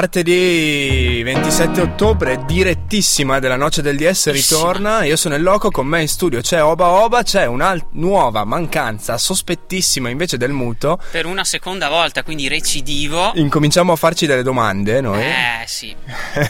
Martedì 0.00 1.22
27 1.24 1.80
ottobre, 1.80 2.44
direttissima 2.46 3.40
della 3.40 3.56
noce 3.56 3.82
del 3.82 3.96
DS 3.96 4.30
ritorna. 4.30 5.02
Io 5.02 5.16
sono 5.16 5.34
il 5.34 5.42
loco, 5.42 5.72
con 5.72 5.88
me 5.88 6.02
in 6.02 6.06
studio 6.06 6.40
c'è 6.40 6.62
Oba 6.62 6.86
Oba, 6.86 7.24
c'è 7.24 7.46
una 7.46 7.76
nuova 7.94 8.44
mancanza 8.44 9.18
sospettissima 9.18 10.08
invece 10.08 10.36
del 10.36 10.52
muto. 10.52 11.00
Per 11.10 11.26
una 11.26 11.42
seconda 11.42 11.88
volta, 11.88 12.22
quindi 12.22 12.46
recidivo. 12.46 13.32
Incominciamo 13.34 13.90
a 13.90 13.96
farci 13.96 14.26
delle 14.26 14.44
domande 14.44 15.00
noi. 15.00 15.20
Eh 15.20 15.64
sì, 15.66 15.92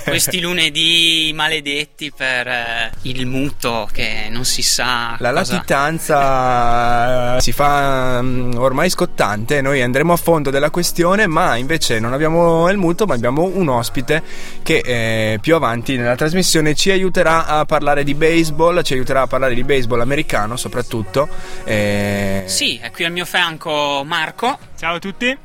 questi 0.05 0.43
lunedì 0.43 1.33
maledetti 1.35 2.13
per 2.15 2.47
eh, 2.49 2.91
il 3.05 3.25
muto 3.25 3.89
che 3.91 4.27
non 4.29 4.45
si 4.45 4.61
sa. 4.61 5.17
La 5.21 5.33
cosa... 5.33 5.55
latitanza 5.55 7.37
eh, 7.39 7.41
si 7.41 7.53
fa 7.53 8.19
um, 8.21 8.53
ormai 8.59 8.91
scottante, 8.91 9.63
noi 9.63 9.81
andremo 9.81 10.13
a 10.13 10.17
fondo 10.17 10.51
della 10.51 10.69
questione, 10.69 11.27
ma 11.27 11.57
invece 11.57 11.99
non 11.99 12.13
abbiamo 12.13 12.69
il 12.69 12.77
muto, 12.77 13.07
ma 13.07 13.15
abbiamo 13.15 13.37
un 13.45 13.69
ospite 13.69 14.23
che 14.63 14.83
eh, 14.85 15.39
più 15.41 15.55
avanti 15.55 15.97
nella 15.97 16.17
trasmissione 16.17 16.75
ci 16.75 16.91
aiuterà 16.91 17.47
a 17.47 17.65
parlare 17.65 18.05
di 18.05 18.15
baseball, 18.15 18.83
ci 18.83 18.95
aiuterà 18.95 19.23
a 19.23 19.27
parlare 19.27 19.55
di 19.55 19.65
baseball 19.65 20.01
americano 20.01 20.57
soprattutto. 20.57 21.29
Eh... 21.65 22.43
Sì, 22.47 22.79
è 22.81 22.91
qui 22.91 23.05
al 23.05 23.13
mio 23.13 23.25
fianco 23.25 24.03
Marco. 24.05 24.68
Ciao 24.79 24.95
a 24.95 24.99
tutti. 25.01 25.37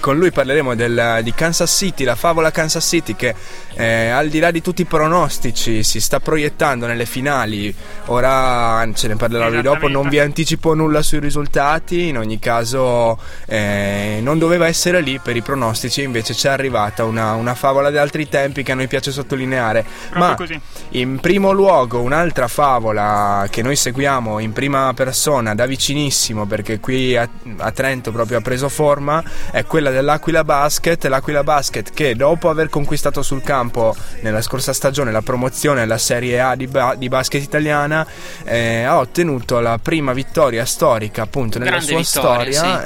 Con 0.00 0.18
lui 0.18 0.32
parleremo 0.32 0.74
del, 0.74 1.20
di 1.22 1.32
Kansas 1.32 1.70
City, 1.70 2.02
la 2.02 2.16
favola 2.16 2.50
Kansas 2.50 2.84
City 2.84 3.14
che 3.14 3.32
eh, 3.74 4.08
al 4.08 4.28
di 4.28 4.40
là 4.40 4.50
di 4.50 4.60
tutti 4.60 4.82
i 4.82 4.86
pronostici 4.86 5.84
si 5.84 6.00
sta 6.00 6.18
proiettando 6.18 6.86
nelle 6.86 7.06
finali. 7.06 7.72
Ora 8.06 8.84
ce 8.92 9.06
ne 9.06 9.14
parlerò 9.14 9.50
di 9.50 9.60
dopo, 9.60 9.86
non 9.86 10.08
vi 10.08 10.18
anticipo 10.18 10.74
nulla 10.74 11.02
sui 11.02 11.20
risultati, 11.20 12.08
in 12.08 12.18
ogni 12.18 12.40
caso 12.40 13.16
eh, 13.46 14.18
non 14.20 14.38
doveva 14.38 14.66
essere 14.66 15.00
lì 15.00 15.20
per 15.20 15.36
i 15.36 15.42
pronostici, 15.42 16.02
invece 16.02 16.34
ci 16.34 16.48
è 16.48 16.50
arrivata 16.50 17.04
una, 17.04 17.34
una 17.34 17.54
favola 17.54 17.90
di 17.90 17.98
altri 17.98 18.28
tempi 18.28 18.64
che 18.64 18.72
a 18.72 18.74
noi 18.74 18.88
piace 18.88 19.12
sottolineare. 19.12 19.84
Proprio 20.08 20.26
Ma 20.26 20.34
così. 20.34 20.60
in 20.90 21.20
primo 21.20 21.52
luogo 21.52 22.00
un'altra 22.00 22.48
favola 22.48 23.46
che 23.48 23.62
noi 23.62 23.76
seguiamo 23.76 24.40
in 24.40 24.52
prima 24.52 24.92
persona 24.92 25.54
da 25.54 25.66
vicinissimo 25.66 26.46
perché 26.46 26.80
qui 26.80 27.16
a, 27.16 27.28
a 27.58 27.70
Trento 27.70 28.10
proprio 28.10 28.38
ha 28.38 28.40
preso 28.40 28.55
forma 28.68 29.22
è 29.50 29.64
quella 29.64 29.90
dell'Aquila 29.90 30.44
Basket, 30.44 31.04
l'Aquila 31.06 31.42
Basket 31.42 31.92
che 31.92 32.14
dopo 32.16 32.48
aver 32.48 32.68
conquistato 32.68 33.22
sul 33.22 33.42
campo 33.42 33.94
nella 34.20 34.42
scorsa 34.42 34.72
stagione 34.72 35.10
la 35.12 35.22
promozione 35.22 35.82
alla 35.82 35.98
Serie 35.98 36.40
A 36.40 36.54
di, 36.54 36.66
ba- 36.66 36.94
di 36.96 37.08
basket 37.08 37.42
italiana 37.42 38.06
eh, 38.44 38.82
ha 38.82 38.98
ottenuto 38.98 39.60
la 39.60 39.78
prima 39.80 40.12
vittoria 40.12 40.64
storica 40.64 41.22
appunto 41.22 41.58
nella 41.58 41.78
Grande 41.78 41.86
sua 41.86 41.98
vittoria, 41.98 42.52
storia 42.58 42.84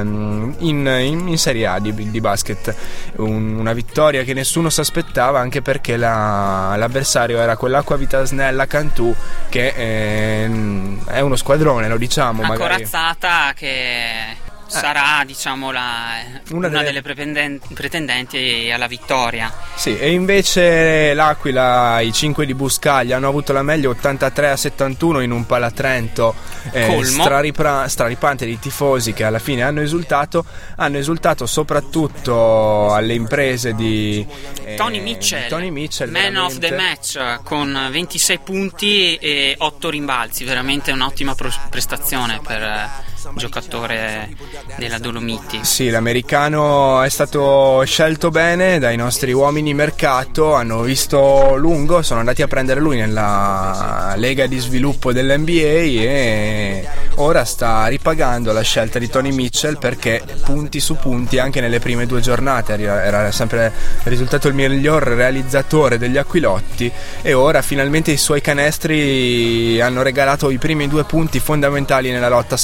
ehm, 0.00 0.54
in, 0.58 0.86
in- 1.02 1.28
in 1.28 1.38
Serie 1.38 1.66
A 1.66 1.78
di, 1.78 1.92
di 2.10 2.20
basket. 2.20 2.74
Un- 3.16 3.56
una 3.58 3.72
vittoria 3.72 4.22
che 4.24 4.34
nessuno 4.34 4.70
si 4.70 4.80
aspettava 4.80 5.38
anche 5.40 5.62
perché 5.62 5.96
la- 5.96 6.74
l'avversario 6.76 7.38
era 7.38 7.56
quell'Acqua 7.56 7.96
Vita 7.96 8.24
Snella 8.24 8.66
Cantù 8.66 9.14
che 9.48 9.72
ehm, 9.76 11.04
è 11.06 11.20
uno 11.20 11.36
squadrone 11.36 11.88
lo 11.88 11.96
diciamo 11.96 12.40
Una 12.40 12.48
magari. 12.48 12.74
corazzata 12.74 13.52
che 13.54 14.42
sarà, 14.66 15.22
diciamo, 15.24 15.70
la, 15.70 16.16
Una 16.50 16.66
una, 16.66 16.68
delle- 16.68 16.84
delle 16.84 17.02
pretenden- 17.02 17.60
pretendenti 17.74 18.70
alla 18.72 18.86
vittoria. 18.86 19.52
Sì, 19.74 19.96
e 19.98 20.10
invece 20.12 21.14
l'Aquila, 21.14 22.00
i 22.00 22.12
5 22.12 22.46
di 22.46 22.54
Buscaglia 22.54 23.16
hanno 23.16 23.28
avuto 23.28 23.52
la 23.52 23.62
meglio 23.62 23.90
83 23.90 24.50
a 24.50 24.56
71 24.56 25.20
in 25.20 25.30
un 25.30 25.46
Palatrento 25.46 26.34
eh, 26.72 27.00
straripra- 27.04 27.88
straripante 27.88 28.46
di 28.46 28.58
tifosi 28.58 29.12
che 29.12 29.24
alla 29.24 29.38
fine 29.38 29.62
hanno 29.62 29.80
esultato, 29.80 30.44
hanno 30.76 30.98
esultato 30.98 31.46
soprattutto 31.46 32.92
alle 32.94 33.14
imprese 33.14 33.74
di 33.74 34.26
eh, 34.64 34.74
Tony 34.76 35.00
Mitchell, 35.00 35.48
Tony 35.48 35.70
Mitchell 35.70 36.10
man 36.10 36.36
of 36.36 36.54
the 36.58 36.68
veramente. 36.68 37.18
match 37.18 37.42
con 37.44 37.88
26 37.90 38.38
punti 38.38 39.14
e 39.16 39.54
8 39.58 39.90
rimbalzi, 39.90 40.44
veramente 40.44 40.92
un'ottima 40.92 41.34
pro- 41.34 41.52
prestazione 41.70 42.40
per 42.44 42.90
giocatore 43.34 44.28
della 44.76 44.98
Dolomiti. 44.98 45.60
Sì, 45.62 45.90
l'americano 45.90 47.02
è 47.02 47.08
stato 47.08 47.82
scelto 47.84 48.30
bene 48.30 48.78
dai 48.78 48.96
nostri 48.96 49.32
uomini 49.32 49.74
mercato, 49.74 50.54
hanno 50.54 50.82
visto 50.82 51.56
lungo, 51.56 52.02
sono 52.02 52.20
andati 52.20 52.42
a 52.42 52.46
prendere 52.46 52.80
lui 52.80 52.98
nella 52.98 54.14
lega 54.16 54.46
di 54.46 54.58
sviluppo 54.58 55.12
dell'NBA 55.12 55.52
e 55.52 56.88
ora 57.16 57.44
sta 57.44 57.86
ripagando 57.86 58.52
la 58.52 58.62
scelta 58.62 58.98
di 58.98 59.08
Tony 59.08 59.32
Mitchell 59.32 59.78
perché 59.78 60.22
punti 60.42 60.80
su 60.80 60.96
punti 60.96 61.38
anche 61.38 61.60
nelle 61.60 61.78
prime 61.78 62.06
due 62.06 62.20
giornate 62.20 62.78
era- 62.78 63.30
sempre 63.30 63.72
risultato 64.04 64.48
il 64.48 64.54
miglior 64.54 65.02
realizzatore 65.02 65.98
degli 65.98 66.16
Aquilotti 66.16 66.90
e 67.22 67.32
ora 67.32 67.62
finalmente 67.62 68.10
i 68.10 68.16
suoi 68.16 68.40
canestri 68.40 69.80
hanno 69.80 70.02
regalato 70.02 70.50
i 70.50 70.58
primi 70.58 70.88
due 70.88 71.04
punti 71.04 71.40
fondamentali 71.40 72.10
nella 72.10 72.28
lotta 72.28 72.54
a 72.54 72.58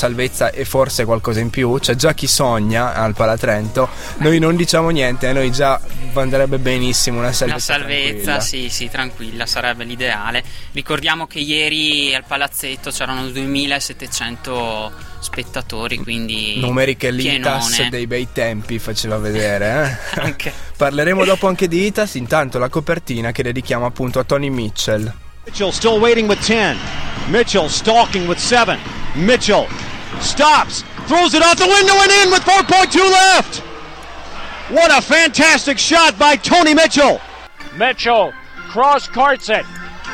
e 0.52 0.64
forse 0.64 1.04
qualcosa 1.04 1.40
in 1.40 1.50
più. 1.50 1.78
C'è 1.78 1.94
già 1.94 2.14
chi 2.14 2.26
sogna 2.26 2.94
al 2.94 3.14
Palatrento. 3.14 3.88
Noi 4.18 4.38
non 4.38 4.56
diciamo 4.56 4.90
niente, 4.90 5.28
a 5.28 5.32
noi 5.32 5.50
già 5.50 5.80
andrebbe 6.14 6.58
benissimo 6.58 7.18
una 7.18 7.32
salvezza. 7.32 7.72
La 7.72 7.78
salvezza, 7.78 8.22
tranquilla. 8.22 8.40
sì, 8.40 8.68
sì, 8.68 8.88
tranquilla, 8.88 9.46
sarebbe 9.46 9.84
l'ideale. 9.84 10.42
Ricordiamo 10.72 11.26
che 11.26 11.38
ieri 11.38 12.14
al 12.14 12.24
palazzetto 12.26 12.90
c'erano 12.90 13.28
2700 13.28 15.08
spettatori, 15.20 15.98
quindi 15.98 16.58
Numeri 16.60 16.96
che 16.96 17.10
l'Itas 17.10 17.88
dei 17.88 18.06
bei 18.06 18.28
tempi 18.32 18.78
faceva 18.78 19.18
vedere. 19.18 19.98
Eh? 20.14 20.52
Parleremo 20.76 21.24
dopo 21.24 21.46
anche 21.46 21.68
di 21.68 21.86
Itas, 21.86 22.14
intanto 22.14 22.58
la 22.58 22.68
copertina 22.68 23.30
che 23.32 23.42
dedichiamo 23.42 23.86
appunto 23.86 24.18
a 24.18 24.24
Tony 24.24 24.48
Mitchell. 24.48 25.12
Mitchell 25.44 25.70
still 25.70 25.98
waiting 25.98 26.28
with 26.28 26.44
10. 26.44 26.76
Mitchell 27.28 27.68
stalking 27.68 28.26
with 28.26 28.38
7. 28.38 28.78
Mitchell 29.14 29.66
stops, 30.20 30.82
throws 31.06 31.34
it 31.34 31.42
out 31.42 31.58
the 31.58 31.66
window 31.66 31.94
and 31.94 32.12
in 32.12 32.30
with 32.30 32.42
4.2 32.42 32.98
left. 33.10 33.58
What 34.70 34.96
a 34.96 35.02
fantastic 35.02 35.78
shot 35.78 36.18
by 36.18 36.36
Tony 36.36 36.74
Mitchell. 36.74 37.20
Mitchell 37.76 38.32
cross 38.68 39.08
carts 39.08 39.48
it. 39.48 39.66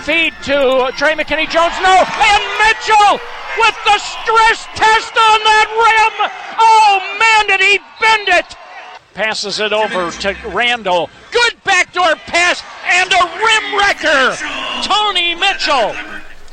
Feed 0.02 0.32
to 0.44 0.90
Trey 0.96 1.12
McKinney 1.12 1.48
Jones. 1.48 1.74
No. 1.82 2.04
And 2.06 2.42
Mitchell 2.64 3.20
with 3.58 3.76
the 3.84 3.98
stress 3.98 4.64
test 4.74 5.12
on 5.16 5.38
that 5.44 5.68
rim. 5.76 6.30
Oh, 6.58 7.16
man, 7.18 7.46
did 7.48 7.60
he 7.60 7.78
bend 8.00 8.28
it. 8.28 8.56
Passes 9.14 9.60
it 9.60 9.72
over 9.72 10.10
to 10.10 10.36
Randall. 10.48 11.10
Good 11.32 11.62
backdoor 11.64 12.16
pass 12.26 12.62
and 12.84 13.12
a 13.12 13.24
rim 13.44 13.78
wrecker. 13.78 14.36
Tony 14.82 15.34
Mitchell. 15.34 15.94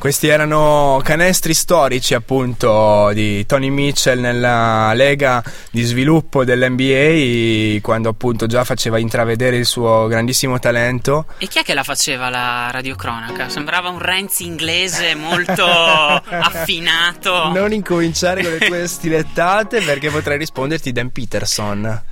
Questi 0.03 0.27
erano 0.27 0.99
canestri 1.01 1.53
storici 1.53 2.13
appunto 2.13 3.11
di 3.13 3.45
Tony 3.45 3.69
Mitchell 3.69 4.19
nella 4.19 4.91
lega 4.93 5.41
di 5.71 5.81
sviluppo 5.83 6.43
dell'NBA 6.43 7.79
quando 7.79 8.09
appunto 8.09 8.45
già 8.45 8.65
faceva 8.65 8.97
intravedere 8.97 9.55
il 9.55 9.65
suo 9.65 10.07
grandissimo 10.07 10.59
talento. 10.59 11.27
E 11.37 11.47
chi 11.47 11.59
è 11.59 11.63
che 11.63 11.73
la 11.73 11.83
faceva 11.83 12.27
la 12.27 12.69
radiocronaca? 12.69 13.47
Sembrava 13.47 13.87
un 13.87 13.99
Renzi 13.99 14.43
inglese 14.43 15.15
molto 15.15 15.63
affinato. 15.71 17.53
Non 17.53 17.71
incominciare 17.71 18.43
con 18.43 18.51
le 18.51 18.59
tue 18.59 18.85
stilettate 18.89 19.79
perché 19.83 20.09
potrei 20.09 20.37
risponderti 20.37 20.91
Dan 20.91 21.13
Peterson. 21.13 22.03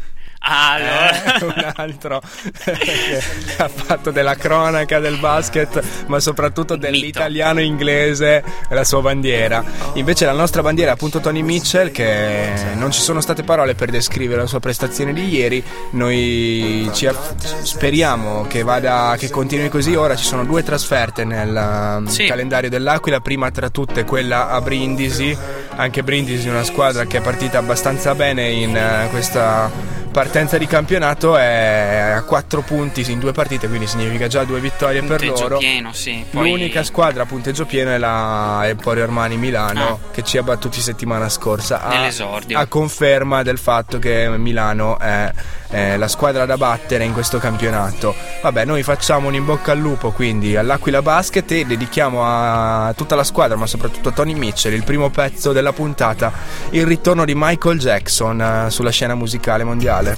Ah, 0.43 0.73
allora. 0.73 1.23
Eh, 1.39 1.45
un 1.45 1.71
altro 1.75 2.21
che 2.63 3.21
ha 3.57 3.67
fatto 3.67 4.09
della 4.09 4.35
cronaca 4.35 4.99
del 4.99 5.17
basket, 5.17 5.81
ma 6.07 6.19
soprattutto 6.19 6.75
dell'italiano 6.75 7.61
inglese 7.61 8.43
la 8.69 8.83
sua 8.83 9.01
bandiera. 9.01 9.63
Invece 9.93 10.25
la 10.25 10.31
nostra 10.31 10.61
bandiera 10.63 10.91
è 10.91 10.93
appunto 10.95 11.19
Tony 11.19 11.43
Mitchell, 11.43 11.91
che 11.91 12.49
non 12.75 12.91
ci 12.91 13.01
sono 13.01 13.21
state 13.21 13.43
parole 13.43 13.75
per 13.75 13.91
descrivere 13.91 14.41
la 14.41 14.47
sua 14.47 14.59
prestazione 14.59 15.13
di 15.13 15.27
ieri. 15.29 15.63
Noi 15.91 16.89
ci 16.93 17.05
aff- 17.05 17.35
speriamo 17.63 18.45
che 18.47 18.63
vada, 18.63 19.15
che 19.19 19.29
continui 19.29 19.69
così. 19.69 19.93
Ora 19.95 20.15
ci 20.15 20.25
sono 20.25 20.43
due 20.43 20.63
trasferte 20.63 21.23
nel 21.23 21.95
um, 21.99 22.05
Sì. 22.07 22.25
calendario 22.25 22.69
dell'Aquila, 22.69 23.19
prima 23.19 23.51
tra 23.51 23.69
tutte 23.69 24.03
quella 24.05 24.49
a 24.49 24.59
Brindisi. 24.59 25.37
Anche 25.75 26.01
Brindisi 26.03 26.47
una 26.49 26.63
squadra 26.63 27.05
che 27.05 27.19
è 27.19 27.21
partita 27.21 27.59
abbastanza 27.59 28.15
bene 28.15 28.49
in 28.49 28.75
eh, 28.75 29.07
questa 29.11 29.99
partenza 30.11 30.57
di 30.57 30.67
campionato 30.67 31.37
è 31.37 32.13
a 32.15 32.21
4 32.23 32.61
punti 32.61 33.09
in 33.11 33.19
due 33.19 33.31
partite, 33.31 33.67
quindi 33.67 33.87
significa 33.87 34.27
già 34.27 34.43
due 34.43 34.59
vittorie 34.59 35.01
per 35.01 35.17
Punteggio 35.17 35.41
loro. 35.41 35.57
pieno, 35.57 35.93
sì. 35.93 36.23
Poi- 36.29 36.49
L'unica 36.49 36.83
squadra 36.83 37.23
a 37.23 37.25
punteggio 37.25 37.65
pieno 37.65 37.91
è 37.91 37.97
la 37.97 38.61
Emporio 38.65 39.03
Armani 39.03 39.37
Milano 39.37 39.99
che 40.11 40.23
ci 40.23 40.37
ha 40.37 40.43
battuti 40.43 40.81
settimana 40.81 41.29
scorsa. 41.29 41.81
A, 41.81 42.09
a 42.53 42.65
conferma 42.67 43.41
del 43.43 43.57
fatto 43.57 43.99
che 43.99 44.27
Milano 44.37 44.99
è, 44.99 45.31
è 45.71 45.97
la 45.97 46.07
squadra 46.07 46.45
da 46.45 46.57
battere 46.57 47.03
in 47.03 47.13
questo 47.13 47.39
campionato. 47.39 48.13
Vabbè, 48.43 48.65
noi 48.65 48.83
facciamo 48.83 49.29
un 49.29 49.33
in 49.33 49.45
bocca 49.45 49.71
al 49.71 49.79
lupo 49.79 50.11
quindi 50.11 50.55
all'Aquila 50.55 51.01
Basket 51.01 51.49
e 51.51 51.65
dedichiamo 51.65 52.21
a 52.23 52.93
tutta 52.95 53.15
la 53.15 53.23
squadra, 53.23 53.57
ma 53.57 53.65
soprattutto 53.65 54.09
a 54.09 54.11
Tony 54.11 54.35
Mitchell, 54.35 54.73
il 54.73 54.83
primo 54.83 55.09
pezzo 55.09 55.51
della 55.51 55.73
puntata, 55.73 56.31
il 56.69 56.85
ritorno 56.85 57.25
di 57.25 57.33
Michael 57.35 57.79
Jackson 57.79 58.41
eh, 58.41 58.69
sulla 58.69 58.91
scena 58.91 59.15
musicale 59.15 59.63
mondiale. 59.63 60.17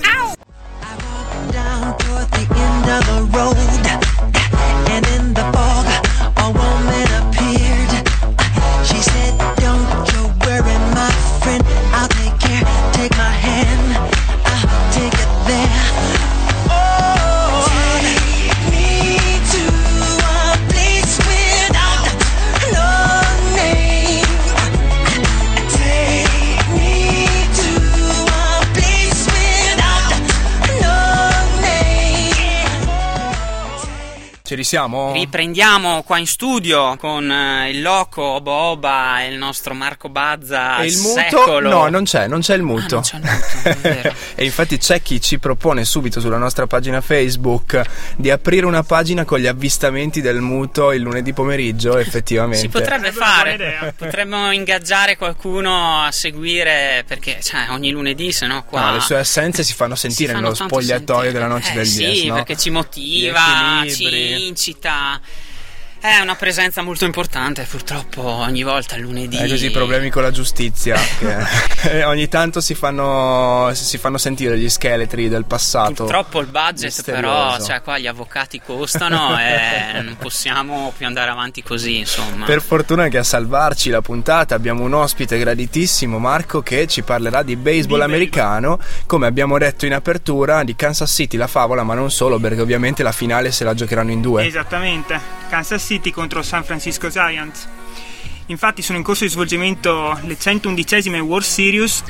down 3.34 3.73
Ci 34.64 34.70
risiamo? 34.70 35.12
Riprendiamo 35.12 36.04
qua 36.04 36.18
in 36.20 36.26
studio 36.26 36.96
con 36.98 37.30
eh, 37.30 37.70
il 37.70 37.82
loco 37.82 38.22
Oba 38.22 38.52
Oba 38.52 39.22
e 39.22 39.28
il 39.28 39.38
nostro 39.38 39.74
Marco 39.74 40.08
Bazza. 40.08 40.78
E 40.78 40.86
il 40.88 40.98
muto? 41.00 41.20
secolo. 41.20 41.70
No, 41.70 41.90
non 41.90 42.04
c'è, 42.06 42.28
non 42.28 42.40
c'è 42.40 42.56
il 42.56 42.62
muto. 42.64 43.04
Ah, 43.12 43.18
non 43.20 43.30
c'è 43.62 43.70
il 43.70 43.78
muto, 44.04 44.16
e 44.36 44.46
infatti 44.46 44.78
c'è 44.78 45.02
chi 45.02 45.20
ci 45.20 45.38
propone 45.40 45.84
subito 45.84 46.22
sulla 46.22 46.38
nostra 46.38 46.66
pagina 46.66 47.02
Facebook 47.02 47.82
di 48.16 48.30
aprire 48.30 48.66
una 48.66 48.84
pagina 48.84 49.26
con 49.26 49.40
gli 49.40 49.48
avvistamenti 49.48 50.22
del 50.22 50.40
muto 50.40 50.94
il 50.94 51.02
lunedì 51.02 51.34
pomeriggio, 51.34 51.98
effettivamente. 51.98 52.60
Si 52.60 52.70
potrebbe 52.70 53.12
fare, 53.12 53.94
potremmo 53.98 54.52
ingaggiare 54.52 55.18
qualcuno 55.18 56.02
a 56.04 56.12
seguire 56.12 57.04
perché 57.06 57.40
cioè, 57.42 57.66
ogni 57.70 57.92
lunedì, 57.92 58.32
se 58.32 58.48
no 58.48 58.64
qua. 58.64 58.86
No, 58.86 58.94
le 58.94 59.00
sue 59.02 59.18
assenze 59.18 59.64
si 59.64 59.74
fanno 59.74 59.96
sentire 59.96 60.30
si 60.30 60.34
fanno 60.36 60.52
nello 60.52 60.56
spogliatoio 60.56 61.22
sentire. 61.24 61.32
della 61.34 61.48
noce 61.54 61.72
Eh, 61.72 61.76
del 61.76 61.86
Sì, 61.86 61.98
Dies, 62.06 62.24
no? 62.24 62.34
perché 62.36 62.56
ci 62.56 62.70
motiva, 62.70 63.82
Gli 63.84 63.90
equilibri. 64.54 64.56
ci 64.56 64.72
incita. 64.72 65.20
È 66.04 66.20
una 66.20 66.36
presenza 66.36 66.82
molto 66.82 67.06
importante, 67.06 67.64
purtroppo 67.64 68.24
ogni 68.24 68.62
volta 68.64 68.98
il 68.98 69.04
lunedì. 69.04 69.38
Hai 69.38 69.48
così 69.48 69.72
problemi 69.72 70.10
con 70.10 70.22
la 70.22 70.32
giustizia 70.32 70.98
che 71.80 72.00
eh, 72.00 72.04
ogni 72.04 72.28
tanto 72.28 72.60
si 72.60 72.76
fanno, 72.76 73.72
si 73.74 73.98
fanno 73.98 74.18
sentire 74.18 74.58
gli 74.58 74.68
scheletri 74.68 75.30
del 75.30 75.46
passato. 75.46 76.04
Purtroppo 76.04 76.42
il 76.42 76.48
budget 76.48 77.04
però, 77.04 77.46
misterioso. 77.46 77.66
cioè 77.66 77.82
qua 77.82 77.98
gli 78.00 78.08
avvocati 78.08 78.60
costano 78.60 79.40
e 79.40 80.02
non 80.02 80.18
possiamo 80.20 80.92
più 80.98 81.06
andare 81.06 81.32
avanti 81.32 81.64
così, 81.64 82.00
insomma. 82.00 82.48
Per 82.48 82.62
fortuna 82.62 83.08
che 83.08 83.20
a 83.20 83.24
salvarci 83.24 83.90
la 83.90 84.02
puntata 84.02 84.56
abbiamo 84.56 84.84
un 84.84 84.94
ospite 84.94 85.40
graditissimo, 85.40 86.20
Marco, 86.20 86.62
che 86.62 86.86
ci 86.86 87.02
parlerà 87.04 87.44
di 87.44 87.56
baseball 87.56 88.00
Di 88.00 88.04
americano, 88.04 88.78
come 89.06 89.26
abbiamo 89.26 89.58
detto 89.58 89.86
in 89.86 89.94
apertura, 89.94 90.66
di 90.66 90.76
Kansas 90.76 91.10
City, 91.10 91.38
la 91.38 91.48
favola, 91.48 91.84
ma 91.84 91.94
non 91.94 92.12
solo, 92.12 92.40
perché 92.40 92.60
ovviamente 92.60 93.04
la 93.04 93.14
finale 93.14 93.54
se 93.54 93.64
la 93.64 93.74
giocheranno 93.74 94.12
in 94.12 94.20
due. 94.20 94.46
Esattamente, 94.46 95.18
Kansas 95.48 95.82
City 95.82 95.92
contro 96.12 96.42
San 96.42 96.64
Francisco 96.64 97.10
Giants. 97.10 97.68
Infatti 98.48 98.82
sono 98.82 98.98
in 98.98 99.04
corso 99.04 99.24
di 99.24 99.30
svolgimento 99.30 100.18
le 100.24 100.38
111esime 100.38 101.20
World 101.20 101.46
Series 101.46 102.04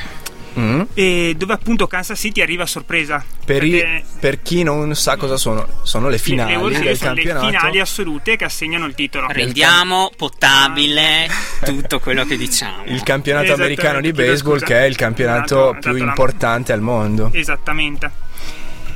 Mm. 0.55 0.81
e 0.93 1.33
dove 1.35 1.53
appunto 1.53 1.87
Kansas 1.87 2.19
City 2.19 2.39
arriva 2.39 2.61
a 2.61 2.65
sorpresa. 2.67 3.25
Per, 3.43 3.63
i- 3.63 4.03
per 4.19 4.43
chi 4.43 4.61
non 4.61 4.93
sa 4.93 5.17
cosa 5.17 5.35
sono, 5.35 5.67
sono 5.81 6.09
le 6.09 6.19
finali 6.19 6.53
le 6.53 6.59
del 6.59 6.95
sono 6.95 7.13
le 7.13 7.23
campionato. 7.23 7.45
finali 7.47 7.79
assolute 7.79 8.35
che 8.35 8.43
assegnano 8.45 8.85
il 8.85 8.93
titolo. 8.93 9.25
Rendiamo 9.29 10.11
potabile 10.15 11.27
tutto 11.65 11.99
quello 11.99 12.23
che 12.25 12.37
diciamo. 12.37 12.83
Il 12.85 13.01
campionato 13.01 13.51
americano 13.53 13.99
di 13.99 14.11
baseball 14.11 14.59
scusa. 14.59 14.65
che 14.67 14.79
è 14.81 14.83
il 14.83 14.95
campionato 14.95 15.71
Esatto, 15.71 15.79
più 15.79 15.89
esatto, 15.95 16.03
importante 16.09 16.71
al 16.71 16.81
mondo. 16.81 17.29
Esattamente. 17.33 18.11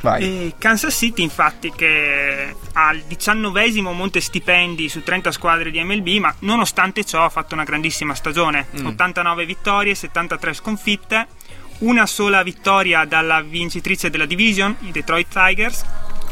Vai. 0.00 0.54
Kansas 0.58 0.94
City 0.94 1.22
infatti 1.22 1.72
che 1.72 2.54
ha 2.72 2.92
il 2.92 3.04
diciannovesimo 3.06 3.92
monte 3.92 4.20
stipendi 4.20 4.88
su 4.88 5.02
30 5.02 5.32
squadre 5.32 5.70
di 5.70 5.82
MLB 5.82 6.08
ma 6.18 6.34
nonostante 6.40 7.04
ciò 7.04 7.24
ha 7.24 7.28
fatto 7.28 7.54
una 7.54 7.64
grandissima 7.64 8.14
stagione. 8.14 8.66
89 8.82 9.44
vittorie, 9.44 9.94
73 9.94 10.52
sconfitte 10.54 11.26
una 11.78 12.06
sola 12.06 12.42
vittoria 12.42 13.04
dalla 13.04 13.40
vincitrice 13.40 14.10
della 14.10 14.26
division, 14.26 14.74
i 14.80 14.90
Detroit 14.90 15.28
Tigers 15.32 15.84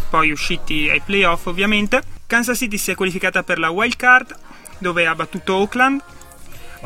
poi 0.08 0.30
usciti 0.30 0.88
ai 0.88 1.00
playoff 1.00 1.46
ovviamente. 1.46 2.02
Kansas 2.26 2.58
City 2.58 2.78
si 2.78 2.90
è 2.90 2.94
qualificata 2.94 3.42
per 3.42 3.58
la 3.58 3.70
wild 3.70 3.96
card 3.96 4.36
dove 4.78 5.06
ha 5.06 5.14
battuto 5.14 5.54
Oakland 5.56 6.02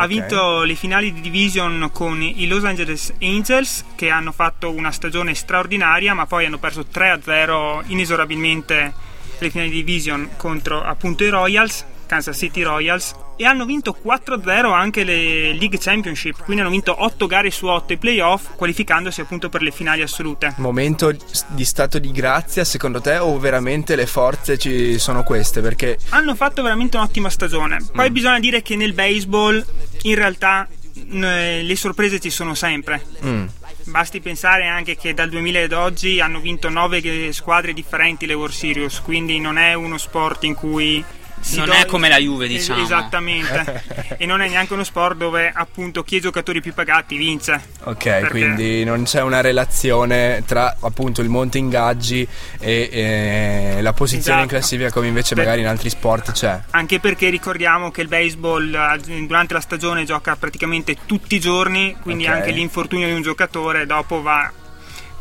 ha 0.00 0.06
vinto 0.06 0.62
le 0.62 0.75
finali 0.75 1.12
di 1.12 1.20
division 1.20 1.91
con 1.93 2.23
i 2.23 2.47
Los 2.47 2.64
Angeles 2.64 3.12
Angels 3.20 3.85
che 3.94 4.08
hanno 4.08 4.32
fatto 4.32 4.70
una 4.70 4.91
stagione 4.91 5.35
straordinaria 5.35 6.14
ma 6.14 6.25
poi 6.25 6.47
hanno 6.47 6.58
perso 6.58 6.87
3-0 6.91 7.82
inesorabilmente 7.88 8.94
le 9.38 9.50
finali 9.50 9.69
di 9.69 9.76
division 9.76 10.31
contro 10.37 10.82
appunto 10.82 11.23
i 11.25 11.29
Royals, 11.29 11.85
Kansas 12.06 12.37
City 12.37 12.62
Royals 12.62 13.14
e 13.40 13.46
hanno 13.46 13.64
vinto 13.64 13.96
4-0 14.04 14.70
anche 14.70 15.02
le 15.02 15.54
League 15.54 15.78
Championship, 15.78 16.42
quindi 16.44 16.60
hanno 16.60 16.70
vinto 16.70 16.94
8 17.02 17.26
gare 17.26 17.50
su 17.50 17.64
8 17.69 17.94
i 17.94 17.96
playoff 17.96 18.48
qualificandosi 18.54 19.22
appunto 19.22 19.48
per 19.48 19.62
le 19.62 19.70
finali 19.70 20.02
assolute. 20.02 20.52
Momento 20.58 21.10
di 21.48 21.64
stato 21.64 21.98
di 21.98 22.10
grazia 22.12 22.64
secondo 22.64 23.00
te 23.00 23.16
o 23.16 23.38
veramente 23.38 23.96
le 23.96 24.04
forze 24.04 24.58
ci 24.58 24.98
sono 24.98 25.22
queste? 25.22 25.62
Perché 25.62 25.96
hanno 26.10 26.34
fatto 26.34 26.60
veramente 26.60 26.98
un'ottima 26.98 27.31
stagione. 27.31 27.78
Poi 27.90 28.10
Mm. 28.10 28.12
bisogna 28.12 28.40
dire 28.40 28.60
che 28.60 28.76
nel 28.76 28.92
baseball 28.92 29.64
in 30.02 30.14
realtà 30.16 30.69
le 31.12 31.76
sorprese 31.76 32.20
ci 32.20 32.28
sono 32.31 32.54
sempre. 32.54 33.02
mm, 33.25 33.44
Basti 33.84 34.20
pensare 34.20 34.66
anche 34.66 34.96
che 34.96 35.14
dal 35.14 35.31
2000 35.31 35.62
ad 35.62 35.72
oggi 35.72 36.20
hanno 36.20 36.40
vinto 36.40 36.69
nove 36.69 37.32
squadre 37.32 37.72
differenti 37.72 38.26
le 38.26 38.34
World 38.34 38.52
Series, 38.54 39.00
quindi 39.00 39.40
non 39.40 39.56
è 39.56 39.73
uno 39.73 39.97
sport 39.97 40.44
in 40.44 40.54
cui 40.54 41.02
si 41.40 41.56
Non 41.56 41.66
do- 41.66 41.73
è 41.73 41.87
come 41.87 42.09
la 42.09 42.18
Juve, 42.18 42.47
diciamo. 42.47 42.82
Esattamente. 42.82 43.82
e 44.18 44.26
non 44.26 44.40
è 44.42 44.49
neanche 44.49 44.73
uno 44.75 44.85
sport 44.85 45.16
dove 45.16 45.50
appunto 45.54 46.02
chi 46.02 46.14
è 46.16 46.18
i 46.18 46.20
giocatori 46.20 46.61
più 46.61 46.75
pagati 46.75 47.16
vince. 47.16 47.61
ok, 47.85 48.28
quindi 48.28 48.85
non 48.85 49.04
c'è 49.04 49.23
una 49.23 49.40
relazione 49.40 50.42
tra 50.47 50.76
appunto 50.80 51.20
il 51.23 51.28
monte 51.28 51.59
ingaggi 51.59 52.26
e 52.59 52.88
eh, 52.92 53.82
la 53.82 53.92
posizione 53.92 54.40
in 54.40 54.44
Esatto. 54.47 54.59
classifica 54.59 54.90
come 54.92 55.06
invece 55.09 55.35
Per- 55.35 55.44
magari 55.44 55.62
in 55.62 55.66
altri 55.68 55.88
sport 55.90 56.32
c'è. 56.32 56.61
Anche 56.70 57.00
perché 57.00 57.28
ricordiamo 57.30 57.90
che 57.90 58.02
il 58.02 58.09
baseball 58.09 58.73
eh, 58.75 59.26
durante 59.26 59.54
la 59.54 59.61
stagione 59.61 60.04
gioca 60.04 60.37
praticamente 60.37 60.97
tutti 61.06 61.37
i 61.37 61.40
giorni, 61.40 61.97
quindi 62.02 62.26
Ok. 62.26 62.32
anche 62.32 62.50
l'infortunio 62.50 63.06
di 63.06 63.12
un 63.14 63.23
giocatore 63.23 63.87
dopo 63.87 64.20
va 64.23 64.50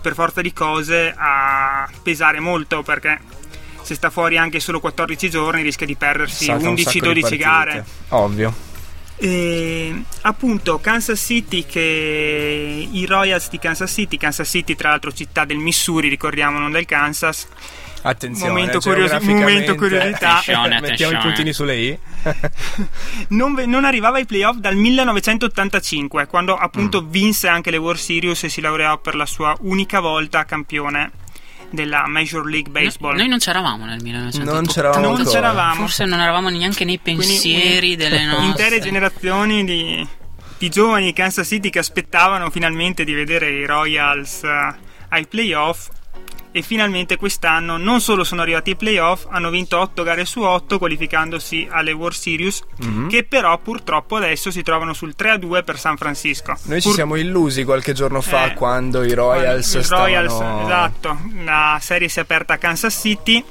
per 0.02 0.14
forza 0.14 0.42
di 0.42 0.54
cose 0.54 1.14
a 1.16 1.88
pesare 2.02 2.40
molto 2.40 2.84
perché 2.84 3.20
se 3.90 3.96
sta 3.96 4.12
fuori 4.12 4.38
anche 4.38 4.60
solo 4.60 4.80
14 4.80 5.30
giorni 5.32 5.64
rischia 5.64 5.88
di 5.88 5.96
perdersi 5.96 6.46
Salta 6.46 6.70
un 6.70 6.78
sacco 6.78 6.92
di 6.92 7.00
11-12 7.00 7.22
partite. 7.22 7.38
gare. 7.44 7.86
Ovvio. 8.10 8.54
E, 9.22 10.04
appunto 10.22 10.80
Kansas 10.80 11.20
City 11.20 11.66
che 11.66 12.88
i 12.92 13.06
Royals 13.06 13.50
di 13.50 13.58
Kansas 13.58 13.92
City, 13.92 14.18
Kansas 14.18 14.48
City 14.48 14.76
tra 14.76 14.90
l'altro 14.90 15.12
città 15.12 15.44
del 15.44 15.58
Missouri, 15.58 16.08
ricordiamo 16.08 16.60
non 16.60 16.72
del 16.72 16.86
Kansas, 16.86 17.48
Attenzione, 18.02 18.52
Momento 18.52 18.80
curiosi- 18.80 19.28
momento 19.28 19.76
curiosità. 19.76 20.38
Attenzione, 20.38 20.80
Mettiamo 20.80 21.12
i 21.12 21.16
attenzione. 21.16 21.20
puntini 21.22 21.52
sulle 21.52 21.76
i. 21.76 22.00
non, 23.30 23.56
ve- 23.56 23.66
non 23.66 23.84
arrivava 23.84 24.18
ai 24.18 24.26
playoff 24.26 24.56
dal 24.58 24.76
1985, 24.78 26.28
quando 26.28 26.56
appunto 26.56 27.02
Mm. 27.02 27.10
vinse 27.10 27.48
anche 27.50 27.72
le 27.72 27.78
World 27.78 28.00
Series 28.00 28.42
e 28.46 28.50
si 28.50 28.62
laureò 28.62 28.98
per 29.00 29.16
la 29.16 29.26
sua 29.26 29.54
unica 29.62 30.00
volta 30.00 30.46
campione 30.46 31.12
della 31.72 32.08
Major 32.08 32.46
League 32.46 32.72
Baseball. 32.72 33.16
Noi 33.16 33.28
non 33.28 33.38
c'eravamo 33.40 33.86
nel 33.86 34.02
1980. 34.02 34.54
Non 34.54 34.66
c'eravamo 34.66 35.02
Non 35.08 35.16
ancora. 35.18 35.30
c'eravamo. 35.36 35.76
Forse 35.76 36.06
non 36.06 36.20
eravamo 36.20 36.50
neanche 36.50 36.86
nei 36.86 37.00
Quindi 37.00 37.24
pensieri 37.26 37.92
un- 37.92 37.98
delle 37.98 38.24
nostre. 38.26 38.46
Intere 38.46 38.80
generazioni 38.80 39.64
di, 39.64 40.08
di 40.58 40.70
giovani 40.70 41.06
di 41.06 41.14
Kansas 41.14 41.48
City 41.48 41.70
che 41.70 41.80
aspettavano 41.80 42.50
finalmente 42.50 43.04
di 43.04 43.14
vedere 43.14 43.50
i 43.52 43.66
Royals 43.66 44.44
eh, 44.44 44.76
ai 45.10 45.28
playoff. 45.28 45.88
E 46.52 46.62
finalmente 46.62 47.16
quest'anno 47.18 47.78
non 47.78 48.02
solo 48.02 48.24
sono 48.24 48.42
arrivati 48.42 48.72
ai 48.72 48.76
playoff, 48.76 49.26
hanno 49.30 49.50
vinto 49.50 49.78
8 49.80 50.04
gare 50.04 50.26
su 50.26 50.42
8 50.42 50.78
qualificandosi 50.80 51.68
alle 51.70 51.92
World 51.92 52.16
Series, 52.18 52.62
Mhm. 52.80 53.08
che 53.10 53.24
però 53.24 53.58
purtroppo 53.60 54.16
adesso 54.16 54.50
si 54.52 54.62
trovano 54.64 54.94
sul 54.94 55.16
3-2 55.16 55.64
per 55.64 55.78
San 55.78 55.98
Francisco. 55.98 56.56
Noi 56.64 56.78
ci 56.80 56.84
Pur- 56.88 56.96
siamo 56.96 57.16
illusi 57.16 57.64
qualche 57.64 57.94
giorno 57.94 58.22
fa 58.22 58.52
Eh, 58.52 58.54
quando 58.54 59.04
i 59.04 59.14
Royals 59.14 59.74
i 59.74 59.84
stavano... 59.84 60.06
Royals, 60.08 60.34
esatto. 60.64 61.18
La 61.44 61.78
serie 61.82 62.08
si 62.10 62.20
è 62.20 62.22
aperta 62.24 62.54
a 62.54 62.58
Kansas 62.58 62.94
City 63.00 63.44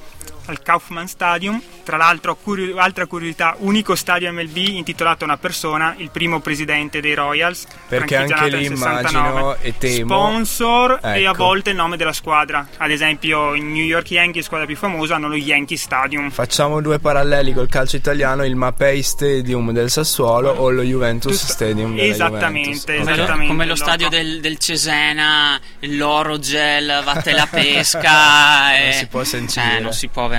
al 0.49 0.62
Kaufman 0.62 1.07
Stadium. 1.09 1.61
Tra 1.85 1.97
l'altro, 1.97 2.37
curio- 2.37 2.76
altra 2.78 3.07
curiosità, 3.07 3.55
unico 3.59 3.95
stadio 3.95 4.31
MLB 4.33 4.57
intitolato 4.57 5.25
a 5.25 5.26
una 5.28 5.37
persona, 5.38 5.95
il 5.99 6.11
primo 6.11 6.40
presidente 6.40 7.00
dei 7.00 7.14
Royals. 7.14 7.67
Perché 7.88 8.17
anche 8.17 8.45
lì 8.49 8.69
nel 8.69 8.76
69. 8.76 9.28
immagino 9.28 9.57
e 9.61 9.78
temo- 9.78 10.07
Sponsor 10.14 11.00
e 11.02 11.26
a 11.26 11.31
Ecco. 11.31 11.45
volte 11.45 11.71
il 11.71 11.76
nome 11.76 11.97
della 11.97 12.12
squadra. 12.12 12.67
Ad 12.76 12.90
esempio, 12.90 13.55
i 13.55 13.61
New 13.61 13.85
York 13.85 14.11
Yankees, 14.11 14.45
squadra 14.47 14.67
più 14.67 14.76
famosa, 14.76 15.14
hanno 15.14 15.28
lo 15.28 15.37
Yankee 15.37 15.76
Stadium. 15.76 16.31
Facciamo 16.31 16.81
due 16.81 16.99
paralleli 16.99 17.52
col 17.52 17.69
calcio 17.69 17.97
italiano, 17.97 18.45
il 18.45 18.57
Mapei 18.57 19.02
Stadium 19.02 19.73
del 19.73 19.90
Sassuolo 19.90 20.50
o 20.50 20.71
lo 20.71 20.83
Juventus 20.83 21.33
Giusto. 21.33 21.52
Stadium 21.52 21.95
della 21.95 22.02
Esattamente, 22.12 22.71
Juventus. 22.71 22.97
Come 22.99 23.12
esattamente, 23.12 23.47
come 23.52 23.67
lo 23.67 23.75
stadio 23.76 24.09
del, 24.09 24.40
del 24.40 24.59
Cesena, 24.59 25.61
l'Orogel, 25.81 27.00
vatte 27.05 27.33
la 27.33 27.47
pesca. 27.50 28.71
Non 28.78 28.88
e- 28.88 28.93
si 28.93 29.07
può 29.07 29.25
sentire. 29.25 29.76
Eh, 29.76 29.81
non 29.81 29.93
si 29.93 30.09
può 30.09 30.23
veramente. 30.23 30.37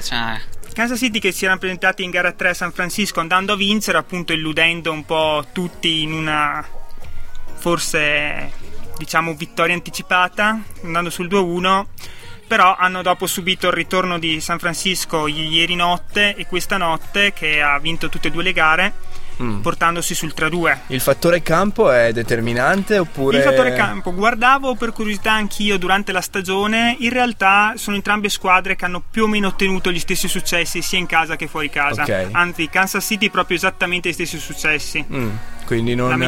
cioè. 0.02 0.40
Kansas 0.72 0.98
City 0.98 1.18
che 1.18 1.32
si 1.32 1.44
erano 1.44 1.60
presentati 1.60 2.02
in 2.02 2.10
gara 2.10 2.32
3 2.32 2.50
a 2.50 2.54
San 2.54 2.72
Francisco 2.72 3.20
andando 3.20 3.52
a 3.52 3.56
vincere, 3.56 3.98
appunto 3.98 4.32
illudendo 4.32 4.90
un 4.90 5.04
po' 5.04 5.44
tutti 5.52 6.02
in 6.02 6.12
una 6.12 6.66
forse 7.54 8.50
diciamo 8.96 9.34
vittoria 9.34 9.74
anticipata, 9.74 10.60
andando 10.82 11.10
sul 11.10 11.28
2-1. 11.28 11.84
Però 12.46 12.74
hanno 12.76 13.02
dopo 13.02 13.26
subito 13.26 13.68
il 13.68 13.72
ritorno 13.72 14.18
di 14.18 14.40
San 14.40 14.58
Francisco 14.58 15.26
i- 15.26 15.48
ieri 15.48 15.74
notte 15.74 16.34
e 16.34 16.46
questa 16.46 16.76
notte 16.76 17.32
che 17.32 17.62
ha 17.62 17.78
vinto 17.78 18.08
tutte 18.10 18.28
e 18.28 18.30
due 18.30 18.42
le 18.42 18.52
gare, 18.52 18.92
Mm. 19.42 19.60
portandosi 19.60 20.14
sul 20.14 20.32
3-2. 20.36 20.78
Il 20.88 21.00
fattore 21.00 21.42
campo 21.42 21.90
è 21.90 22.12
determinante 22.12 22.98
oppure... 22.98 23.38
Il 23.38 23.42
fattore 23.42 23.72
campo, 23.74 24.14
guardavo 24.14 24.74
per 24.76 24.92
curiosità 24.92 25.32
anch'io 25.32 25.78
durante 25.78 26.12
la 26.12 26.20
stagione, 26.20 26.96
in 27.00 27.10
realtà 27.10 27.72
sono 27.76 27.96
entrambe 27.96 28.28
squadre 28.28 28.76
che 28.76 28.84
hanno 28.84 29.02
più 29.10 29.24
o 29.24 29.26
meno 29.26 29.48
ottenuto 29.48 29.90
gli 29.90 29.98
stessi 29.98 30.28
successi 30.28 30.80
sia 30.80 30.98
in 30.98 31.06
casa 31.06 31.36
che 31.36 31.48
fuori 31.48 31.70
casa. 31.70 32.02
Ok. 32.02 32.28
Anzi, 32.32 32.68
Kansas 32.68 33.04
City 33.04 33.30
proprio 33.30 33.56
esattamente 33.56 34.08
gli 34.08 34.12
stessi 34.12 34.38
successi. 34.38 35.04
Mm, 35.12 35.30
quindi 35.72 35.94
non, 35.94 36.18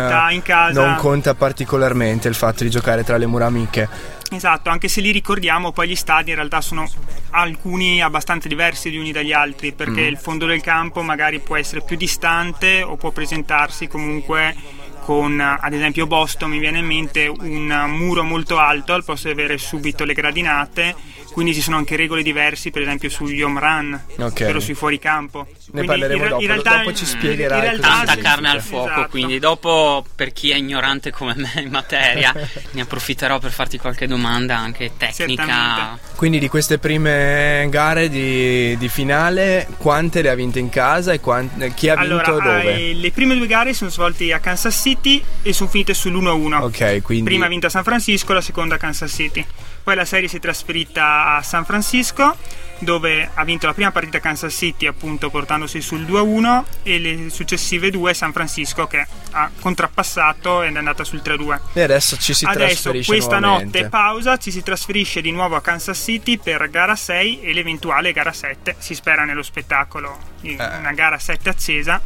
non 0.72 0.96
conta 0.96 1.34
particolarmente 1.34 2.28
il 2.28 2.34
fatto 2.34 2.64
di 2.64 2.70
giocare 2.70 3.04
tra 3.04 3.18
le 3.18 3.26
mura 3.26 3.44
amiche. 3.44 3.88
Esatto, 4.30 4.70
anche 4.70 4.88
se 4.88 5.02
li 5.02 5.10
ricordiamo, 5.10 5.70
poi 5.70 5.88
gli 5.88 5.94
stadi 5.94 6.30
in 6.30 6.36
realtà 6.36 6.62
sono 6.62 6.90
alcuni 7.30 8.02
abbastanza 8.02 8.48
diversi 8.48 8.90
gli 8.90 8.96
uni 8.96 9.12
dagli 9.12 9.32
altri, 9.32 9.72
perché 9.72 10.00
Mm. 10.00 10.08
il 10.08 10.16
fondo 10.16 10.46
del 10.46 10.62
campo 10.62 11.02
magari 11.02 11.40
può 11.40 11.56
essere 11.56 11.82
più 11.82 11.96
distante 11.96 12.82
o 12.82 12.96
può 12.96 13.10
presentarsi 13.10 13.86
comunque 13.86 14.56
con, 15.04 15.38
ad 15.38 15.72
esempio 15.74 16.06
Boston 16.06 16.48
mi 16.48 16.58
viene 16.58 16.78
in 16.78 16.86
mente 16.86 17.26
un 17.26 17.84
muro 17.88 18.22
molto 18.22 18.58
alto 18.58 18.94
al 18.94 19.04
posto 19.04 19.26
di 19.26 19.34
avere 19.34 19.58
subito 19.58 20.04
le 20.04 20.14
gradinate, 20.14 20.94
quindi 21.34 21.52
ci 21.52 21.60
sono 21.62 21.76
anche 21.76 21.96
regole 21.96 22.22
diverse, 22.22 22.70
per 22.70 22.82
esempio 22.82 23.10
sugli 23.10 23.42
home 23.42 23.58
run, 23.58 24.00
Ok. 24.18 24.40
ovvero 24.42 24.60
sui 24.60 24.74
fuoricampo. 24.74 25.44
Ne 25.48 25.56
Quindi 25.70 25.86
parleremo 25.88 26.22
in 26.22 26.28
dopo, 26.28 26.40
in 26.42 26.46
realtà- 26.46 26.76
dopo 26.76 26.92
ci 26.94 27.04
spiegherai 27.04 27.58
in 27.58 27.64
realtà- 27.64 27.88
Tanta 28.04 28.16
carne 28.18 28.48
al 28.50 28.62
fuoco, 28.62 28.86
esatto. 28.92 29.08
quindi 29.08 29.38
dopo 29.40 30.06
per 30.14 30.32
chi 30.32 30.50
è 30.50 30.54
ignorante 30.54 31.10
come 31.10 31.34
me 31.36 31.50
in 31.60 31.70
materia 31.70 32.32
ne 32.70 32.80
approfitterò 32.80 33.40
per 33.40 33.50
farti 33.50 33.78
qualche 33.78 34.06
domanda 34.06 34.56
anche 34.56 34.92
tecnica. 34.96 35.98
Quindi 36.14 36.38
di 36.38 36.46
queste 36.48 36.78
prime 36.78 37.66
gare 37.68 38.08
di, 38.08 38.76
di 38.78 38.88
finale, 38.88 39.66
quante 39.76 40.22
le 40.22 40.30
ha 40.30 40.34
vinte 40.36 40.60
in 40.60 40.68
casa 40.68 41.12
e 41.12 41.18
quan- 41.18 41.72
chi 41.74 41.88
ha 41.88 41.96
vinto 41.96 42.14
Allora, 42.14 42.30
dove? 42.60 42.74
eh, 42.90 42.94
le 42.94 43.10
prime 43.10 43.34
due 43.36 43.48
gare 43.48 43.74
sono 43.74 43.90
svolte 43.90 44.32
a 44.32 44.38
Kansas 44.38 44.80
City 44.80 45.20
e 45.42 45.52
sono 45.52 45.68
finite 45.68 45.94
sull'1-1. 45.94 46.60
Ok, 46.62 47.02
quindi... 47.02 47.24
Prima 47.24 47.46
ha 47.46 47.48
vinto 47.48 47.66
a 47.66 47.70
San 47.70 47.82
Francisco, 47.82 48.32
la 48.32 48.40
seconda 48.40 48.76
a 48.76 48.78
Kansas 48.78 49.10
City. 49.12 49.44
Poi 49.84 49.94
la 49.94 50.06
serie 50.06 50.28
si 50.28 50.38
è 50.38 50.40
trasferita 50.40 51.36
a 51.36 51.42
San 51.42 51.66
Francisco, 51.66 52.36
dove 52.78 53.30
ha 53.34 53.44
vinto 53.44 53.66
la 53.66 53.74
prima 53.74 53.92
partita 53.92 54.18
Kansas 54.18 54.54
City, 54.54 54.86
appunto 54.86 55.28
portandosi 55.28 55.82
sul 55.82 56.06
2-1, 56.06 56.64
e 56.82 56.98
le 56.98 57.28
successive 57.30 57.90
due 57.90 58.14
San 58.14 58.32
Francisco 58.32 58.86
che 58.86 59.06
ha 59.32 59.50
contrappassato 59.60 60.62
ed 60.62 60.74
è 60.74 60.78
andata 60.78 61.04
sul 61.04 61.20
3-2. 61.22 61.60
E 61.74 61.82
adesso 61.82 62.16
ci 62.16 62.32
si 62.32 62.46
Adesso 62.46 62.64
trasferisce 62.64 63.10
questa 63.12 63.38
nuovamente. 63.38 63.78
notte 63.78 63.90
pausa, 63.90 64.36
ci 64.38 64.50
si 64.50 64.62
trasferisce 64.62 65.20
di 65.20 65.30
nuovo 65.30 65.54
a 65.56 65.60
Kansas 65.60 65.98
City 66.02 66.38
per 66.38 66.68
gara 66.70 66.96
6 66.96 67.42
e 67.42 67.52
l'eventuale 67.52 68.12
gara 68.12 68.32
7. 68.32 68.76
Si 68.78 68.94
spera 68.94 69.24
nello 69.24 69.42
spettacolo 69.42 70.18
Eh. 70.40 70.54
una 70.54 70.92
gara 70.92 71.18
7 71.18 71.48
accesa. 71.50 72.00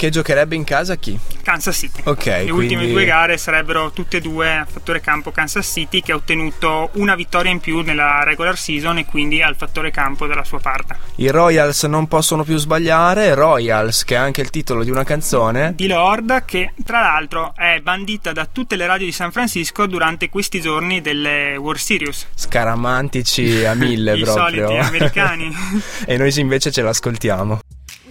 Che 0.00 0.08
giocherebbe 0.08 0.54
in 0.54 0.64
casa 0.64 0.94
chi? 0.96 1.18
Kansas 1.42 1.76
City. 1.76 2.00
Ok, 2.04 2.24
Le 2.24 2.32
quindi- 2.44 2.74
ultime 2.74 2.88
due 2.88 3.04
gare 3.04 3.36
sarebbero 3.36 3.90
tutte 3.90 4.16
e 4.16 4.20
due 4.22 4.56
a 4.56 4.64
fattore 4.64 5.02
campo 5.02 5.30
Kansas 5.30 5.66
City 5.70 6.00
che 6.00 6.12
ha 6.12 6.14
ottenuto 6.14 6.88
una 6.94 7.14
vittoria 7.14 7.50
in 7.50 7.60
più 7.60 7.82
nella 7.82 8.22
regular 8.24 8.56
season 8.56 8.96
e 8.96 9.04
quindi 9.04 9.42
ha 9.42 9.48
il 9.50 9.56
fattore 9.56 9.90
campo 9.90 10.26
dalla 10.26 10.42
sua 10.42 10.58
parte. 10.58 10.96
I 11.16 11.28
Royals 11.28 11.82
non 11.82 12.08
possono 12.08 12.44
più 12.44 12.56
sbagliare, 12.56 13.34
Royals 13.34 14.04
che 14.04 14.14
è 14.14 14.16
anche 14.16 14.40
il 14.40 14.48
titolo 14.48 14.84
di 14.84 14.90
una 14.90 15.04
canzone. 15.04 15.74
Di 15.74 15.86
Lord 15.86 16.46
che 16.46 16.72
tra 16.82 17.02
l'altro 17.02 17.52
è 17.54 17.80
bandita 17.82 18.32
da 18.32 18.46
tutte 18.50 18.76
le 18.76 18.86
radio 18.86 19.04
di 19.04 19.12
San 19.12 19.30
Francisco 19.32 19.84
durante 19.84 20.30
questi 20.30 20.62
giorni 20.62 21.02
delle 21.02 21.56
World 21.58 21.78
Series. 21.78 22.26
Scaramantici 22.34 23.66
a 23.66 23.74
mille 23.74 24.16
I 24.16 24.22
proprio. 24.22 24.66
soliti 24.66 24.78
americani. 24.78 25.54
e 26.06 26.16
noi 26.16 26.32
invece 26.38 26.70
ce 26.72 26.80
l'ascoltiamo. 26.80 27.60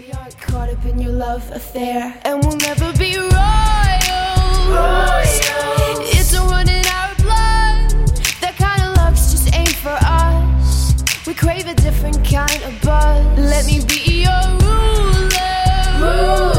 We 0.09 0.17
aren't 0.17 0.37
caught 0.39 0.69
up 0.69 0.83
in 0.85 0.97
your 0.97 1.11
love 1.11 1.51
affair, 1.51 2.19
and 2.25 2.43
we'll 2.43 2.57
never 2.57 2.91
be 2.93 3.15
royals. 3.15 3.29
It's 6.17 6.33
a 6.33 6.41
run 6.41 6.67
in 6.67 6.83
our 6.87 7.13
blood. 7.17 8.07
That 8.41 8.55
kind 8.57 8.81
of 8.81 8.97
luck's 8.97 9.29
just 9.29 9.53
ain't 9.53 9.75
for 9.75 9.95
us. 10.01 10.95
We 11.27 11.35
crave 11.35 11.67
a 11.67 11.75
different 11.75 12.25
kind 12.27 12.63
of 12.63 12.81
buzz. 12.81 13.23
Let 13.37 13.67
me 13.67 13.81
be 13.85 14.23
your 14.23 14.45
ruler. 14.65 15.29
You 15.99 16.58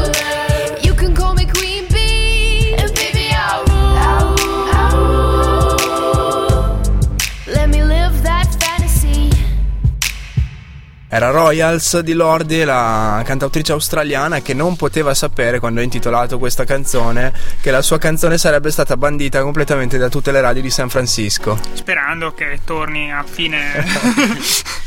Era 11.13 11.29
Royals 11.29 11.99
di 11.99 12.13
Lordi, 12.13 12.63
la 12.63 13.21
cantautrice 13.25 13.73
australiana 13.73 14.39
che 14.41 14.53
non 14.53 14.77
poteva 14.77 15.13
sapere 15.13 15.59
quando 15.59 15.81
ha 15.81 15.83
intitolato 15.83 16.39
questa 16.39 16.63
canzone 16.63 17.33
che 17.59 17.69
la 17.69 17.81
sua 17.81 17.97
canzone 17.97 18.37
sarebbe 18.37 18.71
stata 18.71 18.95
bandita 18.95 19.41
completamente 19.41 19.97
da 19.97 20.07
tutte 20.07 20.31
le 20.31 20.39
radio 20.39 20.61
di 20.61 20.69
San 20.69 20.87
Francisco. 20.87 21.59
Sperando 21.73 22.33
che 22.33 22.61
torni 22.63 23.11
a 23.11 23.25
fine 23.29 23.85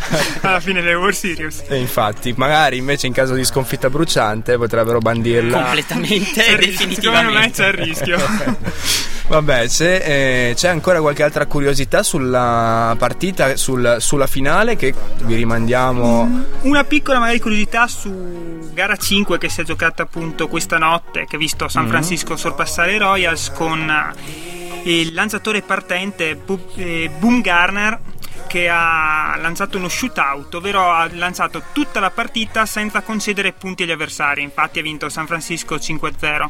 alla 0.41 0.61
fine 0.61 0.81
delle 0.81 0.95
World 0.95 1.15
Series. 1.15 1.63
E 1.69 1.77
infatti, 1.79 2.33
magari 2.35 2.79
invece 2.79 3.07
in 3.07 3.13
caso 3.13 3.35
di 3.35 3.45
sconfitta 3.45 3.91
bruciante 3.91 4.57
potrebbero 4.57 5.01
bandirla. 5.01 5.61
Completamente 5.63 6.47
e 6.47 6.57
rischio, 6.57 6.91
Secondo 6.91 7.33
me 7.33 7.51
definitivamente. 7.51 7.63
c'è 7.63 7.69
il 7.69 7.75
rischio. 7.75 9.13
Vabbè, 9.27 9.69
se 9.69 10.51
eh, 10.51 10.55
c'è 10.55 10.69
ancora 10.69 11.01
qualche 11.01 11.23
altra 11.23 11.47
curiosità 11.47 12.03
sulla 12.03 12.95
partita, 12.99 13.57
sul- 13.57 13.97
sulla 13.99 14.27
finale 14.27 14.77
che 14.77 14.95
vi 15.23 15.35
rimandiamo. 15.35 16.45
Una 16.63 16.85
piccola 16.85 17.19
magari 17.19 17.41
curiosità 17.41 17.87
su 17.87 18.71
gara 18.75 18.97
5 18.97 19.39
che 19.39 19.49
si 19.49 19.63
è 19.63 19.65
giocata 19.65 20.03
appunto 20.03 20.47
questa 20.47 20.77
notte, 20.77 21.25
che 21.27 21.37
ha 21.37 21.39
visto 21.39 21.69
San 21.69 21.89
Francisco 21.89 22.37
sorpassare 22.37 22.95
i 22.95 22.99
Royals 22.99 23.51
con 23.51 23.89
eh, 23.89 25.01
il 25.01 25.15
lanciatore 25.15 25.63
partente 25.63 26.39
eh, 26.77 27.11
Boom 27.19 27.41
Garner 27.41 27.99
che 28.47 28.69
ha 28.69 29.37
lanciato 29.41 29.79
uno 29.79 29.89
shootout, 29.89 30.55
ovvero 30.55 30.93
ha 30.93 31.09
lanciato 31.13 31.63
tutta 31.73 31.99
la 31.99 32.11
partita 32.11 32.67
senza 32.67 33.01
concedere 33.03 33.53
punti 33.53 33.83
agli 33.83 33.91
avversari, 33.91 34.43
infatti 34.43 34.79
ha 34.79 34.83
vinto 34.83 35.09
San 35.09 35.27
Francisco 35.27 35.77
5-0. 35.77 36.49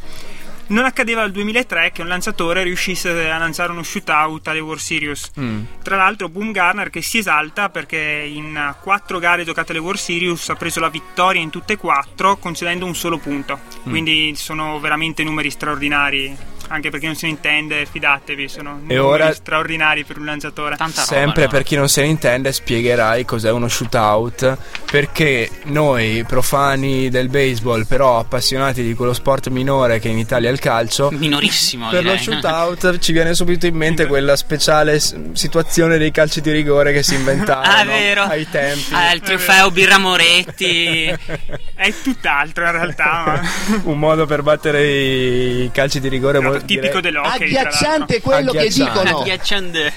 Non 0.67 0.85
accadeva 0.87 1.21
dal 1.21 1.31
2003 1.31 1.93
che 1.93 2.03
un 2.03 2.09
lanciatore 2.09 2.63
riuscisse 2.63 3.31
a 3.31 3.39
lanciare 3.39 3.71
uno 3.73 3.83
shootout 3.83 4.49
alle 4.49 4.61
World 4.61 4.81
Series. 4.81 5.31
Tra 5.83 5.97
l'altro 5.97 6.29
Boom 6.29 6.53
Garner 6.53 6.91
che 6.91 7.03
si 7.03 7.19
esalta 7.19 7.69
perché 7.69 7.99
in 7.99 8.75
quattro 8.81 9.19
gare 9.19 9.45
giocate 9.45 9.73
alle 9.73 9.81
World 9.81 9.99
Series 9.99 10.49
ha 10.49 10.57
preso 10.57 10.81
la 10.81 10.89
vittoria 10.89 11.41
in 11.41 11.51
tutte 11.51 11.75
e 11.75 11.77
quattro 11.77 12.37
concedendo 12.37 12.87
un 12.87 12.95
solo 12.95 13.19
punto. 13.19 13.61
Quindi 13.83 14.35
sono 14.37 14.81
veramente 14.81 15.23
numeri 15.23 15.51
straordinari 15.51 16.53
anche 16.75 16.91
perché 16.91 17.07
non 17.07 17.15
se 17.15 17.27
ne 17.27 17.33
intende, 17.33 17.87
fidatevi, 17.91 18.49
sono 18.49 18.71
E 18.71 18.81
numeri 18.81 18.99
ora- 19.01 19.33
straordinari 19.33 20.05
per 20.05 20.19
un 20.19 20.25
lanciatore. 20.27 20.77
Tanta 20.77 21.01
roba. 21.03 21.13
Sempre 21.13 21.43
allora. 21.43 21.57
per 21.59 21.63
chi 21.67 21.77
non 21.77 21.89
se 21.89 22.03
ne 22.03 22.09
intende 22.09 22.53
spiegherai 22.53 23.25
cos'è 23.25 23.51
uno 23.51 23.69
shootout 23.69 24.57
perché 24.91 25.49
noi 25.65 26.25
profani 26.27 27.09
del 27.11 27.29
baseball 27.29 27.87
però 27.87 28.19
appassionati 28.19 28.83
di 28.83 28.95
quello 28.95 29.13
sport 29.13 29.49
minore 29.49 29.99
che 29.99 30.09
in 30.09 30.19
Italia 30.19 30.49
è 30.49 30.53
il 30.53 30.59
calcio 30.59 31.11
Minorissimo, 31.11 31.89
per 31.89 32.05
lo 32.05 32.11
direi. 32.11 32.23
shootout 32.25 32.99
ci 33.01 33.13
viene 33.13 33.35
subito 33.35 33.67
in 33.67 33.75
mente 33.77 34.07
quella 34.07 34.37
speciale 34.37 35.01
situazione 35.33 35.99
dei 35.99 36.11
calci 36.11 36.41
di 36.41 36.51
rigore 36.51 36.93
che 36.93 37.03
si 37.03 37.15
inventavano 37.15 37.63
Ah, 38.25 38.29
ai 38.29 38.49
tempi 38.51 38.93
Ah, 38.93 39.13
il 39.13 39.21
trofeo 39.21 39.71
Birra 39.71 39.99
Moretti. 39.99 41.05
È 41.75 41.93
tutt'altro 42.03 42.65
in 42.65 42.73
realtà, 42.73 43.23
ma 43.27 43.41
un 43.85 43.99
modo 43.99 44.27
per 44.27 44.43
battere 44.43 44.87
i 44.87 45.71
calci 45.73 46.01
di 46.01 46.09
rigore 46.09 46.39
vuol 46.39 46.64
tipico 46.65 47.01
dell'hockey. 47.01 47.47
Agghiacciante 47.55 48.21
quello 48.21 48.51
che 48.53 48.59
Agghiacciante. 48.67 49.03
dicono. 49.03 49.23
Ghiacciande. 49.23 49.93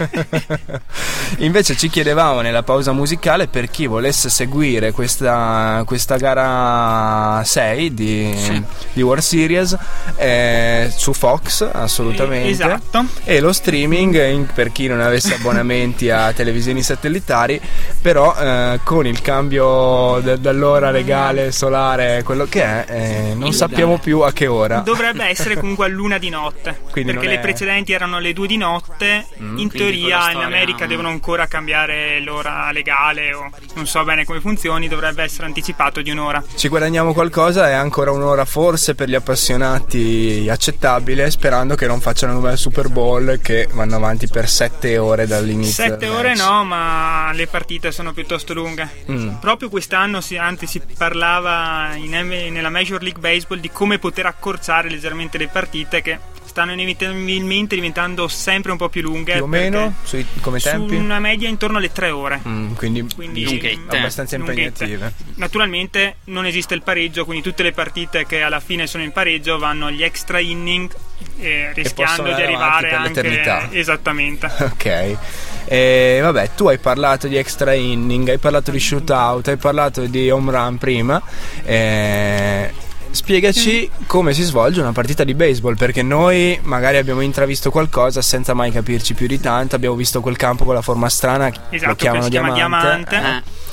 Invece 1.39 1.75
ci 1.75 1.89
chiedevamo 1.89 2.41
nella 2.41 2.63
pausa 2.63 2.91
musicale 2.91 3.47
per 3.47 3.69
chi 3.69 3.86
volesse 3.86 4.29
seguire 4.29 4.91
questa, 4.91 5.83
questa 5.86 6.15
gara 6.17 7.43
6 7.43 7.93
di, 7.93 8.63
di 8.93 9.01
World 9.01 9.21
Series 9.24 9.77
eh, 10.15 10.91
su 10.95 11.13
Fox 11.13 11.67
assolutamente. 11.71 12.50
Esatto. 12.50 13.05
E 13.24 13.39
lo 13.39 13.53
streaming 13.53 14.29
in- 14.29 14.45
per 14.53 14.71
chi 14.71 14.88
non 14.88 15.01
avesse 15.01 15.36
abbonamenti 15.36 16.09
a 16.09 16.31
televisioni 16.33 16.81
satellitari, 16.81 17.59
però 18.01 18.36
eh, 18.36 18.79
con 18.83 19.05
il 19.05 19.21
cambio 19.21 20.19
de- 20.21 20.39
dell'ora 20.39 20.91
legale 20.91 21.51
solare, 21.51 22.24
quello 22.24 22.45
che 22.45 22.63
è, 22.63 22.86
eh, 22.88 23.33
non 23.36 23.53
sappiamo 23.53 24.00
più 24.00 24.21
a 24.21 24.31
che 24.31 24.47
ora. 24.47 24.79
Dovrebbe 24.79 25.25
essere 25.25 25.55
comunque 25.57 25.86
a 25.86 25.89
luna 25.89 26.17
di 26.17 26.29
notte. 26.29 26.47
Quindi 26.92 27.12
perché 27.12 27.25
non 27.27 27.36
le 27.36 27.39
è- 27.39 27.39
precedenti 27.39 27.94
erano 27.94 28.20
le 28.20 28.34
due 28.34 28.48
di 28.48 28.58
notte. 28.58 29.25
in 29.38 29.54
Quindi 29.54 29.77
teoria 29.77 30.01
quella 30.01 30.16
in 30.18 30.30
storia, 30.32 30.48
America 30.48 30.86
mm. 30.86 30.89
devono 30.89 31.10
ancora 31.10 31.48
cambiare 31.48 32.20
l'ora 32.20 32.72
legale 32.72 33.34
o 33.34 33.50
non 33.75 33.88
so 33.88 34.04
bene 34.04 34.25
come 34.25 34.39
funzioni, 34.39 34.88
dovrebbe 34.88 35.24
essere 35.24 35.46
anticipato 35.46 36.01
di 36.01 36.12
un'ora. 36.12 36.44
Ci 36.56 36.68
guadagniamo 36.68 37.13
qualcosa, 37.13 37.70
è 37.70 37.74
ancora 37.74 38.12
un'ora 38.12 38.46
forse 38.46 38.96
per 38.96 39.10
gli 39.10 39.16
appassionati 39.16 40.48
accettabile, 40.50 41.30
sperando 41.32 41.75
che 41.75 41.88
non 41.88 42.01
facciano 42.01 42.36
come 42.36 42.50
al 42.50 42.58
Super 42.58 42.89
Bowl 42.89 43.39
che 43.42 43.68
vanno 43.72 43.96
avanti 43.96 44.27
per 44.27 44.50
7 44.50 44.98
ore 44.98 45.27
dall'inizio. 45.27 45.84
Sette 45.84 46.08
del 46.08 46.10
ore 46.10 46.30
match. 46.30 46.39
no, 46.39 46.63
ma 46.63 47.32
le 47.34 47.48
partite 47.48 47.92
sono 47.92 48.13
piuttosto 48.13 48.54
lunghe. 48.54 48.89
Mm. 49.10 49.36
Proprio 49.36 49.70
quest'anno, 49.70 50.22
si, 50.22 50.38
anzi, 50.38 50.68
si 50.68 50.82
parlava 50.98 51.96
in 51.96 52.16
nella 52.18 52.70
Major 52.70 53.01
League 53.01 53.22
Baseball 53.22 53.60
di 53.60 53.70
come 53.72 54.00
poter 54.00 54.25
accorciare 54.25 54.89
leggermente 54.89 55.38
le 55.38 55.48
partite 55.48 56.01
che 56.01 56.20
stanno 56.57 56.71
inevitabilmente 56.71 57.75
diventando 57.75 58.27
sempre 58.27 58.71
un 58.71 58.77
po' 58.79 58.89
più 58.89 59.03
lunghe. 59.03 59.33
Più 59.33 59.43
o 59.43 59.47
meno, 59.47 59.93
sui- 60.01 60.25
come 60.41 60.57
Su 60.59 60.69
tempi? 60.69 60.95
una 60.95 61.19
media 61.19 61.47
intorno 61.47 61.77
alle 61.77 61.91
tre 61.91 62.09
ore. 62.09 62.41
Mm, 62.47 62.73
quindi, 62.73 63.05
Quindi 63.13 63.43
Lunghette. 63.43 63.95
abbastanza 63.97 64.37
lunghette. 64.37 64.83
impegnative. 64.85 65.13
Naturalmente 65.35 66.15
non 66.25 66.47
esiste 66.47 66.73
il 66.73 66.81
pareggio, 66.81 67.25
quindi 67.25 67.43
tutte 67.43 67.61
le 67.61 67.73
partite 67.73 68.25
che 68.25 68.41
alla 68.41 68.59
fine 68.59 68.87
sono 68.87 69.03
in 69.03 69.11
pareggio 69.11 69.59
vanno 69.59 69.85
agli 69.85 70.01
extra 70.01 70.39
inning, 70.39 70.89
eh, 71.37 71.73
rischiando 71.75 72.23
di 72.23 72.41
arrivare 72.41 72.89
per 72.89 72.97
anche 72.97 73.21
l'eternità. 73.21 73.67
esattamente. 73.71 74.49
Ok, 74.77 75.17
e 75.65 76.19
vabbè, 76.23 76.51
tu 76.55 76.67
hai 76.69 76.79
parlato 76.79 77.27
di 77.27 77.35
extra 77.37 77.73
inning, 77.73 78.29
hai 78.29 78.37
parlato 78.39 78.71
di 78.71 78.79
shootout, 78.79 79.47
hai 79.49 79.57
parlato 79.57 80.05
di 80.07 80.29
home 80.31 80.51
run 80.51 80.77
prima. 80.79 81.21
eh, 81.63 82.73
spiegaci 83.17 83.89
come 84.05 84.33
si 84.33 84.43
svolge 84.43 84.79
una 84.79 84.91
partita 84.91 85.24
di 85.24 85.33
baseball, 85.33 85.75
perché 85.75 86.03
noi 86.03 86.57
magari 86.63 86.97
abbiamo 86.97 87.21
intravisto 87.21 87.71
qualcosa 87.71 88.21
senza 88.21 88.53
mai 88.53 88.71
capirci 88.71 89.13
più 89.15 89.27
di 89.27 89.39
tanto. 89.39 89.75
Abbiamo 89.75 89.95
visto 89.95 90.21
quel 90.21 90.38
campo 90.38 90.63
con 90.65 90.74
la 90.75 90.81
forma 90.81 91.09
strana, 91.09 91.47
Esatto, 91.69 91.89
lo 91.89 91.95
che 91.95 92.01
chiamano 92.03 92.24
si 92.24 92.29
chiama 92.29 92.51
diamante. 92.53 93.09
diamante. 93.09 93.45
Eh. 93.50 93.65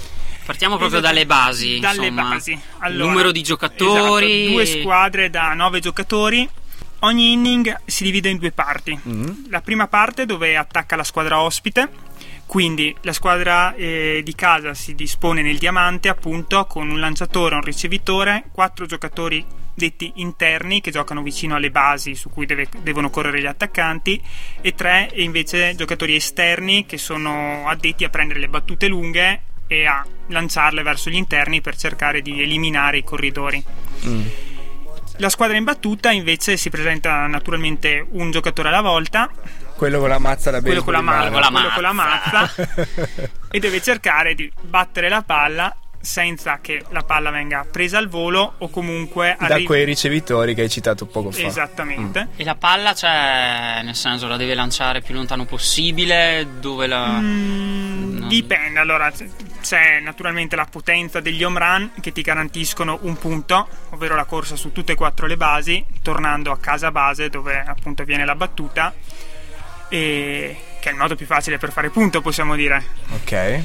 Partiamo 0.44 0.76
proprio 0.76 0.98
Esatto. 0.98 1.12
dalle 1.14 1.26
basi. 1.26 1.78
Dalle 1.78 2.06
insomma. 2.08 2.28
basi. 2.34 2.58
Allora, 2.78 3.08
Numero 3.10 3.32
di 3.32 3.42
giocatori. 3.42 4.32
esatto, 4.40 4.50
due 4.52 4.66
squadre 4.66 5.30
da 5.30 5.54
nove 5.54 5.80
giocatori. 5.80 6.48
Ogni 7.00 7.32
inning 7.32 7.80
si 7.84 8.04
divide 8.04 8.30
in 8.30 8.38
due 8.38 8.50
parti. 8.50 8.98
Mm. 9.08 9.26
La 9.50 9.60
prima 9.60 9.86
parte 9.88 10.24
dove 10.26 10.56
attacca 10.56 10.96
la 10.96 11.04
squadra 11.04 11.40
ospite, 11.40 11.88
quindi 12.46 12.94
la 13.02 13.12
squadra 13.12 13.74
eh, 13.74 14.20
di 14.22 14.34
casa 14.34 14.74
si 14.74 14.94
dispone 14.94 15.42
nel 15.42 15.58
diamante 15.58 16.08
appunto 16.08 16.64
con 16.66 16.90
un 16.90 17.00
lanciatore, 17.00 17.54
un 17.54 17.62
ricevitore, 17.62 18.44
quattro 18.52 18.86
giocatori 18.86 19.44
detti 19.74 20.12
interni 20.16 20.80
che 20.80 20.92
giocano 20.92 21.22
vicino 21.22 21.56
alle 21.56 21.70
basi 21.70 22.14
su 22.14 22.30
cui 22.30 22.46
deve- 22.46 22.68
devono 22.80 23.10
correre 23.10 23.40
gli 23.40 23.46
attaccanti 23.46 24.22
e 24.60 24.74
tre 24.74 25.10
invece 25.14 25.74
giocatori 25.74 26.14
esterni 26.14 26.86
che 26.86 26.96
sono 26.96 27.68
addetti 27.68 28.04
a 28.04 28.08
prendere 28.08 28.38
le 28.38 28.48
battute 28.48 28.86
lunghe 28.86 29.40
e 29.66 29.86
a 29.86 30.06
lanciarle 30.28 30.82
verso 30.82 31.10
gli 31.10 31.16
interni 31.16 31.60
per 31.60 31.76
cercare 31.76 32.22
di 32.22 32.42
eliminare 32.42 32.98
i 32.98 33.04
corridori. 33.04 33.64
La 35.18 35.28
squadra 35.28 35.56
in 35.56 35.64
battuta 35.64 36.10
invece 36.10 36.56
si 36.56 36.70
presenta 36.70 37.26
naturalmente 37.26 38.04
un 38.10 38.30
giocatore 38.30 38.68
alla 38.68 38.80
volta, 38.80 39.30
Quello 39.76 39.98
con 39.98 40.08
la 40.08 40.18
mazza 40.18 40.50
da 40.50 40.60
quello 40.60 40.82
baseball 40.82 40.94
con 40.94 41.04
la, 41.04 41.10
ma- 41.10 41.30
mano. 41.30 41.50
quello 41.50 41.70
con 41.74 41.82
la 41.82 41.92
mazza, 41.92 42.54
e 43.50 43.58
deve 43.58 43.80
cercare 43.82 44.34
di 44.34 44.50
battere 44.62 45.08
la 45.08 45.22
palla 45.22 45.74
senza 46.00 46.58
che 46.60 46.84
la 46.90 47.02
palla 47.02 47.30
venga 47.30 47.64
presa 47.70 47.96
al 47.96 48.08
volo 48.08 48.56
o 48.58 48.68
comunque 48.68 49.36
da 49.40 49.46
arrivi- 49.46 49.64
quei 49.64 49.84
ricevitori 49.86 50.54
che 50.54 50.60
hai 50.62 50.68
citato 50.68 51.06
poco 51.06 51.30
fa. 51.30 51.40
Esattamente. 51.46 52.28
E 52.36 52.44
la 52.44 52.54
palla, 52.56 52.92
cioè, 52.94 53.80
nel 53.82 53.94
senso, 53.94 54.28
la 54.28 54.36
deve 54.36 54.54
lanciare 54.54 55.00
più 55.00 55.14
lontano 55.14 55.46
possibile? 55.46 56.46
Dove 56.60 56.86
la. 56.86 57.06
Mm, 57.20 58.16
Non- 58.18 58.28
Dipende, 58.28 58.78
allora 58.80 59.10
c- 59.12 59.26
c'è 59.62 60.00
naturalmente 60.00 60.56
la 60.56 60.66
potenza 60.70 61.20
degli 61.20 61.42
home 61.42 61.58
run 61.58 61.90
che 62.02 62.12
ti 62.12 62.20
garantiscono 62.20 62.98
un 63.02 63.16
punto, 63.16 63.66
ovvero 63.90 64.14
la 64.14 64.24
corsa 64.24 64.56
su 64.56 64.72
tutte 64.72 64.92
e 64.92 64.94
quattro 64.96 65.26
le 65.26 65.38
basi, 65.38 65.82
tornando 66.02 66.50
a 66.52 66.58
casa 66.58 66.90
base 66.90 67.30
dove 67.30 67.58
appunto 67.66 68.04
viene 68.04 68.26
la 68.26 68.34
battuta, 68.34 68.92
e 69.88 70.56
che 70.80 70.88
è 70.88 70.92
il 70.92 70.98
modo 70.98 71.14
più 71.14 71.26
facile 71.26 71.58
per 71.58 71.72
fare 71.72 71.90
punto, 71.90 72.20
possiamo 72.20 72.54
dire. 72.56 72.84
Ok. 73.10 73.62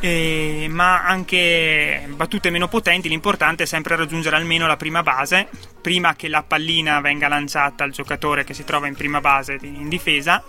E- 0.00 0.66
ma 0.70 1.04
anche 1.04 2.06
battute 2.14 2.50
meno 2.50 2.68
potenti, 2.68 3.08
l'importante 3.08 3.64
è 3.64 3.66
sempre 3.66 3.96
raggiungere 3.96 4.36
almeno 4.36 4.66
la 4.66 4.76
prima 4.76 5.02
base 5.02 5.48
prima 5.80 6.14
che 6.14 6.28
la 6.28 6.42
pallina 6.42 7.00
venga 7.00 7.28
lanciata 7.28 7.84
al 7.84 7.90
giocatore 7.90 8.44
che 8.44 8.54
si 8.54 8.64
trova 8.64 8.86
in 8.86 8.94
prima 8.94 9.20
base 9.20 9.58
in 9.62 9.88
difesa 9.88 10.42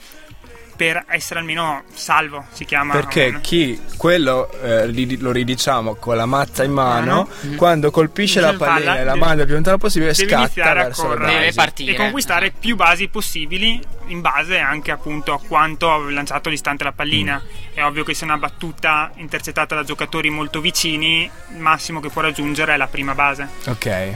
per 0.79 1.03
essere 1.09 1.41
almeno 1.41 1.83
salvo, 1.93 2.45
si 2.53 2.63
chiama. 2.63 2.93
Perché 2.93 3.31
un- 3.35 3.41
chi 3.41 3.77
quello 3.97 4.49
eh, 4.61 5.17
lo 5.19 5.31
ridiciamo 5.33 5.95
con 5.95 6.15
la 6.15 6.25
mazza 6.25 6.63
in 6.63 6.71
mano, 6.71 7.27
Mano. 7.41 7.55
quando 7.57 7.91
colpisce 7.91 8.39
la 8.39 8.51
Dice 8.51 8.63
il 8.63 8.69
pallina 8.69 8.85
palla, 8.91 9.01
e 9.01 9.03
la 9.03 9.11
deve- 9.11 9.25
manda 9.25 9.41
il 9.41 9.45
più 9.45 9.55
lontano 9.55 9.77
possibile, 9.77 10.13
deve 10.13 10.29
scatta 10.29 10.41
iniziare 10.43 10.79
a 10.79 10.83
verso 10.83 11.01
correre 11.03 11.25
Deve 11.33 11.45
basi. 11.47 11.55
partire. 11.57 11.91
e 11.91 11.95
conquistare 11.97 12.51
più 12.57 12.75
basi 12.77 13.07
possibili 13.09 13.81
in 14.07 14.21
base 14.21 14.57
anche 14.57 14.91
appunto 14.91 15.33
a 15.33 15.39
quanto 15.45 15.91
ha 15.91 15.97
lanciato 16.09 16.49
distante 16.49 16.85
la 16.85 16.93
pallina. 16.93 17.41
Mm. 17.43 17.73
È 17.73 17.83
ovvio 17.83 18.05
che 18.05 18.13
se 18.13 18.23
una 18.23 18.37
battuta 18.37 19.11
intercettata 19.15 19.75
da 19.75 19.83
giocatori 19.83 20.29
molto 20.29 20.61
vicini, 20.61 21.29
il 21.51 21.59
massimo 21.59 21.99
che 21.99 22.07
può 22.07 22.21
raggiungere 22.21 22.73
è 22.73 22.77
la 22.77 22.87
prima 22.87 23.13
base. 23.13 23.47
Ok. 23.67 24.13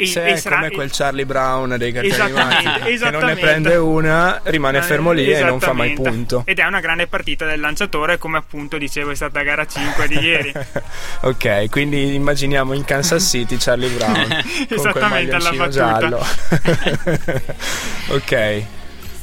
E, 0.00 0.06
Se 0.06 0.24
è 0.24 0.36
sarà- 0.36 0.56
come 0.56 0.70
quel 0.70 0.90
Charlie 0.90 1.26
Brown 1.26 1.74
dei 1.76 1.92
cartoni 1.92 2.20
animati 2.20 2.96
che 2.96 3.10
non 3.10 3.24
ne 3.24 3.36
prende 3.36 3.76
una, 3.76 4.40
rimane 4.44 4.80
fermo 4.82 5.12
lì 5.12 5.30
e 5.30 5.42
non 5.42 5.60
fa 5.60 5.72
mai 5.72 5.92
punto. 5.92 6.42
Ed 6.46 6.58
è 6.58 6.64
una 6.64 6.80
grande 6.80 7.06
partita 7.06 7.44
del 7.44 7.60
lanciatore, 7.60 8.16
come 8.16 8.38
appunto 8.38 8.78
dicevo 8.78 9.10
è 9.10 9.14
stata 9.14 9.42
gara 9.42 9.66
5 9.66 10.08
di 10.08 10.18
ieri. 10.18 10.52
ok, 11.22 11.68
quindi 11.68 12.14
immaginiamo 12.14 12.72
in 12.72 12.84
Kansas 12.84 13.28
City 13.28 13.56
Charlie 13.58 13.90
Brown 13.90 14.14
con 14.28 14.66
quel 14.66 14.78
Esattamente, 14.78 15.34
alla 15.34 15.50
battuta. 15.52 15.68
giallo. 15.68 16.26
ok. 18.14 18.64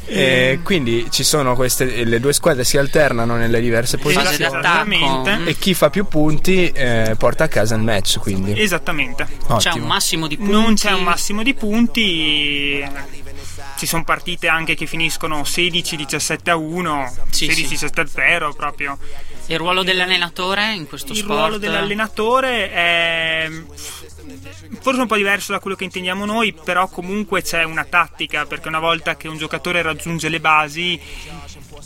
E 0.07 0.59
quindi 0.63 1.07
ci 1.09 1.23
sono 1.23 1.55
queste 1.55 2.05
le 2.05 2.19
due 2.19 2.33
squadre 2.33 2.63
si 2.63 2.77
alternano 2.77 3.35
nelle 3.35 3.59
diverse 3.59 3.97
posizioni. 3.97 4.35
Esattamente. 4.35 5.43
E 5.45 5.57
chi 5.57 5.73
fa 5.73 5.89
più 5.89 6.05
punti 6.07 6.69
eh, 6.69 7.15
porta 7.17 7.45
a 7.45 7.47
casa 7.47 7.75
il 7.75 7.81
match, 7.81 8.19
quindi 8.19 8.59
Esattamente. 8.59 9.25
C'è 9.25 9.69
ottimo. 9.69 9.83
un 9.83 9.89
massimo 9.89 10.27
di 10.27 10.37
punti. 10.37 10.51
Non 10.51 10.73
c'è 10.75 10.91
un 10.93 11.03
massimo 11.03 11.43
di 11.43 11.53
punti. 11.53 12.89
Ci 13.77 13.85
sono 13.85 14.03
partite 14.03 14.47
anche 14.47 14.73
che 14.73 14.87
finiscono 14.87 15.41
16-17 15.41 16.49
a 16.49 16.55
1, 16.55 17.13
Sì, 17.29 17.45
16-17 17.47 17.99
a 17.99 18.05
0 18.07 18.53
proprio. 18.53 18.97
Il 19.47 19.57
ruolo 19.57 19.83
dell'allenatore 19.83 20.73
in 20.73 20.87
questo 20.87 21.13
Il 21.13 21.19
sport? 21.19 21.39
ruolo 21.39 21.57
dell'allenatore 21.57 22.71
è 22.71 23.49
forse 24.81 25.01
un 25.01 25.07
po' 25.07 25.15
diverso 25.15 25.51
da 25.53 25.59
quello 25.59 25.75
che 25.75 25.85
intendiamo 25.85 26.25
noi, 26.25 26.53
però 26.53 26.87
comunque 26.87 27.41
c'è 27.41 27.63
una 27.63 27.85
tattica, 27.85 28.45
perché 28.45 28.67
una 28.67 28.79
volta 28.79 29.15
che 29.15 29.27
un 29.27 29.37
giocatore 29.37 29.81
raggiunge 29.81 30.27
le 30.29 30.39
basi, 30.39 30.99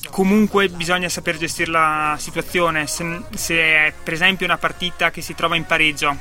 comunque 0.09 0.69
bisogna 0.69 1.07
saper 1.09 1.37
gestire 1.37 1.71
la 1.71 2.15
situazione. 2.19 2.87
Se, 2.87 3.21
se 3.35 3.55
è 3.55 3.93
per 4.03 4.13
esempio 4.13 4.45
una 4.45 4.57
partita 4.57 5.11
che 5.11 5.21
si 5.21 5.35
trova 5.35 5.55
in 5.55 5.65
pareggio 5.65 6.17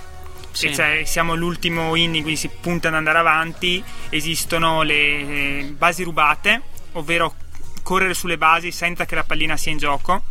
Sì. 0.53 0.74
cioè, 0.74 1.03
siamo 1.07 1.33
all'ultimo 1.33 1.94
inning, 1.94 2.22
quindi 2.22 2.37
si 2.40 2.48
punta 2.48 2.88
ad 2.88 2.94
andare 2.94 3.18
avanti, 3.18 3.83
esistono 4.11 4.83
le 4.83 4.94
eh, 4.94 5.74
basi 5.76 6.03
rubate, 6.03 6.62
ovvero 6.92 7.35
correre 7.83 8.14
sulle 8.14 8.37
basi 8.37 8.70
senza 8.72 9.07
che 9.07 9.14
la 9.14 9.24
pallina 9.24 9.57
sia 9.57 9.72
in 9.72 9.79
gioco. 9.79 10.22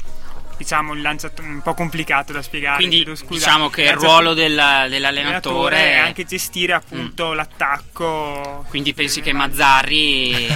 Diciamo 0.60 0.94
il 0.94 1.02
lanciatore 1.02 1.48
un 1.48 1.62
po' 1.62 1.74
complicato 1.74 2.34
da 2.34 2.42
spiegare. 2.42 2.76
Quindi 2.76 2.98
chiedo 2.98 3.16
scusa. 3.16 3.34
diciamo 3.46 3.70
che 3.70 3.84
il 3.84 3.94
ruolo 3.94 4.34
della- 4.34 4.88
dell'allenatore 4.90 5.78
è 5.78 5.96
anche 5.96 6.26
gestire 6.26 6.74
appunto 6.74 7.32
l'attacco. 7.32 8.66
Quindi 8.68 8.94
pensi 8.94 9.22
che 9.24 9.32
Mazzarri 9.32 10.48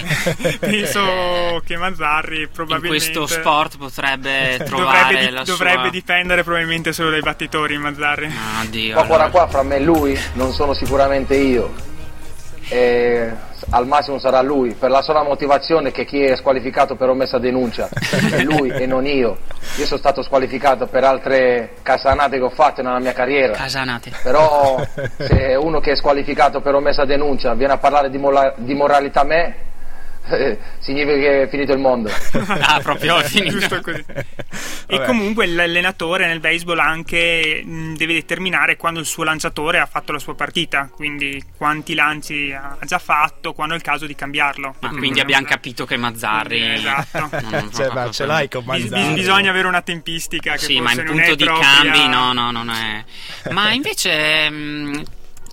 Penso 0.59 1.61
che 1.65 1.77
Mazzarri 1.77 2.41
in 2.41 2.49
probabilmente 2.51 2.87
questo 3.13 3.25
sport 3.27 3.77
potrebbe 3.77 4.61
trovare 4.67 5.13
dovrebbe, 5.13 5.39
di- 5.39 5.45
dovrebbe 5.45 5.81
sua... 5.83 5.89
dipendere 5.89 6.43
probabilmente 6.43 6.91
solo 6.91 7.09
dai 7.09 7.21
battitori 7.21 7.77
Mazzarri. 7.77 8.25
Ah, 8.25 8.65
Dio, 8.65 8.93
guarda 8.95 9.13
allora. 9.13 9.29
qua, 9.29 9.47
fra 9.47 9.63
me 9.63 9.77
e 9.77 9.81
lui 9.81 10.19
non 10.33 10.51
sono 10.51 10.73
sicuramente 10.73 11.35
io. 11.37 11.73
E 12.67 13.31
al 13.69 13.87
massimo 13.87 14.19
sarà 14.19 14.41
lui, 14.41 14.73
per 14.73 14.89
la 14.89 15.01
sola 15.01 15.23
motivazione 15.23 15.91
che 15.91 16.05
chi 16.05 16.21
è 16.21 16.35
squalificato 16.35 16.95
per 16.95 17.09
omessa 17.09 17.37
denuncia 17.39 17.89
è 18.31 18.41
lui 18.43 18.69
e 18.69 18.85
non 18.85 19.05
io. 19.05 19.37
Io 19.77 19.85
sono 19.85 19.99
stato 19.99 20.21
squalificato 20.21 20.87
per 20.87 21.03
altre 21.03 21.75
casanate 21.81 22.37
che 22.37 22.43
ho 22.43 22.49
fatto 22.49 22.81
nella 22.81 22.99
mia 22.99 23.13
carriera. 23.13 23.53
Casanate. 23.53 24.11
Però 24.21 24.81
se 25.17 25.55
uno 25.59 25.79
che 25.79 25.91
è 25.91 25.95
squalificato 25.95 26.61
per 26.61 26.75
omessa 26.75 27.05
denuncia 27.05 27.53
viene 27.53 27.73
a 27.73 27.77
parlare 27.77 28.09
di, 28.09 28.17
mola- 28.17 28.53
di 28.57 28.73
moralità 28.73 29.21
a 29.21 29.25
me, 29.25 29.55
eh, 30.29 30.57
significa 30.79 31.15
che 31.17 31.41
è 31.43 31.49
finito 31.49 31.73
il 31.73 31.79
mondo. 31.79 32.09
Ah, 32.65 32.79
proprio 32.81 33.17
è 33.19 33.23
finito. 33.27 33.81
E 34.85 35.01
comunque 35.05 35.47
l'allenatore 35.47 36.27
nel 36.27 36.39
baseball 36.39 36.77
anche 36.77 37.63
mh, 37.65 37.95
deve 37.95 38.13
determinare 38.13 38.75
quando 38.77 38.99
il 38.99 39.05
suo 39.07 39.23
lanciatore 39.23 39.79
ha 39.79 39.85
fatto 39.87 40.11
la 40.11 40.19
sua 40.19 40.35
partita, 40.35 40.89
quindi 40.93 41.43
quanti 41.57 41.95
lanci 41.95 42.51
ha 42.51 42.77
già 42.85 42.99
fatto, 42.99 43.53
quando 43.53 43.73
è 43.73 43.77
il 43.77 43.83
caso 43.83 44.05
di 44.05 44.13
cambiarlo. 44.13 44.75
Ma 44.81 44.89
quindi 44.89 45.19
abbiamo 45.19 45.45
capito 45.47 45.85
che 45.85 45.97
Mazzarri... 45.97 46.73
Esatto. 46.73 47.17
Non- 47.31 47.47
non- 47.49 47.73
Cioè, 47.73 47.91
ma 47.91 48.11
ce 48.11 48.25
l'hai 48.25 48.47
con 48.49 48.63
Bis- 48.65 48.81
bis- 48.83 48.91
Mazzarri? 48.91 49.13
bisogna 49.15 49.49
avere 49.49 49.67
una 49.67 49.81
tempistica 49.81 50.51
che 50.53 50.59
Sì, 50.59 50.79
ma 50.79 50.91
in 50.91 50.97
non 50.97 51.05
punto 51.07 51.35
di 51.35 51.43
propria. 51.45 51.67
cambi 51.81 52.07
no, 52.07 52.33
no, 52.33 52.51
non 52.51 52.69
è... 52.69 53.03
Ma 53.51 53.71
invece... 53.71 54.49
mh, 54.49 55.03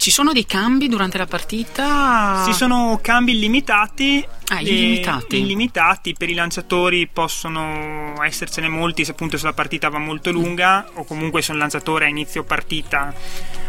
ci 0.01 0.11
sono 0.11 0.33
dei 0.33 0.47
cambi 0.47 0.89
durante 0.89 1.19
la 1.19 1.27
partita? 1.27 2.43
Ci 2.47 2.55
sono 2.55 2.99
cambi 3.03 3.33
illimitati. 3.33 4.27
Ah, 4.49 4.59
illimitati? 4.63 5.37
illimitati. 5.37 6.15
Per 6.17 6.31
i 6.31 6.33
lanciatori 6.33 7.07
possono 7.07 8.15
essercene 8.25 8.71
molti 8.71 9.05
se 9.05 9.11
appunto 9.11 9.37
se 9.37 9.45
la 9.45 9.53
partita 9.53 9.91
va 9.91 9.99
molto 9.99 10.33
lunga 10.33 10.87
o 10.95 11.05
comunque 11.05 11.43
se 11.43 11.53
un 11.53 11.59
lanciatore 11.59 12.07
a 12.07 12.09
inizio 12.09 12.45
partita 12.45 13.13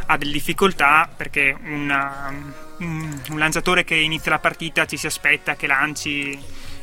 ha 0.05 0.17
delle 0.17 0.31
difficoltà 0.31 1.09
perché 1.13 1.53
una- 1.65 2.33
un, 2.77 3.19
un 3.29 3.37
lanciatore 3.37 3.83
che 3.83 3.95
inizia 3.95 4.31
la 4.31 4.39
partita 4.39 4.85
ci 4.85 4.95
si 4.95 5.07
aspetta 5.07 5.57
che 5.57 5.67
lanci 5.67 6.39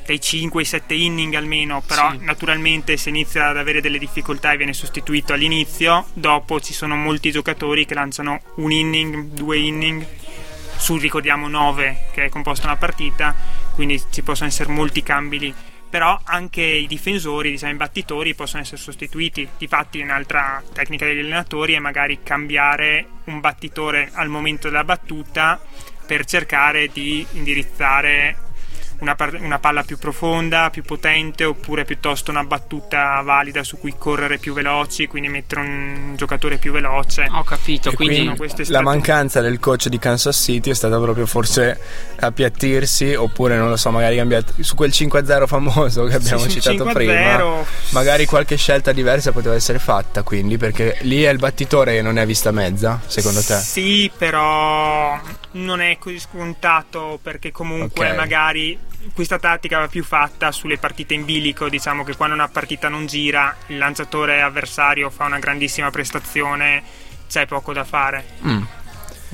dai 0.08 0.22
5 0.22 0.60
ai 0.60 0.66
7 0.66 0.94
inning 0.94 1.34
almeno, 1.34 1.82
però 1.86 2.12
Sì. 2.12 2.20
naturalmente 2.22 2.96
se 2.96 3.10
inizia 3.10 3.48
ad 3.48 3.58
avere 3.58 3.82
delle 3.82 3.98
difficoltà 3.98 4.52
e 4.52 4.56
viene 4.56 4.72
sostituito 4.72 5.34
all'inizio, 5.34 6.06
dopo 6.14 6.60
ci 6.60 6.72
sono 6.72 6.96
molti 6.96 7.30
giocatori 7.30 7.84
che 7.84 7.92
lanciano 7.92 8.40
un 8.54 8.72
inning, 8.72 9.34
due 9.34 9.58
inning, 9.58 10.06
su 10.78 10.96
ricordiamo 10.96 11.46
9 11.46 12.06
che 12.14 12.24
è 12.24 12.28
composta 12.30 12.68
una 12.68 12.76
partita, 12.76 13.36
quindi 13.74 14.02
ci 14.10 14.22
possono 14.22 14.48
essere 14.48 14.70
molti 14.70 15.02
cambi 15.02 15.38
lì. 15.38 15.54
Però 15.90 16.18
anche 16.24 16.62
i 16.62 16.86
difensori, 16.86 17.50
diciamo 17.50 17.72
i 17.72 17.76
battitori 17.76 18.34
possono 18.34 18.62
essere 18.62 18.78
sostituiti. 18.78 19.46
Difatti 19.58 20.00
un'altra 20.00 20.62
tecnica 20.72 21.04
degli 21.04 21.20
allenatori 21.20 21.74
è 21.74 21.78
magari 21.78 22.20
cambiare 22.22 23.06
un 23.24 23.40
battitore 23.40 24.10
al 24.14 24.28
momento 24.28 24.68
della 24.68 24.84
battuta 24.84 25.60
per 26.06 26.24
cercare 26.24 26.88
di 26.92 27.26
indirizzare 27.32 28.47
una, 29.00 29.14
par- 29.14 29.38
una 29.40 29.58
palla 29.58 29.82
più 29.82 29.96
profonda, 29.98 30.70
più 30.70 30.82
potente, 30.82 31.44
oppure 31.44 31.84
piuttosto 31.84 32.30
una 32.30 32.44
battuta 32.44 33.20
valida 33.22 33.62
su 33.62 33.78
cui 33.78 33.94
correre 33.96 34.38
più 34.38 34.52
veloci, 34.52 35.06
quindi 35.06 35.28
mettere 35.28 35.60
un 35.60 36.14
giocatore 36.16 36.58
più 36.58 36.72
veloce. 36.72 37.26
Ho 37.30 37.44
capito, 37.44 37.90
E 37.90 37.94
quindi... 37.94 38.16
quindi 38.16 38.36
queste 38.36 38.58
la 38.62 38.64
strategie. 38.66 38.90
mancanza 38.96 39.40
del 39.40 39.58
coach 39.60 39.88
di 39.88 39.98
Kansas 39.98 40.36
City 40.36 40.70
è 40.70 40.74
stata 40.74 40.98
proprio 40.98 41.26
forse 41.26 41.78
appiattirsi 42.32 43.14
oppure 43.14 43.56
non 43.56 43.68
lo 43.68 43.76
so 43.76 43.90
magari 43.90 44.16
cambiare 44.16 44.44
su 44.60 44.74
quel 44.74 44.90
5-0 44.90 45.46
famoso 45.46 46.04
che 46.04 46.14
abbiamo 46.16 46.38
sul 46.40 46.50
citato 46.50 46.84
5-0. 46.84 46.92
prima 46.92 47.64
magari 47.90 48.26
qualche 48.26 48.56
scelta 48.56 48.92
diversa 48.92 49.32
poteva 49.32 49.54
essere 49.54 49.78
fatta 49.78 50.22
quindi 50.22 50.56
perché 50.56 50.98
lì 51.02 51.22
è 51.22 51.30
il 51.30 51.38
battitore 51.38 51.94
che 51.94 52.02
non 52.02 52.18
è 52.18 52.26
vista 52.26 52.50
mezza 52.50 53.00
secondo 53.06 53.42
te 53.42 53.56
Sì, 53.58 54.10
però 54.16 55.18
non 55.52 55.80
è 55.80 55.96
così 55.98 56.18
scontato 56.18 57.18
perché 57.22 57.50
comunque 57.52 58.10
Ok. 58.10 58.16
magari 58.16 58.78
questa 59.14 59.38
tattica 59.38 59.78
va 59.78 59.88
più 59.88 60.04
fatta 60.04 60.52
sulle 60.52 60.78
partite 60.78 61.14
in 61.14 61.24
bilico, 61.24 61.68
diciamo 61.68 62.04
che 62.04 62.16
quando 62.16 62.34
una 62.34 62.48
partita 62.48 62.88
non 62.88 63.06
gira, 63.06 63.56
il 63.68 63.78
lanciatore 63.78 64.40
avversario 64.40 65.10
fa 65.10 65.24
una 65.24 65.38
grandissima 65.38 65.90
prestazione, 65.90 66.82
c'è 67.28 67.46
poco 67.46 67.72
da 67.72 67.84
fare. 67.84 68.24
Mm. 68.46 68.62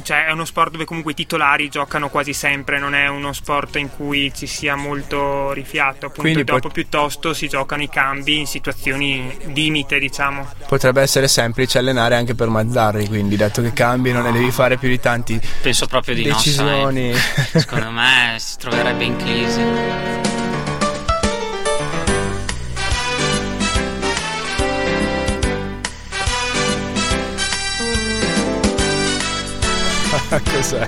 Cioè 0.03 0.27
è 0.27 0.33
uno 0.33 0.45
sport 0.45 0.73
dove 0.73 0.85
comunque 0.85 1.13
i 1.13 1.15
titolari 1.15 1.69
giocano 1.69 2.09
quasi 2.09 2.33
sempre, 2.33 2.79
non 2.79 2.95
è 2.95 3.07
uno 3.09 3.33
sport 3.33 3.77
in 3.77 3.91
cui 3.95 4.33
ci 4.35 4.47
sia 4.47 4.75
molto 4.75 5.53
rifiato, 5.53 6.07
appunto 6.07 6.21
Quindi 6.23 6.45
dopo 6.45 6.61
pot- 6.61 6.73
piuttosto 6.73 7.33
si 7.33 7.49
giocano 7.49 7.83
i 7.83 7.89
cambi 7.89 8.39
in 8.39 8.47
situazioni 8.47 9.37
limite, 9.53 9.99
diciamo. 9.99 10.49
potrebbe 10.67 11.01
essere 11.03 11.29
semplice 11.29 11.79
allenare 11.79 12.17
anche 12.17 12.35
per 12.35 12.49
Mazzarri 12.49 13.07
quindi 13.07 13.37
dato 13.37 13.63
che 13.63 13.73
cambi 13.73 14.13
non 14.13 14.23
ne 14.25 14.33
devi 14.33 14.51
fare 14.51 14.77
più 14.79 14.89
di 14.89 14.99
tanti 15.01 15.41
Penso 15.63 15.87
proprio 15.87 16.15
di 16.15 16.25
no, 16.27 16.39
sai. 16.39 16.43
decisioni 16.43 17.15
Secondo 17.15 17.91
me 17.91 18.37
si 18.39 18.57
troverebbe 18.59 19.05
in 19.05 19.17
crisi. 19.17 20.34
Cos'è 30.65 30.85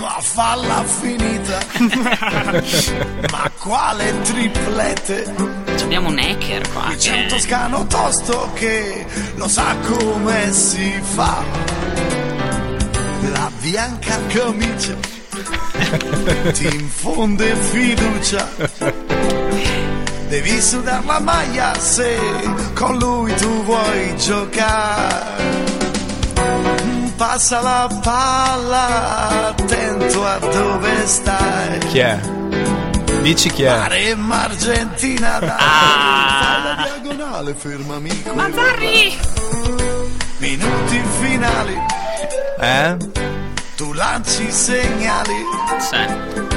Ma 0.00 0.16
falla 0.20 0.84
finita. 0.84 1.58
Ma 3.30 3.50
quale 3.58 4.20
triplete? 4.22 5.34
Abbiamo 5.82 6.08
un 6.08 6.18
hacker 6.18 6.68
qua. 6.72 6.92
C'è 6.96 7.12
un 7.12 7.22
che- 7.22 7.26
toscano 7.28 7.86
tosto 7.86 8.50
che 8.54 9.06
lo 9.36 9.48
sa 9.48 9.74
come 9.86 10.52
si 10.52 10.98
fa. 11.00 11.42
La 13.32 13.50
bianca 13.60 14.18
camicia 14.28 14.94
ti 16.52 16.66
infonde 16.66 17.54
fiducia. 17.54 19.15
Devi 20.28 20.60
sudare 20.60 21.04
la 21.06 21.20
maglia 21.20 21.72
se 21.78 22.18
con 22.74 22.96
lui 22.98 23.32
tu 23.36 23.62
vuoi 23.64 24.16
giocare. 24.16 25.44
Passa 27.16 27.60
la 27.62 27.88
palla, 28.02 29.48
attento 29.48 30.26
a 30.26 30.38
dove 30.38 31.06
stai. 31.06 31.78
chi 31.88 31.98
è? 32.00 32.18
dici 33.22 33.50
chi 33.50 33.62
è? 33.62 33.76
Maremma 33.76 34.44
Argentina 34.44 35.38
da 35.38 35.56
Ah. 35.58 36.42
fai 36.42 36.62
la 36.62 36.98
diagonale, 37.00 37.54
fermami. 37.54 38.22
Mazzarri! 38.34 39.18
Minuti 40.38 41.02
finali, 41.20 41.80
eh? 42.60 42.96
tu 43.76 43.92
lanci 43.92 44.50
segnali, 44.52 45.34
Sì. 45.78 46.55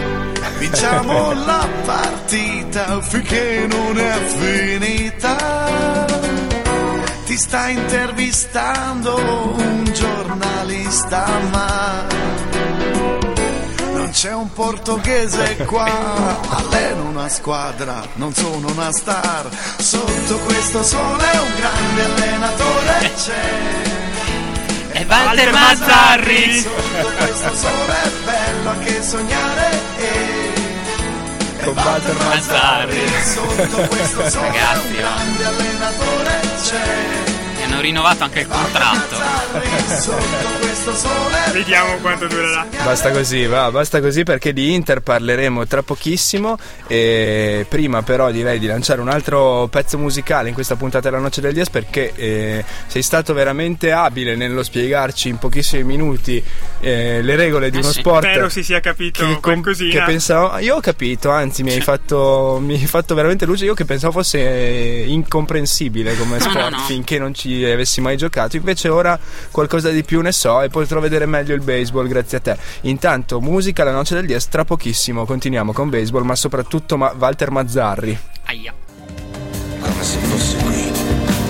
Vinciamo 0.60 1.34
la 1.34 1.68
partita 1.86 3.02
finché 3.02 3.66
non 3.70 3.98
è 3.98 4.20
finita. 4.26 6.08
Ti 7.26 7.38
sta 7.38 7.70
intervistando 7.70 9.16
un 9.56 9.84
giornalista, 9.94 11.26
ma 11.52 12.06
non 13.94 14.10
c'è 14.12 14.34
un 14.34 14.52
portoghese 14.52 15.58
qua. 15.66 16.40
Alleno 16.50 17.04
una 17.10 17.30
squadra, 17.30 18.02
non 18.16 18.34
sono 18.34 18.70
una 18.70 18.92
star. 18.92 19.48
Sotto 19.78 20.38
questo 20.40 20.84
sole 20.84 21.26
un 21.34 21.56
grande 21.56 22.04
allenatore 22.04 23.12
c'è. 23.16 23.98
È 24.92 25.06
Walter 25.08 25.52
Mazzarri! 25.54 26.60
Sotto 26.60 27.12
questo 27.16 27.56
sole 27.56 28.02
è 28.04 28.10
bello 28.26 28.70
anche 28.70 29.02
sognare. 29.04 29.80
E 29.98 30.49
con 31.64 31.74
Walter 31.76 32.16
questo 33.88 34.28
sole 34.30 34.48
Ragazzi, 34.48 34.96
grande 34.96 35.46
allenatore 35.46 36.40
c'è. 36.62 37.29
Hanno 37.70 37.82
rinnovato 37.82 38.24
anche 38.24 38.40
il 38.42 38.48
contratto. 38.48 39.18
Vediamo 41.54 41.96
quanto 41.98 42.28
durerà. 42.28 42.66
Basta 42.84 43.12
così, 43.12 43.46
va, 43.46 43.70
basta 43.72 44.00
così 44.02 44.24
perché 44.24 44.54
di 44.54 44.74
Inter 44.74 45.02
parleremo 45.02 45.66
tra 45.68 45.84
pochissimo 45.84 46.58
e 46.88 47.66
prima 47.70 48.02
però 48.02 48.32
direi 48.32 48.60
di 48.60 48.66
lanciare 48.68 49.02
un 49.02 49.10
altro 49.10 49.68
pezzo 49.70 49.98
musicale 49.98 50.48
in 50.50 50.54
questa 50.54 50.76
puntata 50.76 51.10
della 51.10 51.22
Noce 51.22 51.42
del 51.42 51.54
Dies 51.54 51.70
perché 51.70 52.12
eh, 52.16 52.64
sei 52.88 53.02
stato 53.02 53.34
veramente 53.34 53.92
abile 53.92 54.36
nello 54.36 54.64
spiegarci 54.64 55.30
in 55.30 55.38
pochissimi 55.38 55.84
minuti 55.84 56.44
eh, 56.80 57.22
le 57.22 57.36
regole 57.36 57.70
di 57.70 57.78
Eh 57.78 57.82
uno 57.82 57.92
sì. 57.92 58.00
sport. 58.00 58.26
Spero 58.30 58.50
si 58.50 58.64
sia 58.64 58.80
capito 58.80 59.26
che, 59.26 59.40
com- 59.40 59.62
che 59.62 60.04
pensavo, 60.06 60.58
io 60.60 60.76
ho 60.76 60.80
capito, 60.82 61.30
anzi 61.30 61.64
mi 61.64 61.72
hai, 61.74 61.82
fatto, 61.82 62.60
mi 62.62 62.74
hai 62.74 62.86
fatto 62.88 63.14
veramente 63.16 63.46
luce, 63.46 63.66
io 63.66 63.74
che 63.74 63.86
pensavo 63.86 64.14
fosse 64.14 64.40
eh, 64.40 65.04
incomprensibile 65.08 66.16
come 66.16 66.38
No, 66.40 66.46
no, 66.46 66.50
sport 66.52 66.72
no. 66.72 66.80
finché 66.86 67.20
non 67.20 67.34
ci 67.34 67.59
avessi 67.66 68.02
mai 68.02 68.18
giocato, 68.18 68.56
invece 68.56 68.90
ora 68.90 69.18
qualcosa 69.52 69.90
di 69.90 70.04
più 70.04 70.22
ne 70.22 70.32
so 70.32 70.62
e 70.62 70.70
potrò 70.70 71.00
vedere 71.00 71.26
meglio 71.26 71.54
il 71.54 71.62
baseball 71.62 72.08
grazie 72.08 72.38
a 72.38 72.42
te. 72.42 72.58
Intanto 72.82 73.40
musica, 73.42 73.84
la 73.84 73.92
noce 73.92 74.16
del 74.16 74.26
10, 74.26 74.48
tra 74.50 74.66
pochissimo 74.66 75.26
continuiamo 75.26 75.74
con 75.74 75.90
baseball 75.90 76.24
ma 76.24 76.36
soprattutto 76.36 76.98
ma- 76.98 77.14
Walter 77.18 77.52
Mazzarri. 77.52 78.18
Aia. 78.46 78.74
come 79.82 80.04
se 80.04 80.18
fossi 80.20 80.56
qui, 80.58 80.92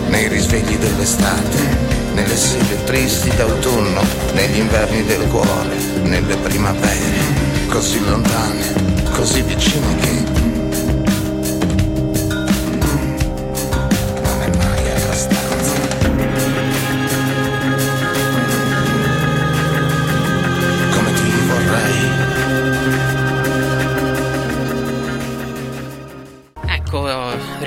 nei 0.10 0.28
risvegli 0.28 0.76
dell'estate, 0.78 1.58
nelle 2.14 2.36
sere 2.36 2.84
tristi 2.84 3.30
d'autunno, 3.36 4.02
negli 4.34 4.58
inverni 4.58 5.04
del 5.06 5.28
cuore, 5.28 5.76
nelle 6.04 6.36
primavere, 6.38 7.68
così 7.70 8.04
lontane, 8.04 9.12
così 9.12 9.42
vicine 9.42 9.96
che 9.98 10.39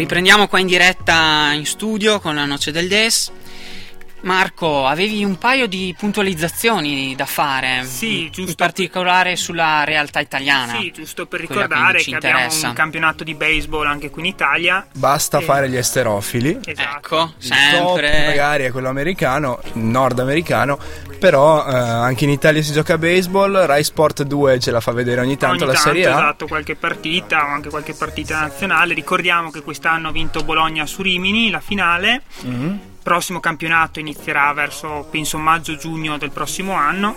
riprendiamo 0.03 0.49
qua 0.49 0.59
in 0.59 0.67
diretta 0.67 1.53
in 1.53 1.65
studio 1.65 2.19
con 2.19 2.35
la 2.35 2.45
Noce 2.45 2.73
del 2.73 2.88
Des. 2.88 3.31
Marco, 4.22 4.87
avevi 4.87 5.24
un 5.24 5.37
paio 5.37 5.66
di 5.66 5.94
puntualizzazioni 5.98 7.14
da 7.16 7.26
fare, 7.26 7.85
Sì, 7.85 8.22
in- 8.22 8.30
giusto. 8.30 8.50
in 8.50 8.56
particolare 8.56 9.35
sulla 9.37 9.82
realtà 9.85 10.20
italiana. 10.20 10.74
Sì, 10.78 10.92
giusto 10.92 11.26
per 11.26 11.40
ricordare 11.40 12.00
ci 12.00 12.11
che 12.11 12.16
abbiamo 12.16 12.46
un 12.62 12.72
campionato 12.72 13.24
di 13.24 13.35
baseball 13.35 13.87
anche 13.87 14.11
qui 14.11 14.22
in 14.22 14.28
Italia. 14.28 14.87
Basta 14.94 15.38
Eh, 15.38 15.42
fare 15.42 15.68
gli 15.68 15.76
esterofili. 15.76 16.61
Esatto. 16.64 16.96
Ecco, 16.96 17.32
Il 17.38 17.48
top 17.48 17.58
sempre. 17.58 18.26
magari 18.26 18.64
è 18.64 18.70
quello 18.70 18.88
americano, 18.88 19.61
nordamericano, 19.74 20.78
però 21.18 21.66
eh, 21.66 21.74
anche 21.74 22.24
in 22.24 22.30
Italia 22.30 22.62
si 22.62 22.72
gioca 22.72 22.94
a 22.94 22.98
baseball, 22.98 23.64
Rai 23.66 23.82
Sport 23.82 24.22
2 24.22 24.58
ce 24.61 24.70
la 24.70 24.80
fa 24.80 24.92
vedere 24.92 25.20
ogni 25.20 25.37
tanto 25.37 25.64
Ogni 25.64 25.72
la 25.72 25.78
Serie 25.78 26.06
A. 26.06 26.11
esatto, 26.11 26.46
qualche 26.46 26.76
partita 26.76 27.44
o 27.44 27.48
anche 27.48 27.70
qualche 27.70 27.94
partita 27.94 28.38
nazionale. 28.40 28.94
Ricordiamo 28.94 29.50
che 29.50 29.62
quest'anno 29.62 30.08
ha 30.08 30.12
vinto 30.12 30.42
Bologna 30.44 30.87
su 30.87 31.02
Rimini, 31.02 31.50
la 31.50 31.61
finale. 31.61 32.22
Mhm. 32.42 32.80
Prossimo 33.03 33.41
campionato 33.41 33.99
inizierà 34.01 34.53
verso 34.53 35.07
penso 35.11 35.38
maggio-giugno 35.38 36.19
del 36.19 36.31
prossimo 36.31 36.73
anno. 36.75 37.17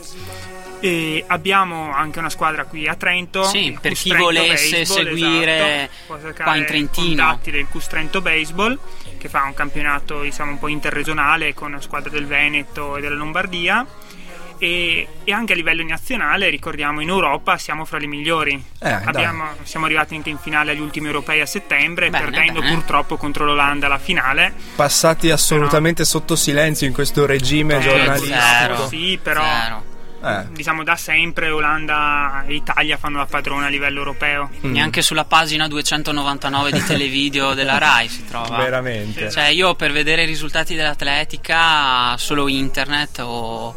E 0.80 1.24
abbiamo 1.28 1.92
anche 1.92 2.20
una 2.20 2.30
squadra 2.30 2.66
qui 2.66 2.88
a 2.88 2.96
Trento. 2.96 3.44
Sì, 3.44 3.78
per 3.80 3.94
chi 3.94 4.10
Trento 4.10 4.26
volesse 4.26 4.78
Baseball, 4.80 5.06
seguire 5.06 5.56
esatto. 5.56 5.92
Può 6.08 6.20
cercare 6.20 6.44
qua 6.44 6.56
in 6.56 6.66
Trentino. 6.66 7.26
contatti 7.26 7.52
del 7.52 7.68
Cus 7.70 7.88
Trento 7.88 8.22
Baseball 8.22 8.80
che 9.18 9.30
fa 9.30 9.44
un 9.44 9.56
campionato 9.56 10.22
diciamo 10.22 10.52
un 10.52 10.60
po' 10.60 10.68
interregionale 10.68 11.56
con 11.56 11.76
squadre 11.82 12.12
del 12.12 12.28
Veneto 12.28 12.98
e 12.98 13.02
della 13.02 13.16
Lombardia. 13.16 13.86
E, 14.58 15.08
e 15.24 15.32
anche 15.34 15.54
a 15.54 15.56
livello 15.56 15.84
nazionale, 15.84 16.50
ricordiamo, 16.50 17.02
in 17.02 17.10
Europa 17.10 17.58
siamo 17.58 17.84
fra 17.86 17.98
le 17.98 18.08
migliori. 18.08 18.62
Eh. 18.82 18.90
Abbiamo- 18.92 19.50
siamo 19.64 19.86
arrivati 19.86 20.16
anche 20.16 20.30
in 20.30 20.38
finale 20.38 20.72
agli 20.72 20.80
ultimi 20.80 21.08
europei 21.08 21.42
a 21.42 21.46
settembre, 21.46 22.10
Bene, 22.10 22.24
perdendo 22.24 22.62
bene. 22.62 22.74
purtroppo 22.74 23.18
contro 23.18 23.46
l'Olanda 23.46 23.88
la 23.88 23.98
finale. 23.98 24.54
Passati 24.76 25.30
assolutamente 25.30 26.06
sotto 26.06 26.36
silenzio 26.36 26.88
in 26.88 26.94
questo 26.94 27.26
regime 27.26 27.76
Eh, 27.78 27.80
giornalistico. 27.82 28.36
zero. 28.40 28.88
Sì, 28.88 29.20
però 29.22 29.44
Zero. 29.44 29.94
Eh. 30.24 30.46
diciamo 30.54 30.84
da 30.84 30.96
sempre 30.96 31.52
Olanda 31.52 32.46
e 32.48 32.56
Italia 32.56 32.98
fanno 32.98 33.18
la 33.20 33.28
padrona 33.28 33.68
a 33.68 33.70
livello 33.70 34.00
europeo. 34.00 34.50
Mm. 34.66 34.72
Neanche 34.72 35.02
sulla 35.04 35.26
pagina 35.26 35.68
299 35.68 36.72
di 36.72 36.82
televideo 36.88 37.54
della 37.54 37.78
Rai 37.78 38.08
si 38.08 38.26
trova. 38.26 38.58
Veramente. 38.58 39.30
Cioè, 39.30 39.48
io 39.48 39.76
per 39.76 39.92
vedere 39.92 40.24
i 40.24 40.26
risultati 40.26 40.74
dell'atletica 40.76 42.18
solo 42.18 42.48
internet 42.48 43.20
o 43.20 43.76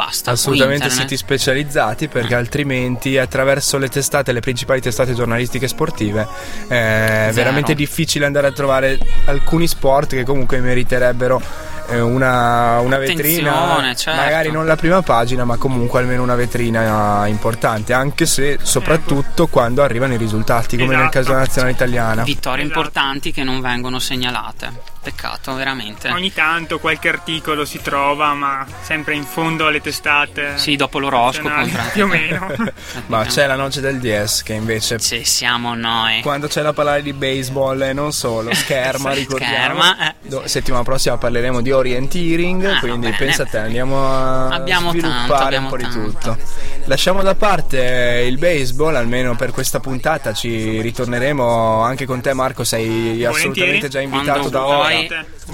basta. 0.00 0.30
Assolutamente 0.30 0.88
siti 0.88 1.16
specializzati 1.16 2.08
perché 2.08 2.34
altrimenti 2.34 3.18
attraverso 3.18 3.76
le 3.76 3.88
testate, 3.88 4.32
le 4.32 4.40
principali 4.40 4.80
testate 4.80 5.12
giornalistiche 5.12 5.68
sportive 5.68 6.26
è 6.66 7.30
veramente 7.34 7.74
difficile 7.74 8.24
andare 8.24 8.46
a 8.46 8.52
trovare 8.52 8.98
alcuni 9.26 9.68
sport 9.68 10.14
che 10.14 10.24
comunque 10.24 10.58
meriterebbero 10.60 11.42
eh, 11.90 12.00
una, 12.00 12.80
una 12.80 12.96
vetrina, 12.96 13.92
certo. 13.94 14.18
magari 14.18 14.50
non 14.50 14.64
la 14.64 14.76
prima 14.76 15.02
pagina 15.02 15.44
ma 15.44 15.56
comunque 15.56 16.00
almeno 16.00 16.22
una 16.22 16.34
vetrina 16.34 17.26
importante 17.26 17.92
anche 17.92 18.24
se 18.24 18.58
soprattutto 18.62 19.48
quando 19.48 19.82
arrivano 19.82 20.14
i 20.14 20.16
risultati 20.16 20.76
come 20.76 20.94
nel 20.94 21.00
Esatto. 21.00 21.10
caso 21.18 21.28
della 21.28 21.40
nazionale 21.40 21.72
italiana. 21.72 22.22
Vittorie 22.22 22.64
Esatto. 22.64 22.78
importanti 22.80 23.32
che 23.32 23.42
non 23.44 23.60
vengono 23.60 23.98
segnalate. 23.98 24.98
Peccato, 25.02 25.54
veramente. 25.54 26.08
Ogni 26.10 26.30
tanto 26.30 26.78
qualche 26.78 27.08
articolo 27.08 27.64
si 27.64 27.80
trova, 27.80 28.34
ma 28.34 28.66
sempre 28.82 29.14
in 29.14 29.24
fondo 29.24 29.66
alle 29.66 29.80
testate. 29.80 30.58
Sì, 30.58 30.76
dopo 30.76 30.98
l'oroscopo. 30.98 31.48
più 31.92 32.04
o 32.04 32.06
meno. 32.06 32.48
Ma 33.06 33.24
c'è 33.24 33.46
la 33.46 33.56
noce 33.56 33.80
del 33.80 33.98
DS 33.98 34.42
che 34.42 34.52
invece 34.52 34.98
Ci 35.00 35.24
siamo 35.24 35.74
noi. 35.74 36.20
quando 36.20 36.48
c'è 36.48 36.60
da 36.60 36.74
parlare 36.74 37.02
di 37.02 37.14
baseball 37.14 37.80
e 37.80 37.92
non 37.94 38.12
solo, 38.12 38.52
scherma, 38.54 39.12
ricordiamo. 39.14 39.54
Scherma, 39.54 40.08
eh. 40.10 40.14
Do- 40.20 40.42
settimana 40.46 40.82
prossima 40.84 41.16
parleremo 41.16 41.62
di 41.62 41.70
orienteering, 41.72 42.64
Ah, 42.66 42.78
quindi 42.80 43.06
bene. 43.06 43.16
pensa 43.16 43.44
a 43.44 43.46
te, 43.46 43.56
andiamo 43.58 44.06
a 44.06 44.48
Abbiamo 44.48 44.90
sviluppare 44.90 45.56
tanto, 45.56 45.60
un 45.60 45.68
po' 45.68 45.76
di 45.78 45.82
tanto. 45.84 46.00
tutto. 46.10 46.38
Lasciamo 46.84 47.22
da 47.22 47.34
parte 47.34 48.24
il 48.26 48.36
baseball, 48.36 48.96
almeno 48.96 49.34
per 49.34 49.50
questa 49.50 49.80
puntata 49.80 50.34
ci 50.34 50.80
ritorneremo 50.82 51.80
anche 51.80 52.04
con 52.04 52.20
te 52.20 52.34
Marco, 52.34 52.64
sei 52.64 53.24
assolutamente 53.24 53.88
già 53.88 54.00
invitato 54.00 54.40
Quando 54.40 54.48
da 54.50 54.60
vuoi. 54.64 54.99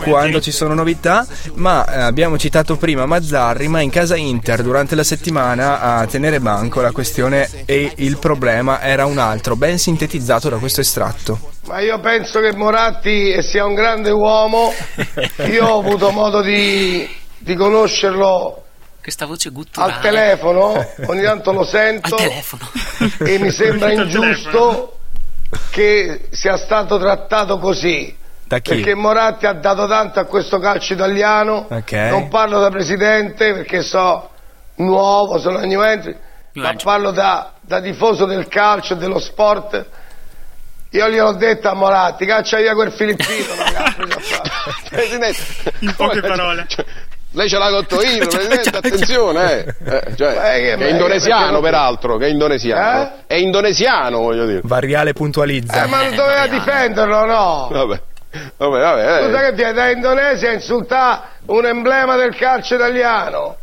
Quando 0.03 0.41
ci 0.41 0.51
sono 0.51 0.75
novità, 0.75 1.27
ma 1.55 1.85
eh, 1.87 2.01
abbiamo 2.01 2.39
citato 2.39 2.77
prima 2.77 3.07
Mazzarri, 3.07 3.69
ma 3.69 3.81
in 3.81 3.91
casa 3.91 4.17
Inter 4.17 4.63
durante 4.63 4.95
la 4.95 5.05
settimana 5.05 5.81
a 5.81 6.07
tenere 6.07 6.41
banco 6.41 6.81
la 6.81 6.93
questione 6.93 7.49
e 7.65 7.93
il 7.97 8.19
problema 8.19 8.81
era 8.81 9.07
un 9.07 9.19
altro, 9.19 9.57
ben 9.57 9.79
sintetizzato 9.79 10.49
da 10.49 10.57
questo 10.57 10.81
estratto. 10.81 11.53
Ma 11.67 11.81
io 11.81 11.99
penso 12.01 12.41
che 12.41 12.55
Moratti 12.55 13.43
sia 13.43 13.65
un 13.65 13.75
grande 13.75 14.11
uomo. 14.11 14.73
Io 15.51 15.67
ho 15.67 15.81
avuto 15.81 16.11
modo 16.11 16.41
di, 16.41 17.09
di 17.39 17.55
conoscerlo 17.57 18.63
Questa 19.03 19.27
voce 19.27 19.51
gutturale. 19.51 19.95
al 19.95 20.01
telefono, 20.01 20.87
ogni 21.07 21.23
tanto 21.23 21.53
lo 21.53 21.61
Al 21.63 21.67
sento 21.67 22.15
telefono. 22.17 22.71
e 23.19 23.39
mi 23.39 23.51
sembra 23.51 23.93
ingiusto 23.93 24.99
che 25.71 26.29
sia 26.31 26.57
stato 26.57 26.99
trattato 26.99 27.59
così. 27.59 28.15
Da 28.47 28.61
chi? 28.61 28.75
Perché 28.77 28.95
Moratti 28.95 29.47
ha 29.47 29.53
dato 29.55 29.87
tanto 29.89 30.21
a 30.21 30.25
questo 30.25 30.59
calcio 30.59 30.93
italiano. 30.93 31.67
Ok. 31.69 31.93
Non 31.93 32.29
parlo 32.29 32.61
da 32.61 32.71
presidente 32.71 33.53
perché 33.53 33.83
so 33.83 34.31
nuovo, 34.77 35.39
sono 35.39 35.59
agli 35.59 35.75
entri, 35.75 36.15
ma 36.55 36.75
parlo 36.83 37.11
da, 37.11 37.53
da 37.61 37.81
tifoso 37.81 38.25
del 38.25 38.47
calcio 38.47 38.95
e 38.95 38.97
dello 38.99 39.19
sport. 39.19 39.87
Io 40.91 41.09
gliel'ho 41.11 41.33
detto 41.33 41.69
a 41.69 41.75
Moratti, 41.75 42.25
caccia 42.25 42.59
via 42.59 42.73
quel 42.75 42.93
filippino, 42.93 43.47
ragazzi. 43.59 44.39
Presidente, 44.89 45.41
In 45.81 45.95
poche 45.97 46.21
parole. 46.21 46.65
Cioè, 46.69 46.85
lei 47.33 47.49
ce 47.49 47.59
l'ha 47.59 47.69
cotto 47.69 48.01
io, 48.01 48.27
Presidente, 48.29 48.69
attenzione, 48.69 49.53
eh. 49.53 49.75
Eh, 49.85 50.17
cioè, 50.17 50.55
Eh, 50.55 50.61
che- 50.61 50.77
che 50.77 50.85
è 50.85 50.87
eh, 50.87 50.91
indonesiano 50.91 51.61
peraltro, 51.61 52.17
che 52.17 52.27
è 52.27 52.29
indonesiano. 52.29 53.03
Eh? 53.03 53.11
È 53.27 53.35
indonesiano, 53.35 54.19
voglio 54.21 54.47
dire. 54.47 54.61
Variale 54.63 55.13
puntualizza. 55.13 55.83
Eh, 55.85 55.89
ma 55.89 56.05
non 56.05 56.15
doveva 56.15 56.47
difenderlo, 56.47 57.25
no? 57.27 57.69
Vabbè, 57.73 58.01
vabbè, 58.57 58.81
vabbè. 58.81 59.23
Scusa 59.25 59.41
che 59.41 59.53
viene 59.53 59.73
da 59.73 59.91
Indonesia 59.91 60.51
a 60.51 60.53
insultare 60.53 61.21
un 61.47 61.67
emblema 61.67 62.17
del 62.17 62.35
calcio 62.37 62.75
italiano. 62.75 63.57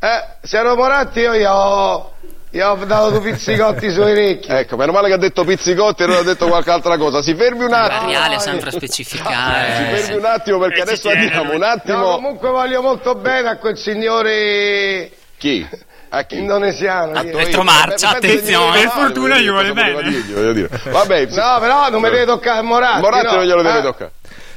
Eh, 0.00 0.24
se 0.42 0.58
ero 0.58 0.74
Moratti 0.76 1.20
io 1.20 1.34
gli 1.34 1.44
ho, 1.46 2.12
gli 2.50 2.58
ho 2.60 2.74
dato 2.86 3.10
due 3.10 3.20
pizzicotti 3.32 3.90
sui 3.92 4.02
orecchi. 4.02 4.50
Ecco, 4.50 4.76
meno 4.76 4.92
male 4.92 5.08
che 5.08 5.14
ha 5.14 5.18
detto 5.18 5.44
pizzicotti 5.44 6.02
e 6.02 6.06
non 6.06 6.16
ha 6.16 6.22
detto 6.22 6.46
qualche 6.48 6.70
altra 6.70 6.96
cosa. 6.96 7.20
Si 7.22 7.34
fermi 7.34 7.64
un 7.64 7.72
attimo. 7.72 8.00
Variale 8.00 8.38
sempre 8.38 8.68
a 8.68 8.70
Si 8.72 8.76
specificare. 8.78 9.96
fermi 9.98 10.16
un 10.16 10.24
attimo 10.24 10.58
perché 10.58 10.78
Eh, 10.78 10.82
adesso 10.82 11.08
andiamo 11.10 11.42
un 11.42 11.48
lui. 11.50 11.58
No, 11.58 11.66
attimo. 11.66 12.10
comunque 12.14 12.48
voglio 12.48 12.80
molto 12.82 13.14
bene 13.14 13.48
a 13.50 13.56
quel 13.58 13.76
signore 13.76 15.10
Chi? 15.38 15.68
A 16.12 16.24
chi? 16.24 16.38
indonesiano. 16.38 17.12
A 17.12 17.22
io- 17.22 17.36
Pietro 17.36 17.62
Marcia, 17.62 18.12
Beh, 18.12 18.18
beh, 18.20 18.26
attenzione. 18.28 18.80
Per 18.80 18.90
fortuna 18.90 19.38
gli 19.38 19.48
vuole 19.48 19.72
bene. 19.72 20.68
Vabbè. 20.90 21.26
No, 21.40 21.56
però 21.60 21.88
non 21.90 22.00
mi 22.02 22.10
deve 22.10 22.24
toccare 22.26 22.58
a 22.58 22.62
Moratti. 22.62 23.00
Moratti 23.00 23.26
no. 23.26 23.34
non 23.36 23.44
glielo 23.44 23.62
deve 23.62 23.78
Eh, 23.78 23.82
toccare. 23.82 24.12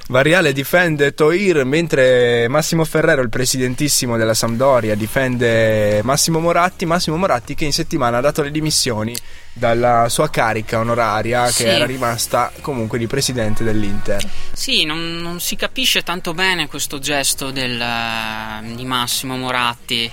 Variale 0.07 0.51
difende 0.51 1.13
Toir 1.13 1.63
mentre 1.63 2.47
Massimo 2.49 2.83
Ferrero, 2.83 3.21
il 3.21 3.29
presidentissimo 3.29 4.17
della 4.17 4.33
Sampdoria, 4.33 4.95
difende 4.95 6.01
Massimo 6.03 6.39
Moratti. 6.39 6.85
Massimo 6.85 7.15
Moratti 7.15 7.55
che 7.55 7.63
in 7.63 7.71
settimana 7.71 8.17
ha 8.17 8.21
dato 8.21 8.41
le 8.41 8.51
dimissioni 8.51 9.15
dalla 9.53 10.07
sua 10.09 10.29
carica 10.29 10.79
onoraria 10.79 11.47
Sì. 11.47 11.63
che 11.63 11.75
era 11.75 11.85
rimasta 11.85 12.51
comunque 12.61 12.97
di 12.97 13.07
presidente 13.07 13.63
dell'Inter. 13.63 14.21
Sì, 14.51 14.83
non, 14.83 15.19
non 15.21 15.39
si 15.39 15.55
capisce 15.55 16.01
tanto 16.03 16.33
bene 16.33 16.67
questo 16.67 16.99
gesto 16.99 17.51
del, 17.51 17.79
eh, 17.79 18.75
di 18.75 18.83
Massimo 18.85 19.37
Moratti. 19.37 20.11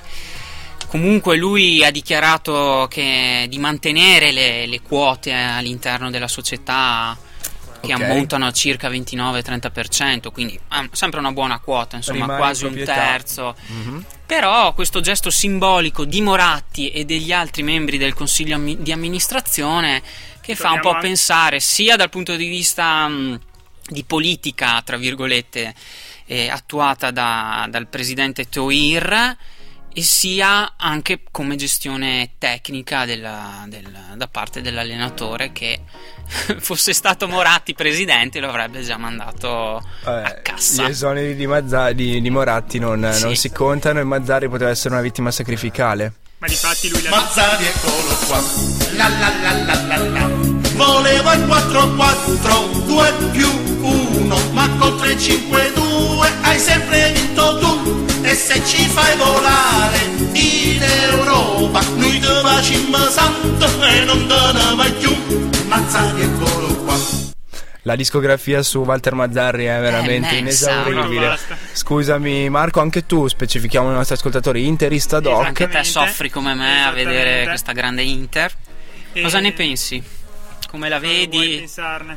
Comunque 0.90 1.36
lui 1.36 1.84
ha 1.84 1.90
dichiarato 1.92 2.88
che 2.90 3.46
di 3.48 3.58
mantenere 3.58 4.32
le, 4.32 4.66
le 4.66 4.80
quote 4.82 5.32
all'interno 5.32 6.10
della 6.10 6.26
società 6.26 7.16
che 7.80 7.94
Ok. 7.94 8.00
ammontano 8.02 8.44
a 8.46 8.52
circa 8.52 8.90
29-30%, 8.90 10.30
quindi 10.32 10.58
ah, 10.68 10.86
sempre 10.92 11.20
una 11.20 11.30
buona 11.32 11.60
quota, 11.60 11.96
insomma 11.96 12.18
Rimane 12.18 12.32
in 12.34 12.38
quasi 12.38 12.64
un 12.66 12.74
terzo. 12.84 13.54
Mhm. 13.68 14.04
Però 14.26 14.74
questo 14.74 15.00
gesto 15.00 15.30
simbolico 15.30 16.04
di 16.04 16.20
Moratti 16.22 16.90
e 16.90 17.04
degli 17.04 17.32
altri 17.32 17.62
membri 17.62 17.96
del 17.96 18.12
consiglio 18.12 18.56
ammi- 18.56 18.82
di 18.82 18.92
amministrazione 18.92 20.02
che 20.40 20.54
fa 20.56 20.70
un 20.70 20.74
Torniamo 20.74 20.82
po' 20.82 20.88
anche- 20.96 21.06
pensare 21.06 21.60
sia 21.60 21.96
dal 21.96 22.10
punto 22.10 22.34
di 22.36 22.46
vista 22.48 23.06
mh, 23.08 23.40
di 23.88 24.02
politica, 24.04 24.82
tra 24.84 24.96
virgolette, 24.96 25.72
eh, 26.26 26.48
attuata 26.50 27.10
da- 27.10 27.66
dal 27.70 27.86
presidente 27.86 28.48
Toir 28.48 29.36
e 29.92 30.02
sia 30.02 30.74
anche 30.76 31.22
come 31.30 31.56
gestione 31.56 32.30
tecnica 32.38 33.04
della- 33.04 33.64
del- 33.66 34.14
da 34.16 34.28
parte 34.28 34.60
dell'allenatore 34.60 35.50
che 35.52 35.80
fosse 36.58 36.92
stato 36.92 37.26
Moratti 37.28 37.74
presidente 37.74 38.38
lo 38.40 38.48
avrebbe 38.48 38.82
già 38.82 38.96
mandato 38.96 39.82
a 40.04 40.38
cassa. 40.42 40.86
Gli 40.86 40.90
esoneri 40.90 41.34
di, 41.34 41.46
Mazza- 41.46 41.92
di- 41.92 42.20
di 42.20 42.30
Moratti 42.30 42.78
non, 42.78 43.08
Sì. 43.12 43.22
non 43.24 43.34
si 43.36 43.50
contano 43.50 43.98
e 44.00 44.04
Mazzari 44.04 44.48
poteva 44.48 44.70
essere 44.70 44.94
una 44.94 45.02
vittima 45.02 45.30
sacrificale. 45.30 46.12
Ma 46.38 46.46
difatti 46.46 46.88
lui 46.88 47.02
l'ha 47.02 47.10
Mazzari 47.10 47.66
eccolo 47.66 48.16
qua 48.26 48.40
La 48.96 49.08
la 49.08 49.28
la 49.42 49.52
la 49.64 49.74
la 49.86 49.96
la 50.08 50.28
Volevo 50.72 51.32
il 51.32 51.40
4-4 51.40 52.84
2 52.86 53.12
più 53.32 53.48
1 53.82 54.09
Ma 54.52 54.68
con 54.78 54.94
3-5-2 54.96 56.30
hai 56.42 56.58
sempre 56.58 57.12
vinto 57.12 57.58
tu 57.58 58.06
E 58.22 58.34
se 58.34 58.64
ci 58.64 58.84
fai 58.86 59.16
volare 59.16 59.98
in 60.32 60.82
Europa 60.82 61.80
Noi 61.96 62.18
te 62.20 62.26
facciamo 62.26 62.96
santo 63.08 63.66
e 63.86 64.04
non 64.04 64.26
te 64.26 64.52
ne 64.52 64.74
vai 64.76 64.92
più 64.92 65.48
Mazzari 65.66 66.22
eccolo 66.22 66.74
qua 66.84 66.96
La 67.82 67.96
discografia 67.96 68.62
su 68.62 68.80
Walter 68.80 69.14
Mazzarri 69.14 69.64
è 69.64 69.80
veramente 69.80 70.36
immensa, 70.36 70.70
inesauribile. 70.82 71.38
Scusami 71.72 72.48
Marco, 72.50 72.80
anche 72.80 73.06
tu, 73.06 73.26
specifichiamo 73.26 73.88
ai 73.88 73.94
nostri 73.94 74.14
ascoltatori, 74.16 74.66
interista 74.66 75.18
doc. 75.18 75.44
Anche 75.46 75.66
te 75.68 75.82
soffri 75.82 76.28
come 76.28 76.54
me 76.54 76.84
a 76.84 76.90
vedere 76.90 77.44
questa 77.44 77.72
grande 77.72 78.02
Inter. 78.02 78.52
E- 79.12 79.22
Cosa 79.22 79.40
ne 79.40 79.52
pensi? 79.52 80.00
Come 80.68 80.88
la 80.88 80.98
vedi? 80.98 81.68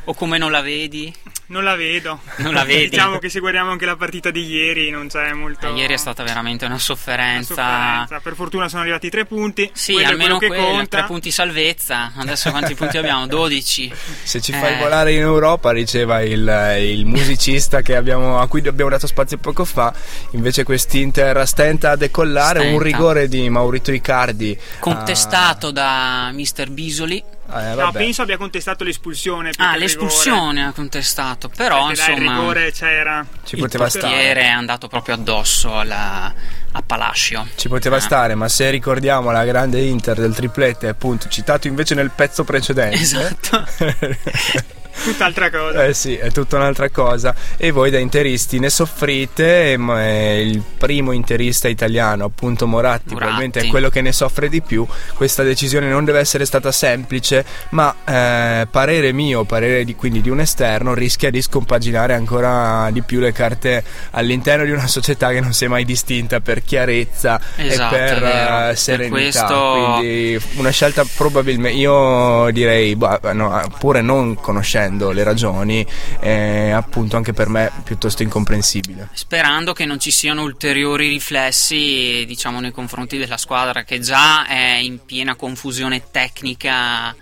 O 0.04 0.14
come 0.14 0.38
non 0.38 0.50
la 0.50 0.60
vedi? 0.60 1.12
Non 1.46 1.62
la 1.62 1.74
vedo. 1.76 2.20
Non 2.36 2.54
la 2.54 2.64
vedi? 2.64 2.88
diciamo 2.88 3.18
che 3.18 3.28
se 3.28 3.38
guardiamo 3.38 3.70
anche 3.70 3.84
la 3.84 3.96
partita 3.96 4.30
di 4.30 4.46
ieri 4.46 4.88
non 4.90 5.08
c'è 5.08 5.32
molto. 5.34 5.66
Eh, 5.68 5.78
ieri 5.78 5.92
è 5.92 5.96
stata 5.98 6.22
veramente 6.22 6.64
una 6.64 6.74
una 6.74 6.82
sofferenza. 6.82 7.54
sofferenza. 7.54 8.20
Per 8.20 8.34
fortuna 8.34 8.68
sono 8.68 8.80
arrivati 8.80 9.06
i 9.06 9.10
tre 9.10 9.26
punti. 9.26 9.70
Sì, 9.74 9.92
quello 9.92 10.08
almeno 10.08 10.38
quello 10.38 10.52
che 10.54 10.58
quella, 10.60 10.78
conta. 10.78 10.96
tre 10.98 11.06
punti 11.06 11.30
salvezza. 11.30 12.12
Adesso 12.16 12.50
quanti 12.50 12.74
punti 12.74 12.96
abbiamo? 12.96 13.26
12. 13.26 13.92
Se 14.22 14.40
ci 14.40 14.52
fai 14.52 14.74
Eh. 14.74 14.78
volare 14.78 15.12
in 15.12 15.20
Europa 15.20 15.70
riceva 15.70 16.22
il, 16.22 16.76
il 16.80 17.04
musicista 17.04 17.82
che 17.82 17.94
abbiamo- 17.94 18.38
a 18.40 18.48
cui 18.48 18.66
abbiamo 18.66 18.90
dato 18.90 19.06
spazio 19.06 19.36
poco 19.38 19.64
fa, 19.66 19.92
invece 20.30 20.64
quest'Inter 20.64 21.46
stenta 21.46 21.90
a 21.90 21.96
decollare, 21.96 22.60
un 22.60 22.64
Stenta. 22.66 22.84
rigore 22.84 23.28
di 23.28 23.48
Maurito 23.50 23.92
Icardi. 23.92 24.58
Contestato 24.78 25.70
da 25.70 26.30
Mr. 26.32 26.70
Bisoli. 26.70 27.22
Eh, 27.52 27.74
No, 27.74 27.92
penso 27.92 28.22
abbia 28.22 28.36
contestato 28.38 28.84
l'espulsione. 28.84 29.50
Ah, 29.58 29.76
l'espulsione 29.76 30.64
ha 30.64 30.72
contestato. 30.72 31.48
Però. 31.54 31.86
Perché 31.88 32.00
dai, 32.02 32.14
il 32.16 32.22
insomma, 32.22 32.38
rigore 32.40 32.72
c'era. 32.72 33.26
Ci 33.44 33.54
il 33.56 33.60
poteva 33.60 33.88
stare. 33.88 34.34
è 34.34 34.46
andato 34.48 34.88
proprio 34.88 35.14
addosso 35.14 35.78
alla- 35.78 36.32
a 36.72 36.82
Palacio. 36.82 37.46
Ci 37.54 37.68
poteva 37.68 37.96
Ah. 37.96 38.00
stare, 38.00 38.34
ma 38.34 38.48
se 38.48 38.70
ricordiamo 38.70 39.30
la 39.30 39.44
grande 39.44 39.80
Inter 39.82 40.18
del 40.18 40.34
triplete, 40.34 40.88
appunto, 40.88 41.28
citato 41.28 41.68
invece 41.68 41.94
nel 41.94 42.10
pezzo 42.10 42.44
precedente. 42.44 42.96
Esatto. 42.96 43.64
Tutt'altra 45.02 45.50
cosa. 45.50 45.84
Eh 45.86 45.94
sì, 45.94 46.14
è 46.16 46.30
tutta 46.30 46.56
un'altra 46.56 46.88
cosa. 46.90 47.34
E 47.56 47.70
voi 47.70 47.90
da 47.90 47.98
interisti 47.98 48.58
ne 48.58 48.70
soffrite, 48.70 49.76
ma 49.76 50.06
il 50.36 50.62
primo 50.78 51.12
interista 51.12 51.68
italiano, 51.68 52.24
appunto 52.24 52.66
Moratti, 52.66 53.08
Moratti. 53.10 53.14
probabilmente 53.14 53.60
è 53.60 53.66
quello 53.68 53.88
che 53.90 54.00
ne 54.00 54.12
soffre 54.12 54.48
di 54.48 54.60
più. 54.62 54.86
Questa 55.14 55.42
decisione 55.42 55.88
non 55.88 56.04
deve 56.04 56.20
essere 56.20 56.44
stata 56.44 56.70
semplice, 56.72 57.44
ma 57.70 57.94
eh, 58.04 58.66
parere 58.70 59.12
mio, 59.12 59.44
parere 59.44 59.84
di, 59.84 59.94
quindi 59.94 60.20
di 60.20 60.30
un 60.30 60.40
esterno, 60.40 60.94
rischia 60.94 61.30
di 61.30 61.42
scompaginare 61.42 62.14
ancora 62.14 62.88
di 62.90 63.02
più 63.02 63.20
le 63.20 63.32
carte 63.32 63.82
all'interno 64.12 64.64
di 64.64 64.70
una 64.70 64.86
società 64.86 65.30
che 65.30 65.40
non 65.40 65.52
si 65.52 65.64
è 65.64 65.68
mai 65.68 65.84
distinta 65.84 66.40
per 66.40 66.62
chiarezza 66.62 67.40
Esatto, 67.56 67.94
e 67.94 67.98
per 67.98 68.22
eh, 68.22 68.66
Per 68.68 68.78
serenità. 68.78 69.10
questo- 69.14 69.94
Quindi 69.98 70.40
una 70.56 70.70
scelta 70.70 71.04
probabilmente, 71.16 71.76
io 71.78 72.48
direi, 72.52 72.94
bah, 72.96 73.20
no, 73.32 73.60
pure 73.78 74.00
non 74.00 74.34
conoscendo 74.36 74.82
le 74.88 75.22
ragioni, 75.22 75.86
è 76.20 76.70
appunto 76.70 77.16
anche 77.16 77.32
per 77.32 77.48
me 77.48 77.70
piuttosto 77.84 78.22
incomprensibile. 78.22 79.08
Sperando 79.12 79.72
che 79.72 79.84
non 79.84 79.98
ci 79.98 80.10
siano 80.10 80.42
ulteriori 80.42 81.08
riflessi, 81.08 82.24
diciamo, 82.26 82.60
nei 82.60 82.72
confronti 82.72 83.18
della 83.18 83.36
squadra 83.36 83.84
che 83.84 84.00
già 84.00 84.46
è 84.46 84.76
in 84.76 85.04
piena 85.04 85.34
confusione 85.34 86.02
tecnica 86.10 87.14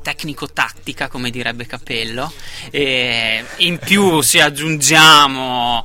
tecnico-tattica, 0.00 1.08
come 1.08 1.28
direbbe 1.28 1.66
Capello, 1.66 2.32
e 2.70 3.44
in 3.56 3.78
più 3.78 4.22
se 4.22 4.40
aggiungiamo 4.40 5.84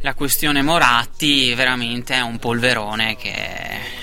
la 0.00 0.14
questione 0.14 0.62
Moratti, 0.62 1.54
veramente 1.54 2.14
è 2.14 2.20
un 2.20 2.38
polverone 2.38 3.16
che 3.16 4.00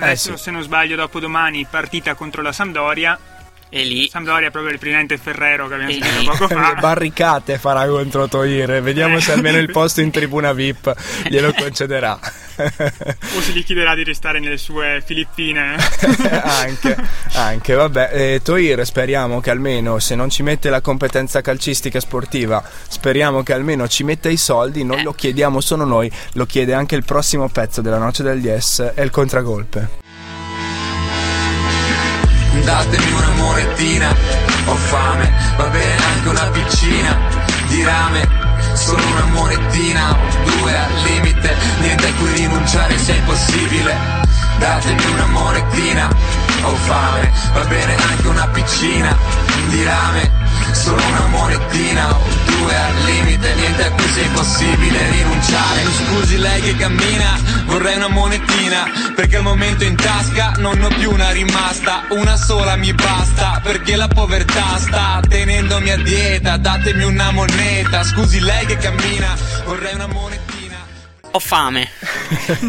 Adesso, 0.00 0.34
Eh 0.34 0.36
sì. 0.36 0.42
se 0.44 0.50
non 0.50 0.62
sbaglio, 0.62 0.94
dopo 0.94 1.18
domani 1.18 1.66
partita 1.68 2.14
contro 2.14 2.42
la 2.42 2.52
Sampdoria. 2.52 3.18
È 3.70 3.82
lì. 3.82 4.08
Sampdoria 4.08 4.48
è 4.48 4.50
proprio 4.50 4.72
il 4.72 4.78
presidente 4.78 5.18
Ferrero 5.18 5.68
che 5.68 5.74
abbiamo 5.74 5.92
E 5.92 6.00
sentito 6.02 6.30
poco 6.30 6.48
fa. 6.48 6.74
Barricate 6.80 7.58
farà 7.58 7.86
contro 7.86 8.28
Toir, 8.28 8.80
vediamo 8.82 9.20
se 9.20 9.32
almeno 9.32 9.58
il 9.58 9.70
posto 9.70 10.00
in 10.00 10.10
tribuna 10.10 10.52
VIP 10.52 10.94
glielo 11.28 11.52
concederà. 11.52 12.18
o 12.58 13.40
se 13.40 13.52
gli 13.52 13.64
chiederà 13.64 13.94
di 13.94 14.02
restare 14.04 14.40
nelle 14.40 14.56
sue 14.56 15.02
Filippine. 15.04 15.76
anche, 16.42 16.96
anche, 17.34 17.74
vabbè. 17.74 18.10
Eh, 18.12 18.40
Toir 18.42 18.84
speriamo 18.84 19.40
che 19.40 19.50
almeno 19.50 19.98
se 19.98 20.14
non 20.14 20.28
ci 20.30 20.42
mette 20.42 20.70
la 20.70 20.80
competenza 20.80 21.40
calcistica 21.40 22.00
sportiva, 22.00 22.62
speriamo 22.88 23.42
che 23.42 23.52
almeno 23.52 23.86
ci 23.86 24.02
metta 24.02 24.28
i 24.28 24.36
soldi, 24.36 24.82
non 24.84 24.98
Eh. 24.98 25.02
lo 25.02 25.12
chiediamo 25.12 25.60
solo 25.60 25.84
noi, 25.84 26.10
lo 26.32 26.46
chiede 26.46 26.74
anche 26.74 26.96
il 26.96 27.04
prossimo 27.04 27.48
pezzo 27.48 27.80
della 27.80 27.98
Noce 27.98 28.22
del 28.22 28.42
Yes 28.42 28.92
e 28.94 29.02
il 29.02 29.10
contragolpe. 29.10 30.06
Datemi 32.68 33.12
una 33.12 33.30
monetina, 33.30 34.14
ho 34.66 34.74
fame, 34.74 35.32
va 35.56 35.68
bene 35.68 36.02
anche 36.14 36.28
una 36.28 36.46
piccina 36.50 37.18
di 37.66 37.82
rame, 37.82 38.28
solo 38.74 39.02
una 39.06 39.24
monetina 39.32 40.10
o 40.10 40.50
due 40.50 40.76
al 40.76 40.92
limite, 41.04 41.56
niente 41.80 42.06
a 42.08 42.12
cui 42.18 42.30
rinunciare 42.34 42.98
se 42.98 43.16
è 43.16 43.20
possibile. 43.22 43.96
Datemi 44.58 45.02
una 45.12 45.26
monetina, 45.28 46.10
ho 46.64 46.74
fame, 46.74 47.32
va 47.54 47.64
bene 47.64 47.96
anche 47.96 48.28
una 48.28 48.46
piccina 48.48 49.16
di 49.68 49.84
rame, 49.84 50.37
solo 50.72 51.02
una 51.04 51.26
monetina 51.26 52.14
o 52.14 52.22
due 52.44 52.76
al 52.76 53.04
limite, 53.04 53.54
niente 53.54 53.84
a 53.84 53.90
cui 53.90 54.08
sia 54.08 54.22
impossibile 54.24 55.10
rinunciare. 55.10 55.82
Scusi 56.06 56.38
lei 56.38 56.60
che 56.62 56.76
cammina, 56.76 57.38
vorrei 57.66 57.96
una 57.96 58.08
monetina, 58.08 58.90
perché 59.14 59.36
al 59.36 59.42
momento 59.42 59.84
in 59.84 59.96
tasca 59.96 60.52
non 60.58 60.80
ho 60.82 60.88
più 60.88 61.10
una 61.10 61.30
rimasta, 61.30 62.04
una 62.10 62.36
sola 62.36 62.76
mi 62.76 62.92
basta, 62.92 63.60
perché 63.62 63.96
la 63.96 64.08
povertà 64.08 64.78
sta 64.78 65.20
tenendomi 65.28 65.90
a 65.90 65.96
dieta, 65.96 66.56
datemi 66.56 67.04
una 67.04 67.30
moneta, 67.30 68.02
scusi 68.04 68.40
lei 68.40 68.66
che 68.66 68.76
cammina, 68.76 69.36
vorrei 69.64 69.94
una 69.94 70.06
monetina. 70.06 70.47
Ho 71.32 71.38
fame, 71.40 71.86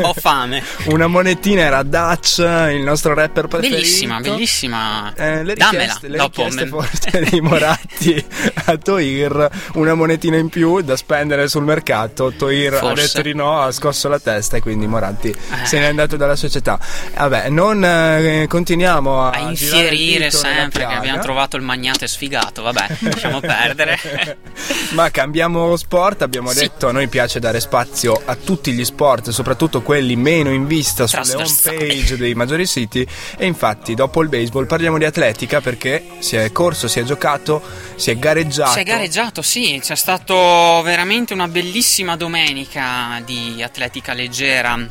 ho 0.02 0.14
fame. 0.14 0.62
Una 0.92 1.08
monetina 1.08 1.62
era 1.62 1.82
Dutch, 1.82 2.40
il 2.40 2.82
nostro 2.84 3.14
rapper 3.14 3.48
preferito. 3.48 3.78
Bellissima, 3.78 4.20
bellissima. 4.20 5.14
Eh, 5.16 5.44
le 5.44 5.56
Dammela, 5.56 5.84
richieste, 5.84 6.08
le 6.10 6.18
dopo 6.18 6.44
richieste 6.44 6.68
forse 6.68 7.28
di 7.30 7.42
Moratti 7.42 8.26
a 8.66 8.78
Toir, 8.78 9.50
una 9.76 9.94
monetina 9.94 10.36
in 10.36 10.50
più 10.50 10.82
da 10.82 10.98
spendere 10.98 11.48
sul 11.48 11.64
mercato. 11.64 12.34
Toir 12.36 12.74
ha 12.74 12.80
Forse. 12.80 13.02
detto 13.02 13.22
di 13.22 13.34
no, 13.34 13.62
ha 13.62 13.72
scosso 13.72 14.10
la 14.10 14.20
testa 14.20 14.58
e 14.58 14.62
quindi 14.62 14.88
Moratti 14.88 15.34
se 15.64 15.80
n'è 15.80 15.86
andato 15.86 16.18
dalla 16.18 16.36
società. 16.36 16.78
Vabbè, 17.16 17.50
non 17.50 17.84
eh, 17.84 18.46
continuiamo 18.50 19.24
a, 19.24 19.30
a 19.30 19.40
infierire 19.40 20.32
sempre 20.32 20.86
che 20.86 20.94
abbiamo 20.94 21.22
trovato 21.22 21.56
il 21.56 21.64
magnate 21.64 22.08
sfigato. 22.08 22.62
Vabbè, 22.62 22.88
lasciamo 23.00 23.40
perdere. 23.40 23.98
Ma 24.92 25.10
cambiamo 25.12 25.78
sport, 25.78 26.24
abbiamo 26.24 26.54
detto 26.54 26.90
a 26.90 26.92
noi 26.92 27.08
piace 27.08 27.40
dare 27.40 27.62
spazio 27.62 28.22
a 28.26 28.36
tutti 28.36 28.49
gli 28.72 28.84
sport, 28.84 29.30
soprattutto 29.30 29.82
quelli 29.82 30.16
meno 30.16 30.52
in 30.52 30.66
vista 30.66 31.08
sulle 31.08 31.36
home 31.36 31.56
page 31.64 32.18
dei 32.18 32.34
maggiori 32.34 32.66
siti 32.66 33.06
e 33.38 33.46
infatti 33.46 33.94
dopo 33.94 34.22
il 34.22 34.30
baseball 34.30 34.66
parliamo 34.66 34.98
di 34.98 35.06
atletica 35.06 35.62
perché 35.62 36.06
si 36.20 36.36
è 36.36 36.52
corso, 36.52 36.88
si 36.88 37.00
è 37.00 37.04
giocato, 37.04 37.62
si 37.96 38.12
è 38.12 38.18
gareggiato. 38.18 38.72
Si 38.72 38.80
è 38.80 38.84
gareggiato, 38.84 39.42
sì, 39.42 39.80
c'è 39.82 39.96
stato 39.96 40.82
veramente 40.84 41.34
una 41.34 41.48
bellissima 41.48 42.16
domenica 42.16 43.22
di 43.26 43.62
atletica 43.62 44.14
leggera 44.14 44.88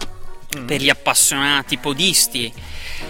per 0.65 0.81
gli 0.81 0.89
appassionati 0.89 1.79
podisti. 1.79 2.53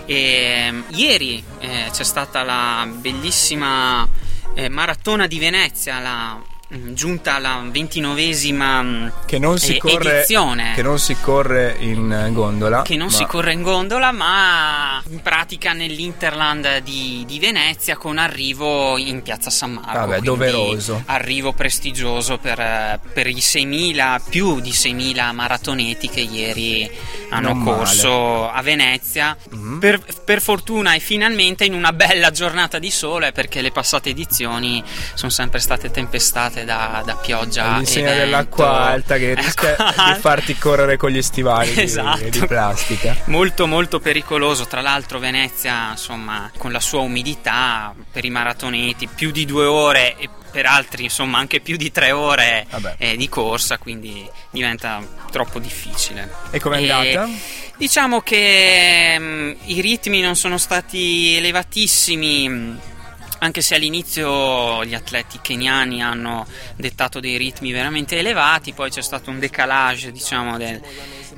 E, 0.06 0.68
mm, 0.70 0.82
ieri 0.94 1.42
eh, 1.60 1.88
c'è 1.90 2.04
stata 2.04 2.42
la 2.42 2.88
bellissima 2.90 4.06
eh, 4.54 4.68
maratona 4.68 5.26
di 5.26 5.38
Venezia, 5.38 6.00
la, 6.00 6.34
mm, 6.34 6.57
giunta 6.68 7.36
alla 7.36 7.64
ventinovesima 7.70 8.82
mm, 8.82 9.08
che 9.24 9.38
non 9.38 9.58
si 9.58 9.76
eh, 9.76 9.78
corre 9.78 10.18
edizione. 10.18 10.72
che 10.74 10.82
non 10.82 10.98
si 10.98 11.16
corre 11.18 11.74
in 11.78 12.12
eh, 12.12 12.30
gondola, 12.32 12.82
che 12.82 12.96
non 12.96 13.06
ma 13.06 13.12
si 13.12 13.24
corre 13.24 13.52
in 13.52 13.62
gondola, 13.62 14.12
ma 14.12 15.02
in 15.08 15.22
pratica 15.22 15.72
nell'Interland 15.72 16.78
di, 16.78 17.24
di 17.26 17.38
Venezia 17.38 17.96
con 17.96 18.18
arrivo 18.18 18.98
in 18.98 19.22
piazza 19.22 19.48
San 19.48 19.72
Marco. 19.72 19.92
Vabbè, 19.92 20.18
quindi 20.18 20.26
doveroso. 20.26 21.02
Arrivo 21.06 21.54
prestigioso 21.54 22.36
per, 22.36 22.60
eh, 22.60 23.00
per 23.14 23.26
i 23.26 23.36
6.000, 23.36 24.20
più 24.28 24.60
di 24.60 24.70
6.000 24.70 25.32
maratoneti 25.32 26.10
che 26.10 26.20
ieri 26.20 26.90
hanno 27.30 27.54
Non 27.54 27.64
corso 27.64 28.50
a 28.50 28.60
Venezia. 28.60 29.34
Mhm. 29.50 29.78
Per, 29.78 30.02
per 30.22 30.42
fortuna 30.42 30.94
e 30.94 31.00
finalmente 31.00 31.64
in 31.64 31.72
una 31.72 31.94
bella 31.94 32.30
giornata 32.30 32.78
di 32.78 32.90
sole, 32.90 33.32
perché 33.32 33.62
le 33.62 33.72
passate 33.72 34.10
edizioni 34.10 34.82
sono 35.14 35.30
sempre 35.30 35.60
state 35.60 35.90
tempestate 35.90 36.57
da, 36.64 37.02
da 37.04 37.16
pioggia. 37.16 37.72
All'insegna 37.72 38.08
vento. 38.10 38.24
dell'acqua 38.24 38.80
alta 38.80 39.16
che 39.16 39.34
rischia 39.36 39.76
Acqua 39.76 40.12
di 40.14 40.20
farti 40.20 40.56
correre 40.58 40.96
con 40.96 41.10
gli 41.10 41.22
stivali 41.22 41.72
di- 41.72 41.80
Esatto. 41.82 42.28
di, 42.28 42.46
plastica. 42.46 43.16
Molto 43.26 43.66
molto 43.66 44.00
pericoloso, 44.00 44.66
tra 44.66 44.80
l'altro 44.80 45.18
Venezia 45.18 45.90
insomma 45.90 46.50
con 46.56 46.72
la 46.72 46.80
sua 46.80 47.00
umidità 47.00 47.94
per 48.10 48.24
i 48.24 48.30
maratoneti 48.30 49.08
più 49.12 49.30
di 49.30 49.44
due 49.44 49.64
ore 49.66 50.16
e 50.16 50.28
per 50.50 50.64
altri 50.64 51.04
insomma 51.04 51.36
anche 51.38 51.60
più 51.60 51.76
di 51.76 51.92
tre 51.92 52.10
ore 52.10 52.66
eh, 52.96 53.16
di 53.18 53.28
corsa 53.28 53.76
quindi 53.76 54.28
diventa 54.50 55.00
troppo 55.30 55.58
difficile. 55.58 56.30
E 56.50 56.58
com'è 56.58 56.80
E 56.80 56.90
andata? 56.90 57.28
Diciamo 57.76 58.20
che 58.22 59.14
mm, 59.18 59.52
i 59.66 59.80
ritmi 59.80 60.20
non 60.20 60.36
sono 60.36 60.56
stati 60.58 61.36
elevatissimi. 61.36 62.96
Anche 63.40 63.60
se 63.62 63.76
all'inizio 63.76 64.84
gli 64.84 64.94
atleti 64.94 65.38
keniani 65.40 66.02
hanno 66.02 66.44
dettato 66.76 67.20
dei 67.20 67.36
ritmi 67.36 67.70
veramente 67.70 68.18
elevati, 68.18 68.72
poi 68.72 68.90
c'è 68.90 69.00
stato 69.02 69.30
un 69.30 69.38
decalage, 69.38 70.10
diciamo, 70.10 70.56
del- 70.58 70.80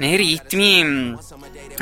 nei 0.00 0.16
ritmi. 0.16 0.82
mm, 0.84 1.14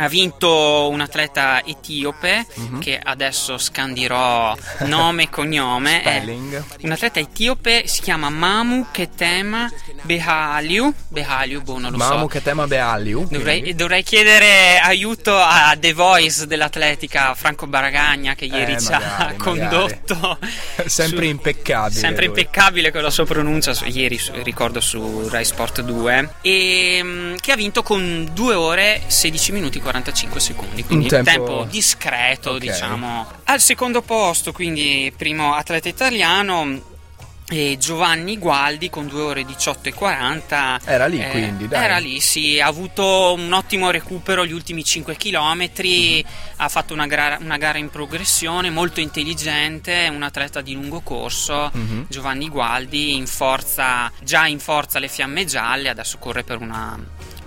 Ha 0.01 0.07
vinto 0.09 0.89
un 0.91 1.01
atleta 1.01 1.61
etiope 1.65 2.47
Mhm. 2.55 2.79
che 2.81 3.01
adesso 3.03 3.59
scandirò 3.59 4.57
nome 4.87 5.25
e 5.25 5.29
cognome. 5.29 6.01
Spelling. 6.05 6.63
un 6.83 6.91
atleta 6.93 7.19
etiope 7.19 7.87
si 7.87 8.01
chiama 8.01 8.31
Mamu 8.31 8.87
Ketema 8.93 9.69
Behaliu. 10.03 10.93
Behaliu, 11.09 11.63
boh, 11.63 11.79
non 11.79 11.93
lo 11.93 11.99
so. 11.99 12.05
Mamu 12.15 12.27
Ketema 12.29 12.67
Bealiu. 12.69 13.27
Dovrei, 13.29 13.75
dovrei 13.75 14.03
chiedere 14.05 14.79
aiuto 14.79 15.37
a 15.37 15.77
The 15.79 15.93
Voice 15.93 16.47
dell'atletica 16.47 17.35
Franco 17.35 17.67
Baragagna 17.67 18.35
che 18.35 18.45
ieri 18.45 18.75
Eh, 18.75 18.81
ci 18.81 18.93
ha 18.93 18.99
magari, 19.01 19.37
condotto. 19.37 20.39
Sempre 20.87 21.25
su- 21.25 21.31
impeccabile. 21.31 21.99
Sempre 22.01 22.27
lui. 22.27 22.37
impeccabile 22.39 22.93
con 22.93 23.03
la 23.03 23.11
sua 23.11 23.25
pronuncia, 23.27 23.75
su- 23.75 23.85
ieri 23.87 24.17
su- 24.19 24.33
ricordo 24.43 24.81
su 24.81 25.29
Rai 25.29 25.45
Sport 25.45 25.81
2, 25.83 26.31
e, 26.43 27.01
mm, 27.03 27.35
che 27.41 27.53
ha 27.53 27.57
vinto 27.57 27.83
con 27.83 28.08
2 28.33 28.55
ore 28.55 29.03
16 29.07 29.53
minuti 29.53 29.81
45 29.81 30.41
secondi, 30.41 30.85
quindi 30.85 31.05
Un 31.05 31.11
tempo- 31.11 31.31
tempo, 31.31 31.67
discreto 31.71 32.51
Ok. 32.53 32.59
diciamo. 32.59 33.27
Al 33.45 33.61
secondo 33.61 34.03
posto, 34.03 34.53
quindi 34.53 35.13
primo 35.17 35.55
atleta 35.55 35.89
italiano, 35.89 36.97
e 37.51 37.79
Giovanni 37.81 38.37
Gualdi 38.37 38.91
con 38.91 39.09
2 39.09 39.23
ore 39.23 39.43
18 39.43 39.89
e 39.89 39.95
40 39.95 40.79
Era 40.85 41.07
lì, 41.07 41.19
Eh, 41.19 41.31
quindi, 41.31 41.67
dai. 41.67 41.83
era 41.83 41.97
lì 41.97 42.21
sì 42.21 42.61
ha 42.61 42.67
avuto 42.67 43.33
un 43.33 43.51
ottimo 43.55 43.91
recupero 43.91 44.45
gli 44.45 44.53
ultimi 44.53 44.85
5 44.85 45.17
km 45.17 45.67
Mhm. 45.83 46.23
ha 46.57 46.69
fatto 46.69 46.93
una 46.93 47.07
gara, 47.07 47.39
una 47.41 47.57
gara 47.57 47.79
in 47.79 47.89
progressione 47.89 48.69
molto 48.69 49.01
intelligente 49.01 50.11
un 50.13 50.23
atleta 50.25 50.61
di 50.61 50.75
lungo 50.75 51.01
corso 51.01 51.71
Mhm. 51.73 52.05
Giovanni 52.11 52.51
Gualdi 52.51 53.15
in 53.17 53.27
forza 53.27 54.13
già 54.21 54.47
in 54.47 54.59
forza 54.61 54.99
le 54.99 55.09
fiamme 55.09 55.47
gialle 55.47 55.89
adesso 55.89 56.19
corre 56.19 56.45
per 56.45 56.59
una 56.61 56.99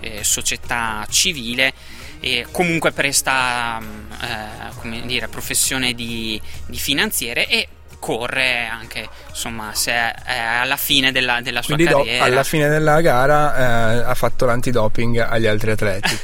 eh, 0.02 0.24
società 0.24 1.06
civile 1.10 1.74
e 2.20 2.46
comunque 2.52 2.92
presta 2.92 3.80
mm, 3.82 4.12
eh, 4.22 4.72
come 4.80 5.02
dire, 5.06 5.28
professione 5.28 5.94
di, 5.94 6.40
di 6.68 6.78
finanziere 6.78 7.48
e 7.48 7.68
corre 8.02 8.66
anche 8.66 9.08
insomma 9.30 9.76
se 9.76 9.92
è, 9.92 10.40
alla 10.40 10.76
fine 10.76 11.12
della, 11.12 11.40
della 11.42 11.62
sua 11.62 11.76
Quindi 11.76 11.94
carriera 11.94 12.26
alla 12.26 12.44
fine 12.44 12.68
della 12.68 13.00
gara 13.00 13.56
eh, 13.56 14.04
ha 14.10 14.16
fatto 14.16 14.46
l'antidoping 14.46 15.18
agli 15.18 15.46
altri 15.46 15.72
atleti. 15.72 16.18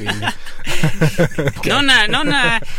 Che- 1.60 1.70
non, 1.70 1.86
non 2.08 2.36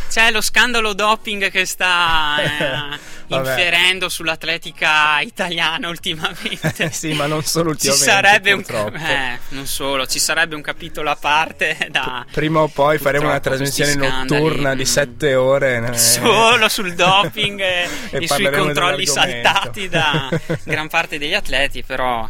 c'è 0.09 0.33
lo 0.33 0.41
scandalo 0.41 0.95
doping 0.95 1.49
che 1.49 1.65
sta 1.65 2.37
eh. 2.41 2.99
inferendo 3.29 4.09
sull'atletica 4.09 5.21
italiana 5.21 5.89
ultimamente 5.89 6.91
sì, 6.93 7.13
ma 7.13 7.27
non 7.27 7.43
solo 7.43 7.75
ci 7.77 7.89
ultimamente. 7.89 8.05
sarebbe 8.11 8.53
un 8.53 8.65
eh, 8.97 9.39
non 9.51 9.67
solo 9.67 10.07
ci 10.07 10.19
sarebbe 10.19 10.55
un 10.55 10.63
capitolo 10.63 11.11
a 11.11 11.17
parte 11.17 11.89
da 11.91 12.25
Prima 12.33 12.61
o 12.61 12.69
poi 12.69 12.99
faremo 12.99 13.27
una 13.29 13.41
trasmissione 13.41 13.95
notturna 13.95 14.75
di 14.75 14.83
mm, 14.83 14.87
7 14.87 15.35
ore. 15.35 15.91
eh, 15.93 15.99
solo 15.99 16.69
sul 16.69 16.95
doping 16.95 17.61
e, 17.61 17.89
E 18.11 18.23
e 18.25 18.29
sui 18.29 18.51
controlli 18.51 19.07
saltati 19.07 19.89
da 19.89 20.29
gran 20.65 20.89
parte 20.89 21.19
degli 21.19 21.35
atleti 21.35 21.83
però 21.83 22.29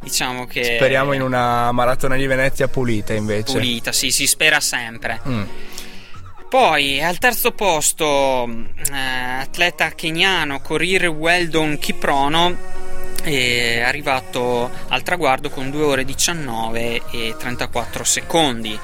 diciamo 0.00 0.46
che 0.46 0.76
Speriamo 0.76 1.12
in 1.12 1.22
una 1.22 1.70
maratona 1.72 2.16
di 2.16 2.26
Venezia 2.26 2.68
pulita 2.68 3.12
invece. 3.14 3.52
pulita 3.52 3.92
sì 3.92 4.10
si 4.10 4.26
spera 4.26 4.60
sempre 4.60 5.20
Mm. 5.26 5.42
Poi 6.48 7.02
al 7.02 7.18
terzo 7.18 7.52
posto, 7.52 8.48
eh, 8.90 8.96
atleta 8.96 9.90
keniano 9.90 10.60
Korir 10.60 11.08
Weldon 11.08 11.78
Kiprono, 11.78 12.56
è 13.22 13.80
arrivato 13.80 14.70
al 14.88 15.02
traguardo 15.02 15.50
con 15.50 15.70
2 15.70 15.82
ore 15.82 16.04
19 16.06 17.02
e 17.10 17.34
34 17.38 18.02
secondi. 18.02 18.80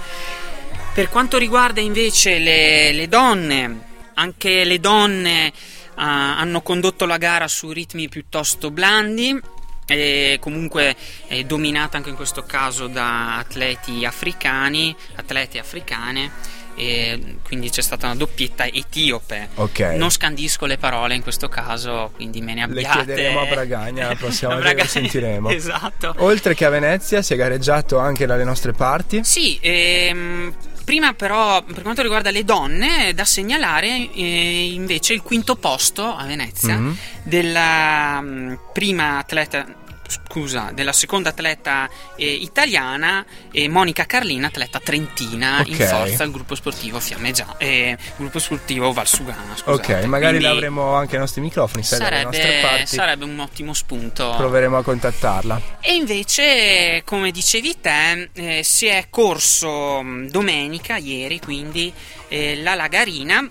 Per 0.92 1.08
quanto 1.08 1.38
riguarda 1.38 1.80
invece 1.80 2.38
le, 2.38 2.92
le 2.92 3.08
donne, 3.08 3.80
anche 4.12 4.64
le 4.64 4.78
donne 4.78 5.50
ah, 5.94 6.36
hanno 6.36 6.60
condotto 6.60 7.06
la 7.06 7.16
gara 7.16 7.48
su 7.48 7.72
ritmi 7.72 8.10
piuttosto 8.10 8.70
blandi. 8.70 9.40
E 9.86 10.38
comunque 10.40 10.96
è 11.26 11.44
dominata 11.44 11.96
anche 11.96 12.10
in 12.10 12.16
questo 12.16 12.42
caso 12.42 12.88
da 12.88 13.36
atleti 13.36 14.04
africani, 14.04 14.94
atlete 15.16 15.58
africane, 15.58 16.30
e 16.76 17.36
quindi 17.44 17.70
c'è 17.70 17.82
stata 17.82 18.06
una 18.06 18.14
doppietta 18.16 18.64
etiope. 18.66 19.48
Ok. 19.54 19.80
Non 19.96 20.10
scandisco 20.10 20.66
le 20.66 20.76
parole 20.78 21.14
in 21.14 21.22
questo 21.22 21.48
caso, 21.48 22.10
quindi 22.14 22.40
me 22.40 22.54
ne 22.54 22.66
Le 22.66 22.80
abbiate. 22.80 23.04
chiederemo 23.04 23.40
a 23.40 23.46
Bragagna 23.46 24.08
la 24.08 24.14
prossima 24.16 24.54
volta 24.54 24.72
che 24.74 24.86
sentiremo. 24.86 25.48
Esatto. 25.50 26.14
Oltre 26.18 26.54
che 26.54 26.64
a 26.64 26.70
Venezia 26.70 27.22
si 27.22 27.32
è 27.32 27.36
gareggiato 27.36 27.98
anche 27.98 28.26
dalle 28.26 28.44
nostre 28.44 28.72
parti. 28.72 29.20
Sì, 29.24 29.58
ehm, 29.60 30.54
prima 30.84 31.12
però 31.14 31.62
per 31.62 31.82
quanto 31.82 32.02
riguarda 32.02 32.30
le 32.30 32.44
donne 32.44 33.08
è 33.08 33.14
da 33.14 33.24
segnalare 33.24 34.10
eh, 34.12 34.70
invece 34.72 35.14
il 35.14 35.22
quinto 35.22 35.56
posto 35.56 36.04
a 36.04 36.24
Venezia 36.24 36.76
Mhm. 36.76 36.96
della 37.22 38.20
mm, 38.20 38.54
prima 38.72 39.18
atleta 39.18 39.64
scusa, 40.07 40.70
della 40.72 40.92
seconda 40.92 41.30
atleta 41.30 41.88
eh, 42.16 42.26
italiana 42.30 43.24
e 43.50 43.68
Monica 43.68 44.05
Carlina, 44.07 44.48
atleta 44.48 44.78
trentina 44.78 45.62
in 45.66 45.74
Ok. 45.74 45.84
forza 45.84 46.22
al 46.22 46.30
gruppo 46.30 46.55
sportivo 46.55 47.00
Fiamme 47.00 47.32
Già, 47.32 47.55
eh, 47.59 47.96
gruppo 48.16 48.38
sportivo 48.38 48.92
Valsugana, 48.92 49.57
scusate. 49.57 49.94
ok, 49.94 50.05
magari 50.05 50.36
Quindi 50.38 50.52
l'avremo 50.55 50.94
anche 50.94 51.14
ai 51.14 51.20
nostri 51.20 51.40
microfoni. 51.40 51.82
Sarebbe, 51.82 52.61
parti, 52.62 52.86
sarebbe 52.86 53.24
un 53.24 53.38
ottimo 53.38 53.72
spunto. 53.72 54.34
proveremo 54.36 54.76
a 54.76 54.82
contattarla. 54.82 55.61
E 55.80 55.94
invece, 55.94 57.02
come 57.05 57.30
dicevi 57.30 57.80
te, 57.80 58.30
eh, 58.34 58.62
si 58.62 58.86
è 58.86 59.07
corso 59.11 60.02
domenica, 60.28 60.96
ieri, 60.96 61.40
quindi 61.40 61.92
eh, 62.28 62.57
la 62.62 62.74
Lagarina, 62.74 63.48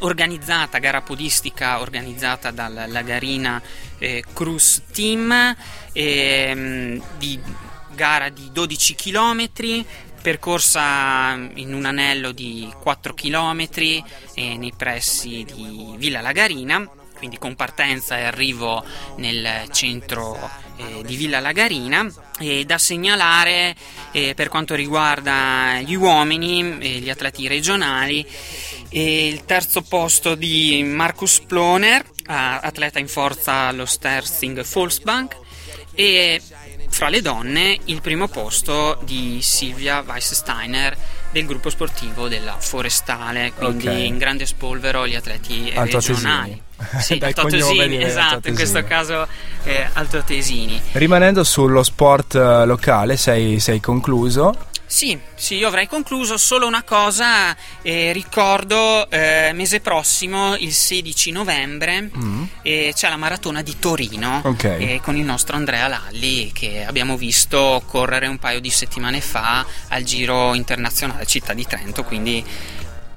organizzata, 0.00 0.78
gara 0.78 1.00
podistica 1.02 1.80
organizzata 1.80 2.50
dal 2.50 2.84
Lagarina 2.88 3.60
eh, 3.98 4.24
Cruise 4.32 4.82
Team, 4.92 5.56
ehm, 5.92 7.02
di 7.18 7.40
gara 7.94 8.28
di 8.28 8.50
12 8.52 8.94
km. 8.94 9.84
Percorsa 10.20 11.32
in 11.54 11.72
un 11.72 11.86
anello 11.86 12.32
di 12.32 12.70
4 12.78 13.14
km 13.14 13.66
eh, 13.80 14.04
nei 14.34 14.72
pressi 14.76 15.46
di 15.50 15.94
Villa 15.96 16.20
Lagarina, 16.20 16.86
quindi 17.16 17.38
con 17.38 17.54
partenza 17.54 18.18
e 18.18 18.24
arrivo 18.24 18.84
nel 19.16 19.68
centro 19.70 20.38
eh, 20.76 21.02
di 21.04 21.16
Villa 21.16 21.40
Lagarina. 21.40 22.06
E 22.40 22.64
da 22.64 22.78
segnalare 22.78 23.74
eh, 24.12 24.32
per 24.34 24.48
quanto 24.48 24.74
riguarda 24.74 25.78
gli 25.84 25.94
uomini 25.94 26.78
e 26.78 26.88
gli 26.98 27.10
atleti 27.10 27.46
regionali 27.46 28.26
il 28.90 29.44
terzo 29.44 29.82
posto 29.82 30.34
di 30.34 30.82
Marcus 30.82 31.40
Ploner, 31.40 32.04
atleta 32.26 32.98
in 32.98 33.08
forza 33.08 33.68
allo 33.68 33.84
Stersing 33.84 34.64
Volksbank 34.64 35.36
e 35.94 36.40
fra 36.88 37.08
le 37.08 37.20
donne 37.20 37.78
il 37.84 38.00
primo 38.00 38.26
posto 38.26 38.98
di 39.04 39.40
Silvia 39.42 40.02
Weissteiner 40.06 40.96
del 41.30 41.46
gruppo 41.46 41.70
sportivo 41.70 42.26
della 42.28 42.56
Forestale, 42.58 43.52
quindi 43.52 43.86
Ok. 43.86 43.98
in 43.98 44.18
grande 44.18 44.46
spolvero 44.46 45.06
gli 45.06 45.14
atleti 45.14 45.70
regionali. 45.74 46.60
Sì, 47.00 47.18
di 47.18 48.02
esatto, 48.02 48.48
in 48.48 48.54
questo 48.54 48.82
caso 48.84 49.26
eh, 49.64 49.88
altoatesini. 49.92 50.80
Rimanendo 50.92 51.44
sullo 51.44 51.82
sport 51.82 52.34
eh, 52.34 52.64
locale, 52.64 53.16
sei, 53.16 53.60
sei 53.60 53.80
concluso. 53.80 54.68
Sì, 54.86 55.16
sì, 55.36 55.54
io 55.54 55.68
avrei 55.68 55.86
concluso 55.86 56.36
solo 56.36 56.66
una 56.66 56.82
cosa, 56.82 57.54
eh, 57.80 58.10
ricordo 58.12 59.08
eh, 59.08 59.52
mese 59.54 59.78
prossimo, 59.78 60.56
il 60.56 60.72
16 60.72 61.30
novembre, 61.30 62.10
Mm. 62.16 62.42
eh, 62.62 62.90
c'è 62.92 63.08
la 63.08 63.16
maratona 63.16 63.62
di 63.62 63.78
Torino 63.78 64.40
Ok. 64.44 64.64
eh, 64.64 65.00
con 65.00 65.14
il 65.14 65.24
nostro 65.24 65.54
Andrea 65.54 65.86
Lalli 65.86 66.50
che 66.52 66.84
abbiamo 66.84 67.16
visto 67.16 67.80
correre 67.86 68.26
un 68.26 68.38
paio 68.38 68.58
di 68.60 68.70
settimane 68.70 69.20
fa 69.20 69.64
al 69.90 70.02
Giro 70.02 70.54
Internazionale 70.54 71.24
Città 71.24 71.52
di 71.52 71.64
Trento, 71.66 72.02
quindi 72.02 72.44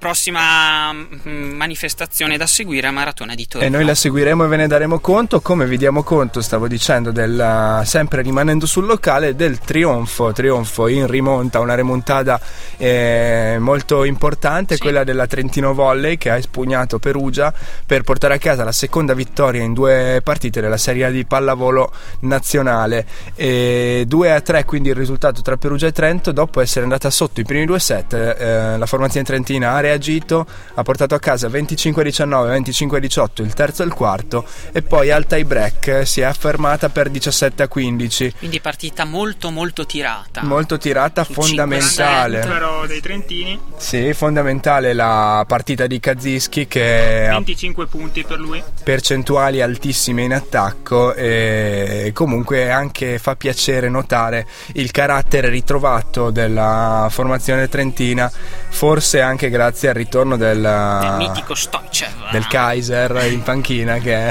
prossima 0.04 0.92
mm, 0.92 1.54
manifestazione 1.54 2.36
da 2.36 2.46
seguire 2.46 2.88
a 2.88 2.92
Maratona 2.92 3.36
di 3.36 3.48
Torino. 3.48 3.70
E 3.70 3.74
noi 3.74 3.86
la 3.86 3.96
seguiremo 3.96 4.44
e 4.44 4.48
ve 4.50 4.58
ne 4.58 4.68
daremo 4.68 5.00
conto, 5.00 5.40
come 5.40 5.66
vi 5.66 5.78
diamo 5.78 6.04
conto, 6.04 6.42
stavo 6.42 6.68
dicendo, 6.68 7.12
del, 7.12 7.84
sempre 7.86 8.22
rimanendo 8.22 8.66
sul 8.66 8.86
locale, 8.86 9.34
del 9.34 9.60
trionfo, 9.60 10.34
trionfo 10.34 10.90
in 10.90 11.08
rimonta, 11.08 11.62
una 11.62 11.76
remontata 11.76 12.38
eh, 12.76 13.56
molto 13.60 14.04
importante, 14.04 14.78
quella 14.78 15.06
della 15.06 15.26
Trentino 15.26 15.74
Volley 15.74 16.18
che 16.18 16.32
ha 16.32 16.36
espugnato 16.36 17.00
Perugia 17.00 17.54
per 17.86 18.02
portare 18.02 18.34
a 18.34 18.38
casa 18.40 18.66
la 18.66 18.74
seconda 18.74 19.14
vittoria 19.14 19.62
in 19.62 19.72
due 19.72 20.20
partite 20.22 20.60
della 20.60 20.76
Serie 20.76 21.06
A 21.06 21.12
di 21.12 21.24
pallavolo 21.24 21.90
nazionale. 22.22 23.06
E 23.36 24.04
2 24.06 24.32
a 24.34 24.42
3 24.42 24.66
quindi 24.66 24.90
il 24.90 24.96
risultato 24.96 25.42
tra 25.42 25.56
Perugia 25.56 25.88
e 25.88 25.94
Trento, 25.94 26.34
dopo 26.34 26.60
essere 26.60 26.84
andata 26.84 27.10
sotto 27.10 27.40
i 27.40 27.46
primi 27.46 27.64
due 27.64 27.80
set, 27.80 28.12
eh, 28.14 28.78
la 28.78 28.86
formazione 28.86 29.26
trentina 29.26 29.72
ha 29.72 29.93
reagito, 29.94 30.46
ha 30.74 30.82
portato 30.84 31.16
a 31.16 31.20
casa 31.20 31.48
25-19, 31.48 32.62
25-18 32.62 33.44
il 33.44 33.54
terzo 33.54 33.84
e 33.84 33.86
il 33.86 33.94
quarto 33.94 34.46
e 34.72 34.82
poi 34.82 35.12
al 35.12 35.26
tie 35.26 35.46
break 35.46 36.02
si 36.06 36.22
è 36.22 36.24
affermata 36.24 36.90
per 36.90 37.10
17 37.10 37.64
a 37.64 37.68
15. 37.68 38.34
Quindi 38.38 38.60
partita 38.60 39.06
molto 39.06 39.52
molto 39.52 39.86
tirata. 39.86 40.44
Molto 40.44 40.78
tirata, 40.78 41.24
fondamentale. 41.24 42.40
Però 42.40 42.86
dei 42.86 43.02
Trentini, 43.02 43.60
Sì, 43.78 44.14
fondamentale 44.14 44.94
la 44.94 45.44
partita 45.48 45.88
di 45.88 46.00
Kazischi 46.00 46.68
che 46.68 47.28
ha 47.28 47.34
25 47.34 47.88
punti 47.88 48.24
per 48.24 48.40
lui. 48.40 48.64
percentuali 48.84 49.62
altissime 49.62 50.24
in 50.24 50.34
attacco 50.34 51.14
e 51.14 52.12
comunque 52.14 52.72
anche 52.72 53.20
fa 53.20 53.36
piacere 53.36 53.90
notare 53.90 54.48
il 54.74 54.92
carattere 54.92 55.50
ritrovato 55.50 56.32
della 56.32 57.08
formazione 57.10 57.68
trentina, 57.70 58.32
forse 58.70 59.22
anche 59.22 59.50
grazie 59.50 59.83
al 59.88 59.94
ritorno 59.96 60.38
del, 60.38 60.62
Del 60.62 61.16
mitico 61.18 61.56
Stoichev. 61.56 62.32
del 62.32 62.48
Kaiser 62.48 63.28
in 63.32 63.42
panchina 63.44 63.98
che 63.98 64.28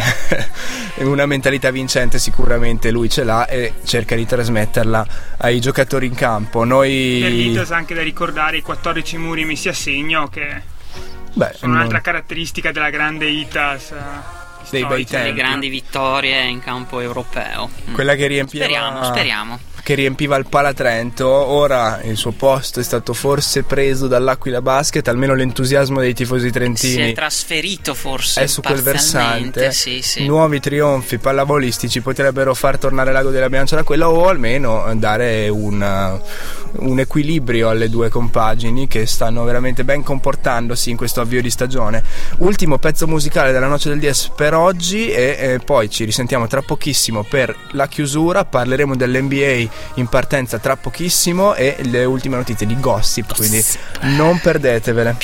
è 0.94 1.02
una 1.02 1.26
mentalità 1.26 1.70
vincente 1.70 2.18
sicuramente 2.18 2.90
lui 2.90 3.08
ce 3.08 3.24
l'ha 3.24 3.46
e 3.46 3.74
cerca 3.84 4.14
di 4.14 4.26
trasmetterla 4.26 5.06
ai 5.38 5.60
giocatori 5.60 6.06
in 6.06 6.14
campo. 6.14 6.60
Per 6.60 6.68
Noi 6.68 6.90
l'Itas 6.90 7.70
anche 7.70 7.94
da 7.94 8.02
ricordare 8.02 8.58
i 8.58 8.62
14 8.62 9.16
muri 9.18 9.44
messi 9.44 9.68
a 9.68 9.72
segno 9.74 10.28
che 10.28 10.62
beh, 11.32 11.52
sono 11.56 11.72
un'altra 11.72 11.94
non- 11.94 12.02
caratteristica 12.02 12.72
della 12.72 12.90
grande 12.90 13.26
Itas. 13.26 13.90
eh, 13.90 14.40
Dei 14.70 14.86
bei 14.86 15.04
storica. 15.04 15.28
Le 15.28 15.34
grandi 15.34 15.68
vittorie 15.68 16.44
in 16.44 16.60
campo 16.60 17.00
europeo. 17.00 17.68
Mm. 17.90 17.94
quella 17.94 18.14
che 18.14 18.26
riempiva 18.26 18.64
Speriamo, 18.64 19.04
speriamo. 19.04 19.58
Che 19.82 19.94
riempiva 19.94 20.36
il 20.36 20.46
Palatrento, 20.48 21.26
ora 21.28 22.00
il 22.04 22.16
suo 22.16 22.30
posto 22.30 22.78
è 22.78 22.82
stato 22.84 23.12
forse 23.12 23.64
preso 23.64 24.06
dall'Aquila 24.06 24.62
Basket, 24.62 25.06
almeno 25.08 25.34
l'entusiasmo 25.34 25.98
dei 26.00 26.14
tifosi 26.14 26.42
Si 26.42 26.48
è 26.48 26.52
trentini 26.52 27.12
trasferito 27.12 27.94
forse 27.94 28.42
è 28.42 28.46
su 28.46 28.60
quel 28.60 28.80
versante. 28.80 29.72
Sì, 29.72 30.00
sì. 30.02 30.24
Nuovi 30.24 30.60
trionfi 30.60 31.18
pallavolistici 31.18 32.00
potrebbero 32.00 32.54
far 32.54 32.78
tornare 32.78 33.10
l'ago 33.10 33.30
della 33.30 33.48
bilancia 33.48 33.74
da 33.74 33.82
quella 33.82 34.08
o 34.08 34.28
almeno 34.28 34.88
dare 34.94 35.48
un, 35.48 36.20
un 36.72 36.98
equilibrio 37.00 37.68
alle 37.68 37.88
due 37.88 38.08
compagini 38.08 38.86
che 38.86 39.06
stanno 39.06 39.42
veramente 39.42 39.84
ben 39.84 40.04
comportandosi 40.04 40.90
in 40.90 40.96
questo 40.96 41.20
avvio 41.20 41.42
di 41.42 41.50
stagione. 41.50 42.04
Ultimo 42.38 42.78
pezzo 42.78 43.08
musicale 43.08 43.50
della 43.50 43.66
noce 43.66 43.88
del 43.88 43.98
DS 43.98 44.30
per 44.36 44.54
oggi 44.54 45.10
e, 45.10 45.36
e 45.38 45.60
poi 45.64 45.90
ci 45.90 46.04
risentiamo 46.04 46.46
tra 46.46 46.62
pochissimo 46.62 47.24
per 47.24 47.54
la 47.72 47.88
chiusura, 47.88 48.44
parleremo 48.44 48.94
dell'NBA 48.94 49.71
in 49.94 50.06
partenza 50.06 50.58
tra 50.58 50.76
pochissimo 50.76 51.54
e 51.54 51.76
le 51.82 52.04
ultime 52.04 52.36
notizie 52.36 52.66
di 52.66 52.78
gossip, 52.78 53.34
quindi 53.34 53.62
non 54.16 54.38
perdetevele. 54.40 55.16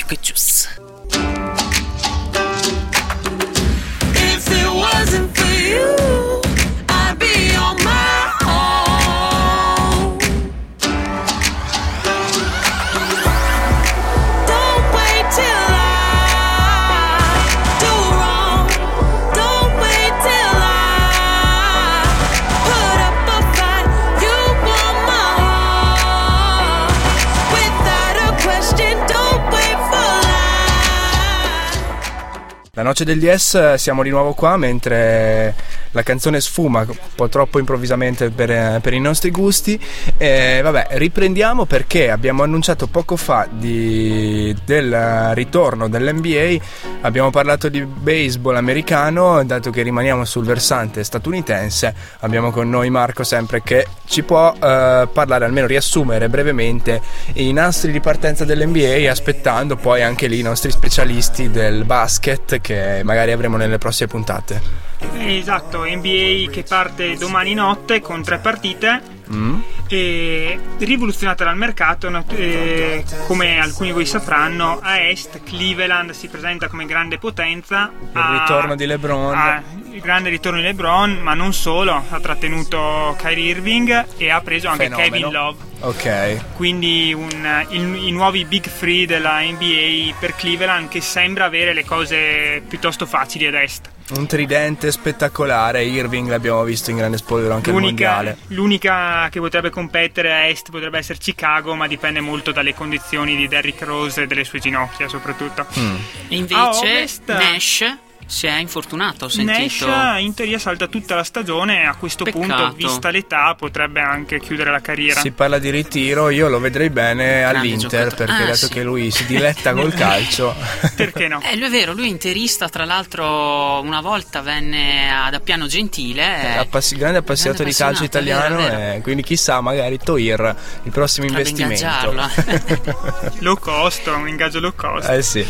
La 32.79 32.85
noce 32.85 33.05
del 33.05 33.19
DS 33.19 33.55
eh, 33.55 33.75
siamo 33.77 34.05
di 34.05 34.11
nuovo 34.11 34.35
qua 34.35 34.57
mentre 34.57 35.53
la 35.93 36.03
canzone 36.03 36.41
sfuma 36.41 36.81
un 36.81 36.97
po' 37.15 37.29
troppo 37.29 37.59
improvvisamente 37.59 38.31
per, 38.31 38.51
eh, 38.51 38.79
per 38.83 38.93
i 38.93 39.01
nostri 39.01 39.31
gusti. 39.31 39.79
E 40.17 40.61
vabbè, 40.63 40.89
riprendiamo 40.93 41.65
perché 41.65 42.11
abbiamo 42.11 42.43
annunciato 42.43 42.87
poco 42.87 43.17
fa 43.17 43.47
di- 43.51 44.55
del 44.65 45.31
ritorno 45.35 45.89
dell'NBA, 45.89 46.57
abbiamo 47.03 47.31
parlato 47.31 47.69
di 47.69 47.85
baseball 47.85 48.57
americano, 48.57 49.45
dato 49.45 49.71
che 49.71 49.83
rimaniamo 49.83 50.25
sul 50.25 50.45
versante 50.45 51.05
statunitense, 51.05 51.95
abbiamo 52.21 52.51
con 52.51 52.69
noi 52.69 52.91
Marco 52.91 53.25
sempre 53.25 53.63
che 53.63 53.87
ci 54.07 54.23
può 54.23 54.53
eh, 54.53 55.09
parlare, 55.13 55.45
almeno 55.45 55.67
riassumere 55.67 56.29
brevemente 56.29 57.01
i 57.35 57.53
nastri 57.53 57.93
di 57.93 58.01
partenza 58.01 58.45
dell'NBA, 58.45 59.11
aspettando 59.11 59.77
poi 59.77 60.03
anche 60.03 60.27
lì 60.27 60.39
i 60.39 60.43
nostri 60.43 60.71
specialisti 60.71 61.51
del 61.51 61.85
basket 61.85 62.61
che 62.61 63.03
magari 63.05 63.33
avremo 63.33 63.57
nelle 63.57 63.79
prossime 63.79 64.09
puntate. 64.09 64.88
Esatto, 65.19 65.85
NBA 65.85 66.51
che 66.51 66.65
parte 66.69 67.17
domani 67.17 67.55
notte 67.55 68.01
con 68.01 68.23
tre 68.23 68.39
partite. 68.39 69.17
Mm? 69.31 69.61
E 69.89 70.59
rivoluzionata 70.79 71.45
dal 71.45 71.57
mercato, 71.57 72.11
eh, 72.31 73.05
come 73.27 73.59
alcuni 73.59 73.89
di 73.89 73.95
voi 73.95 74.07
sapranno, 74.07 74.79
a 74.83 75.01
est 75.01 75.43
Cleveland 75.45 76.11
si 76.13 76.29
presenta 76.29 76.69
come 76.69 76.87
grande 76.87 77.19
potenza. 77.19 77.91
Il 78.01 78.09
ha- 78.13 78.39
ritorno 78.41 78.75
di 78.75 78.87
LeBron. 78.87 79.35
ha 79.37 79.63
il 79.93 80.01
grande 80.01 80.31
ritorno 80.31 80.59
di 80.59 80.65
LeBron, 80.65 81.19
ma 81.21 81.35
non 81.35 81.53
solo, 81.53 82.03
ha 82.09 82.21
trattenuto 82.21 83.17
Kyrie 83.19 83.51
Irving 83.51 84.07
e 84.17 84.31
ha 84.31 84.41
preso 84.41 84.69
anche 84.69 84.85
Fenomeno. 84.85 85.11
Kevin 85.11 85.31
Love. 85.33 85.59
Ok. 85.81 86.45
Quindi 86.57 87.13
un- 87.13 87.67
il- 87.71 88.07
i 88.07 88.11
nuovi 88.11 88.45
big 88.47 88.67
free 88.67 89.05
della 89.07 89.41
NBA 89.41 90.15
per 90.19 90.35
Cleveland 90.37 90.89
che 90.89 91.01
sembra 91.03 91.45
avere 91.45 91.73
le 91.75 91.85
cose 91.85 92.63
piuttosto 92.67 93.05
facili 93.07 93.47
ad 93.47 93.55
est. 93.55 93.91
Un 94.11 94.27
tridente 94.27 94.91
spettacolare, 94.91 95.85
Irving 95.85 96.29
l'abbiamo 96.31 96.63
visto 96.65 96.91
in 96.91 96.97
grande 96.97 97.19
spolvero 97.19 97.53
anche 97.55 97.69
al 97.69 97.77
L'unica, 97.77 98.15
mondiale. 98.15 98.39
l'unica 98.49 99.29
che 99.31 99.39
potrebbe 99.39 99.69
competere 99.69 100.33
a 100.33 100.47
est 100.47 100.71
potrebbe 100.71 100.97
essere 100.97 101.19
Chicago, 101.19 101.75
ma 101.75 101.87
dipende 101.87 102.21
molto 102.21 102.51
dalle 102.51 102.73
condizioni 102.73 103.37
di 103.37 103.47
Derrick 103.49 103.83
Rose 103.83 104.23
e 104.23 104.27
delle 104.27 104.45
sue 104.45 104.61
ginocchia 104.61 105.09
soprattutto. 105.09 105.67
Mm. 105.79 105.97
Invece 106.29 106.79
ovest- 106.79 107.31
Nash 107.33 107.97
si 108.31 108.47
è 108.47 108.59
infortunato, 108.59 109.25
ho 109.25 109.29
Nash 109.43 109.57
sentito. 109.77 109.87
in 110.19 110.35
teoria 110.35 110.59
salta 110.59 110.87
tutta 110.87 111.15
la 111.15 111.25
stagione 111.25 111.81
e 111.83 111.87
a 111.87 111.95
questo 111.95 112.25
Peccato. 112.25 112.45
punto, 112.47 112.73
vista 112.77 113.09
l'età, 113.11 113.55
potrebbe 113.57 114.01
anche 114.01 114.39
chiudere 114.39 114.71
la 114.71 114.81
carriera. 114.83 115.19
Si 115.21 115.31
parla 115.31 115.59
di 115.59 115.71
ritiro, 115.71 116.29
io 116.29 116.49
lo 116.49 116.61
vedrei 116.61 116.91
bene 116.91 117.43
all'Inter 117.45 117.89
giocatore. 118.09 118.27
perché 118.27 118.43
Ah, 118.43 118.47
dato 118.47 118.57
sì. 118.57 118.69
che 118.69 118.83
lui 118.83 119.11
si 119.11 119.25
diletta 119.25 119.73
col 119.73 119.93
calcio. 119.97 120.55
Perché 120.95 121.27
no? 121.27 121.41
Eh, 121.43 121.57
lui 121.57 121.67
è 121.69 121.71
vero, 121.71 121.95
lui 121.95 122.05
è 122.05 122.09
interista, 122.11 122.69
tra 122.69 122.85
l'altro 122.85 123.81
una 123.81 124.01
volta 124.03 124.43
venne 124.43 125.11
ad 125.11 125.33
Appiano 125.33 125.67
Gentile. 125.67 126.43
eh, 126.43 126.57
Appassi- 126.59 126.97
grande 126.97 127.19
appassionato 127.19 127.65
di 127.65 127.73
calcio 127.73 128.05
appassionato, 128.05 128.19
italiano, 128.19 128.57
vero, 128.57 128.77
vero. 128.77 128.93
e 128.99 129.01
quindi 129.01 129.23
chissà, 129.23 129.61
magari 129.63 129.99
Toir 129.99 130.55
il 130.83 130.91
prossimo 130.93 131.27
Potrebbe 131.29 131.49
investimento. 131.49 132.11
ingaggiarlo. 132.13 133.35
Low 133.41 133.59
cost, 133.59 134.07
un 134.09 134.29
ingaggio 134.29 134.61
low 134.61 134.75
cost. 134.77 135.09
eh 135.09 135.23
sì. 135.23 135.47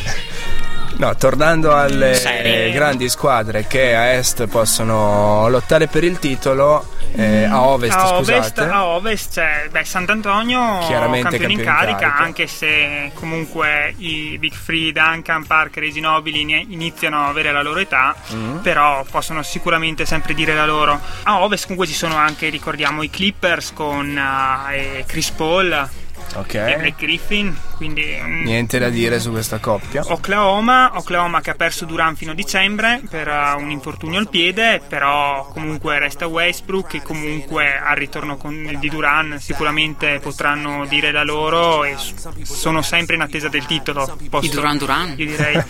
No, 0.99 1.15
tornando 1.17 1.77
alle 1.77 2.15
Serie. 2.15 2.73
grandi 2.73 3.09
squadre 3.09 3.69
che 3.69 3.95
a 3.95 4.15
est 4.15 4.47
possono 4.49 5.49
lottare 5.49 5.87
per 5.87 6.03
il 6.03 6.19
titolo, 6.19 6.89
eh, 7.15 7.45
a 7.45 7.63
ovest, 7.63 7.97
a 7.97 8.15
ovest, 8.17 8.59
a 8.59 8.85
ovest 8.87 9.35
c'è 9.35 9.69
beh, 9.71 9.85
Sant'Antonio 9.85 10.81
Chiaramente 10.89 11.29
campione 11.39 11.53
in 11.53 11.59
campione 11.59 11.63
in 11.63 11.65
carica, 11.65 11.99
carica. 11.99 12.25
anche 12.25 12.47
se 12.49 13.13
comunque 13.15 13.95
i 13.99 14.37
Big 14.41 14.53
Free, 14.53 14.91
Duncan, 14.91 15.47
Parker 15.47 15.85
e 15.85 15.93
Ginobili 15.93 16.41
ini- 16.41 16.67
iniziano 16.71 17.25
a 17.25 17.29
avere 17.29 17.53
la 17.53 17.63
loro 17.63 17.79
età, 17.79 18.17
Mm. 18.35 18.57
però 18.59 19.05
possono 19.09 19.43
sicuramente 19.45 20.05
sempre 20.05 20.35
dire 20.35 20.53
la 20.55 20.67
loro. 20.67 20.99
A 21.23 21.41
ovest 21.43 21.63
comunque 21.63 21.87
ci 21.87 21.95
sono 21.95 22.17
anche, 22.17 22.49
ricordiamo, 22.49 23.05
i 23.05 23.11
Clippers 23.11 23.73
con 23.73 24.19
eh, 24.19 25.05
Chris 25.07 25.31
Paul 25.31 25.89
Ok. 26.35 26.55
e 26.55 26.77
Blake 26.77 26.95
Griffin, 26.99 27.57
quindi 27.77 28.17
mm, 28.21 28.45
Niente 28.45 28.79
da 28.79 28.89
dire 28.91 29.19
su 29.21 29.31
questa 29.31 29.59
coppia. 29.59 30.03
Oklahoma, 30.07 30.93
Oklahoma 30.95 31.41
che 31.41 31.51
ha 31.51 31.55
perso 31.55 31.85
Duran 31.85 32.17
fino 32.17 32.33
a 32.33 32.35
dicembre 32.35 33.01
per 33.09 33.27
uh, 33.29 33.61
un 33.61 33.71
infortunio 33.71 34.19
al 34.19 34.29
piede, 34.29 34.81
però 34.87 35.49
comunque 35.53 35.99
resta 35.99 36.27
Westbrook 36.27 36.95
e 36.95 37.03
comunque 37.03 37.77
al 37.79 37.97
ritorno 37.97 38.37
con- 38.37 38.77
di 38.79 38.89
Duran 38.89 39.39
sicuramente 39.41 40.19
potranno 40.21 40.87
dire 40.87 41.11
la 41.11 41.25
loro 41.25 41.85
e 41.85 41.97
sono 42.43 42.83
sempre 42.83 43.15
in 43.17 43.23
attesa 43.23 43.49
del 43.49 43.65
titolo. 43.67 44.17
Posso- 44.29 44.47
I 44.47 44.51
Duran 44.51 44.79
Duran? 44.79 45.15
Io 45.17 45.27
direi. 45.27 45.63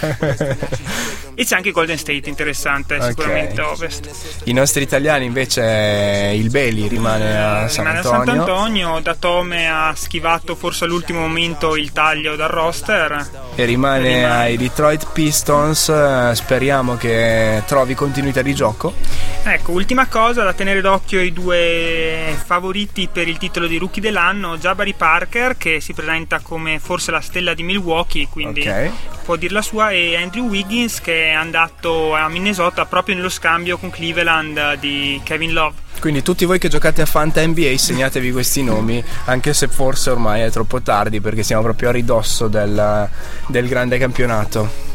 e 1.34 1.44
c'è 1.44 1.54
anche 1.56 1.70
Golden 1.70 1.98
State 1.98 2.28
interessante, 2.28 2.96
Ok. 2.96 3.04
sicuramente 3.09 3.61
a 3.61 3.70
ovest. 3.70 4.40
I 4.44 4.52
nostri 4.52 4.82
italiani 4.82 5.24
invece 5.24 6.32
il 6.34 6.50
Beli 6.50 6.88
rimane 6.88 7.36
a 7.38 7.68
San 7.68 7.84
Rimane 7.84 7.98
a 7.98 8.00
Antonio. 8.11 8.34
Sant'Antonio, 8.44 9.00
Datome 9.00 9.68
ha 9.70 9.92
schivato 9.94 10.47
forse 10.55 10.84
all'ultimo 10.84 11.20
momento 11.20 11.76
il 11.76 11.92
taglio 11.92 12.36
dal 12.36 12.49
roster. 12.49 13.46
e 13.55 13.64
rimane 13.64 14.24
ai 14.30 14.57
Detroit 14.57 15.09
Pistons. 15.12 15.88
eh, 15.88 16.30
Speriamo 16.34 16.96
che 16.96 17.62
trovi 17.66 17.94
continuità 17.94 18.42
di 18.42 18.55
gioco. 18.55 18.94
Ecco, 19.44 19.72
ultima 19.72 20.07
cosa 20.09 20.42
da 20.44 20.53
tenere 20.53 20.80
d'occhio 20.80 21.20
i 21.20 21.32
due 21.32 22.36
favoriti 22.44 23.09
per 23.11 23.28
il 23.28 23.38
titolo 23.38 23.66
di 23.66 23.78
rookie 23.78 24.03
dell'anno, 24.03 24.59
Jabari 24.59 24.94
Parker 24.94 25.57
che 25.57 25.80
si 25.80 25.92
presenta 25.94 26.40
come 26.42 26.78
forse 26.78 27.11
la 27.11 27.20
stella 27.20 27.55
di 27.55 27.62
Milwaukee, 27.62 28.28
quindi 28.30 28.61
Ok. 28.61 28.90
Può 29.29 29.37
dir 29.37 29.53
la 29.53 29.61
sua, 29.61 29.91
e 29.91 30.16
Andrew 30.16 30.49
Wiggins 30.49 31.03
che 31.03 31.26
è 31.26 31.33
andato 31.33 32.14
a 32.14 32.31
Minnesota 32.31 32.87
proprio 32.87 33.14
nello 33.14 33.29
scambio 33.29 33.76
con 33.76 33.91
Cleveland 33.91 34.76
di 34.76 35.20
Kevin 35.22 35.53
Love. 35.53 35.74
Quindi 36.01 36.22
tutti 36.22 36.47
voi 36.47 36.59
che 36.59 36.68
giocate 36.70 37.03
a 37.03 37.05
Fanta 37.05 37.47
NBA 37.47 37.76
segnatevi 37.76 38.33
questi 38.33 38.62
nomi, 38.62 39.05
anche 39.26 39.53
se 39.53 39.68
forse 39.68 40.09
ormai 40.09 40.41
è 40.41 40.51
troppo 40.51 40.81
tardi 40.81 41.20
perché 41.20 41.43
siamo 41.43 41.61
proprio 41.61 41.91
a 41.91 41.93
ridosso 41.93 42.49
del, 42.49 43.07
del 43.49 43.68
grande 43.68 43.99
campionato. 43.99 44.88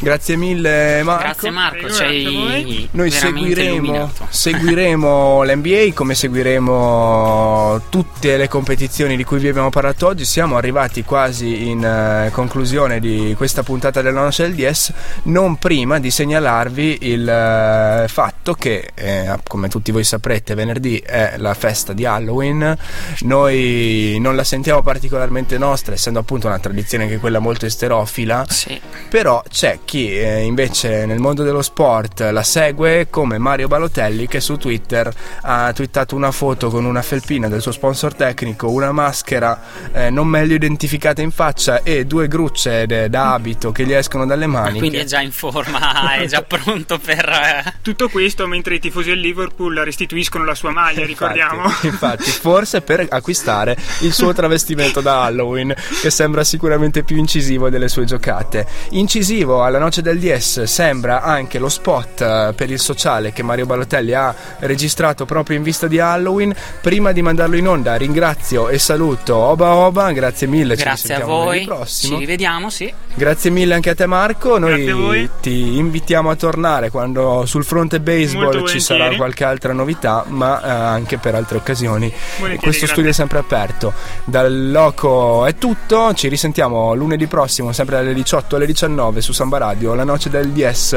Grazie 0.00 0.36
mille 0.36 1.02
Marco. 1.02 1.22
Grazie 1.22 1.50
Marco, 1.50 1.88
voi. 1.88 2.88
Noi 2.92 3.10
seguiremo, 3.10 4.12
seguiremo 4.28 5.42
l'NBA 5.42 5.92
come 5.92 6.14
seguiremo 6.14 7.82
tutte 7.88 8.36
le 8.36 8.48
competizioni 8.48 9.16
di 9.16 9.24
cui 9.24 9.38
vi 9.38 9.48
abbiamo 9.48 9.70
parlato 9.70 10.06
oggi. 10.06 10.24
Siamo 10.24 10.56
arrivati 10.56 11.02
quasi 11.02 11.68
in 11.68 11.84
eh, 11.84 12.30
conclusione 12.30 13.00
di 13.00 13.34
questa 13.36 13.64
puntata 13.64 14.00
della 14.00 14.20
noce 14.20 14.44
del 14.44 14.54
DS, 14.54 14.92
non 15.24 15.56
prima 15.56 15.98
di 15.98 16.10
segnalarvi 16.12 16.98
il 17.00 17.28
eh, 17.28 18.06
fatto 18.08 18.54
che, 18.54 18.90
eh, 18.94 19.36
come 19.48 19.68
tutti 19.68 19.90
voi 19.90 20.04
saprete, 20.04 20.54
venerdì 20.54 20.98
è 20.98 21.34
la 21.38 21.54
festa 21.54 21.92
di 21.92 22.04
Halloween. 22.04 22.76
Noi 23.20 24.16
non 24.20 24.36
la 24.36 24.44
sentiamo 24.44 24.80
particolarmente 24.82 25.58
nostra, 25.58 25.94
essendo 25.94 26.20
appunto 26.20 26.46
una 26.46 26.60
tradizione 26.60 27.08
che 27.08 27.16
è 27.16 27.18
quella 27.18 27.40
molto 27.40 27.66
esterofila. 27.66 28.46
Sì. 28.48 28.80
Però 29.08 29.42
c'è 29.48 29.80
chi 29.88 30.12
eh, 30.18 30.42
invece 30.42 31.06
nel 31.06 31.18
mondo 31.18 31.42
dello 31.42 31.62
sport 31.62 32.20
la 32.30 32.42
segue 32.42 33.06
come 33.08 33.38
Mario 33.38 33.68
Balotelli 33.68 34.26
che 34.28 34.38
su 34.38 34.58
Twitter 34.58 35.10
ha 35.40 35.72
twittato 35.72 36.14
una 36.14 36.30
foto 36.30 36.68
con 36.68 36.84
una 36.84 37.00
felpina 37.00 37.48
del 37.48 37.62
suo 37.62 37.72
sponsor 37.72 38.12
tecnico, 38.12 38.68
una 38.70 38.92
maschera 38.92 39.58
eh, 39.94 40.10
non 40.10 40.26
meglio 40.26 40.54
identificata 40.56 41.22
in 41.22 41.30
faccia 41.30 41.82
e 41.82 42.04
due 42.04 42.28
grucce 42.28 42.84
de- 42.84 43.08
da 43.08 43.32
abito 43.32 43.72
che 43.72 43.86
gli 43.86 43.94
escono 43.94 44.26
dalle 44.26 44.46
maniche. 44.46 44.78
Quindi 44.78 44.98
è 44.98 45.04
già 45.04 45.22
in 45.22 45.32
forma, 45.32 46.12
è 46.20 46.26
già 46.26 46.42
pronto 46.42 46.98
per... 46.98 47.26
eh, 47.26 47.72
Tutto 47.80 48.10
questo 48.10 48.46
mentre 48.46 48.74
i 48.74 48.80
tifosi 48.80 49.08
del 49.08 49.20
Liverpool 49.20 49.74
restituiscono 49.76 50.44
la 50.44 50.54
sua 50.54 50.70
maglia, 50.70 51.06
ricordiamo. 51.06 51.64
Infatti, 51.64 51.86
infatti, 51.88 52.30
forse 52.30 52.82
per 52.82 53.06
acquistare 53.08 53.74
il 54.02 54.12
suo 54.12 54.34
travestimento 54.34 55.00
da 55.00 55.22
Halloween, 55.22 55.74
che 56.02 56.10
sembra 56.10 56.44
sicuramente 56.44 57.04
più 57.04 57.16
incisivo 57.16 57.70
delle 57.70 57.88
sue 57.88 58.04
giocate. 58.04 58.66
Incisivo 58.90 59.64
alla 59.64 59.77
noce 59.78 60.02
del 60.02 60.18
DS 60.18 60.64
sembra 60.64 61.22
anche 61.22 61.58
lo 61.58 61.68
spot 61.68 62.20
eh, 62.20 62.52
per 62.54 62.70
il 62.70 62.78
sociale 62.78 63.32
che 63.32 63.42
Mario 63.42 63.66
Balotelli 63.66 64.14
ha 64.14 64.34
registrato 64.60 65.24
proprio 65.24 65.56
in 65.56 65.62
vista 65.62 65.86
di 65.86 65.98
Halloween. 65.98 66.54
Prima 66.80 67.12
di 67.12 67.22
mandarlo 67.22 67.56
in 67.56 67.68
onda, 67.68 67.96
ringrazio 67.96 68.68
e 68.68 68.78
saluto 68.78 69.36
Oba 69.36 69.74
Oba, 69.74 70.10
grazie 70.12 70.46
mille. 70.46 70.76
ci 70.76 70.82
Grazie 70.82 71.14
a 71.14 71.18
risentiamo 71.18 71.44
voi, 71.44 71.86
ci 71.86 72.16
rivediamo, 72.16 72.70
sì. 72.70 72.92
Grazie 73.14 73.50
mille 73.50 73.74
anche 73.74 73.90
a 73.90 73.94
te 73.94 74.06
Marco, 74.06 74.58
noi 74.58 75.28
ti 75.40 75.76
invitiamo 75.76 76.30
a 76.30 76.36
tornare 76.36 76.90
quando 76.90 77.44
sul 77.46 77.64
fronte 77.64 78.00
baseball 78.00 78.54
Molto 78.54 78.68
ci 78.68 78.80
sarà 78.80 79.14
qualche 79.16 79.44
altra 79.44 79.72
novità, 79.72 80.24
ma 80.28 80.62
eh, 80.62 80.70
anche 80.70 81.18
per 81.18 81.34
altre 81.34 81.58
occasioni. 81.58 82.12
Volentieri, 82.38 82.58
Questo 82.58 82.86
studio 82.86 83.10
è 83.10 83.12
sempre 83.12 83.38
aperto. 83.38 83.92
Dal 84.24 84.70
loco 84.70 85.46
è 85.46 85.56
tutto, 85.56 86.14
ci 86.14 86.28
risentiamo 86.28 86.94
lunedì 86.94 87.26
prossimo, 87.26 87.72
sempre 87.72 87.96
dalle 87.96 88.14
18 88.14 88.56
alle 88.56 88.66
19 88.66 89.20
su 89.20 89.32
Samba 89.32 89.58
Radio, 89.68 89.92
la 89.92 90.04
noce 90.04 90.30
del 90.30 90.48
DS. 90.52 90.96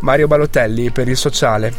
Mario 0.00 0.26
Balotelli 0.26 0.90
per 0.90 1.08
il 1.08 1.16
sociale. 1.16 1.74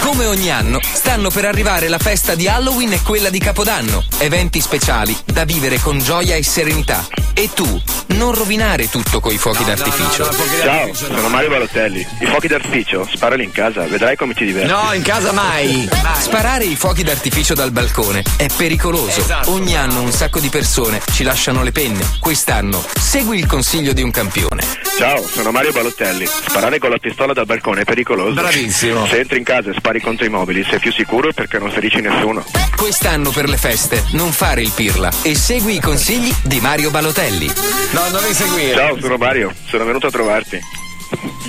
Come 0.00 0.26
ogni 0.26 0.50
anno, 0.50 0.80
stanno 0.80 1.30
per 1.30 1.44
arrivare 1.44 1.88
la 1.88 1.98
festa 1.98 2.34
di 2.34 2.48
Halloween 2.48 2.92
e 2.92 3.02
quella 3.02 3.30
di 3.30 3.38
Capodanno. 3.38 4.04
Eventi 4.18 4.60
speciali 4.60 5.16
da 5.24 5.44
vivere 5.44 5.78
con 5.78 5.98
gioia 5.98 6.34
e 6.34 6.42
serenità. 6.42 7.06
E 7.34 7.50
tu, 7.54 7.80
non 8.08 8.34
rovinare 8.34 8.88
tutto 8.88 9.20
coi 9.20 9.38
fuochi 9.38 9.64
d'artificio. 9.64 10.30
Ciao, 10.62 10.92
sono 10.94 11.28
Mario 11.28 11.50
Balotelli. 11.50 12.06
I 12.20 12.26
fuochi 12.26 12.48
d'artificio, 12.48 13.06
sparali 13.10 13.44
in 13.44 13.52
casa, 13.52 13.86
vedrai 13.86 14.16
come 14.16 14.34
ti 14.34 14.44
diverti. 14.44 14.70
No, 14.70 14.92
in 14.92 15.02
casa 15.02 15.32
mai! 15.32 15.88
Sparare 16.20 16.64
i 16.64 16.76
fuochi 16.76 17.02
d'artificio 17.02 17.54
dal 17.54 17.70
balcone 17.70 18.22
è 18.36 18.46
pericoloso. 18.54 19.24
Ogni 19.46 19.76
anno 19.76 20.02
un 20.02 20.12
sacco 20.12 20.38
di 20.40 20.48
persone 20.48 21.00
ci 21.12 21.22
lasciano 21.22 21.62
le 21.62 21.72
penne. 21.72 22.04
Quest'anno 22.18 22.84
segui 22.98 23.38
il 23.38 23.46
consiglio 23.46 23.92
di 23.92 24.02
un 24.02 24.10
campione. 24.10 24.62
Ciao, 24.98 25.26
sono 25.26 25.50
Mario 25.50 25.72
Balotelli. 25.72 26.26
Sparare 26.26 26.78
con 26.78 26.90
la 26.90 26.98
pistola 26.98 27.32
dal 27.32 27.46
balcone 27.46 27.82
è 27.82 27.84
pericoloso. 27.84 28.34
Bravissimo. 28.34 29.06
Se 29.06 29.20
entri 29.20 29.38
in 29.38 29.44
casa 29.50 29.70
e 29.70 29.74
spari 29.74 30.00
contro 30.00 30.24
i 30.24 30.28
mobili, 30.28 30.62
sei 30.62 30.78
più 30.78 30.92
sicuro 30.92 31.32
perché 31.32 31.58
non 31.58 31.72
ferisci 31.72 32.00
nessuno. 32.00 32.44
Quest'anno 32.76 33.30
per 33.30 33.48
le 33.48 33.56
feste 33.56 34.04
non 34.12 34.30
fare 34.30 34.62
il 34.62 34.70
pirla 34.70 35.10
e 35.22 35.34
segui 35.34 35.74
i 35.74 35.80
consigli 35.80 36.32
di 36.44 36.60
Mario 36.60 36.90
Balotelli. 36.90 37.50
No, 37.90 38.08
non 38.10 38.22
mi 38.22 38.32
seguire. 38.32 38.76
Ciao, 38.76 39.00
sono 39.00 39.16
Mario. 39.16 39.52
Sono 39.66 39.84
venuto 39.84 40.06
a 40.06 40.10
trovarti. 40.10 40.56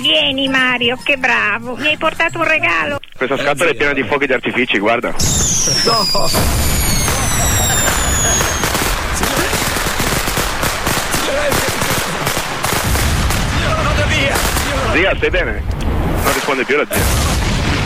Vieni 0.00 0.48
Mario, 0.48 0.98
che 1.00 1.16
bravo. 1.16 1.76
Mi 1.76 1.86
hai 1.86 1.96
portato 1.96 2.38
un 2.38 2.44
regalo. 2.44 2.98
Questa 3.16 3.38
scatola 3.38 3.70
è 3.70 3.74
piena 3.74 3.92
di 3.92 4.02
fuochi 4.02 4.26
d'artifici, 4.26 4.80
guarda. 4.80 5.14
Zia, 14.92 15.14
stai 15.14 15.30
bene? 15.30 15.62
Non 16.24 16.32
risponde 16.32 16.64
più 16.64 16.76
la 16.76 16.86
zia. 16.90 17.31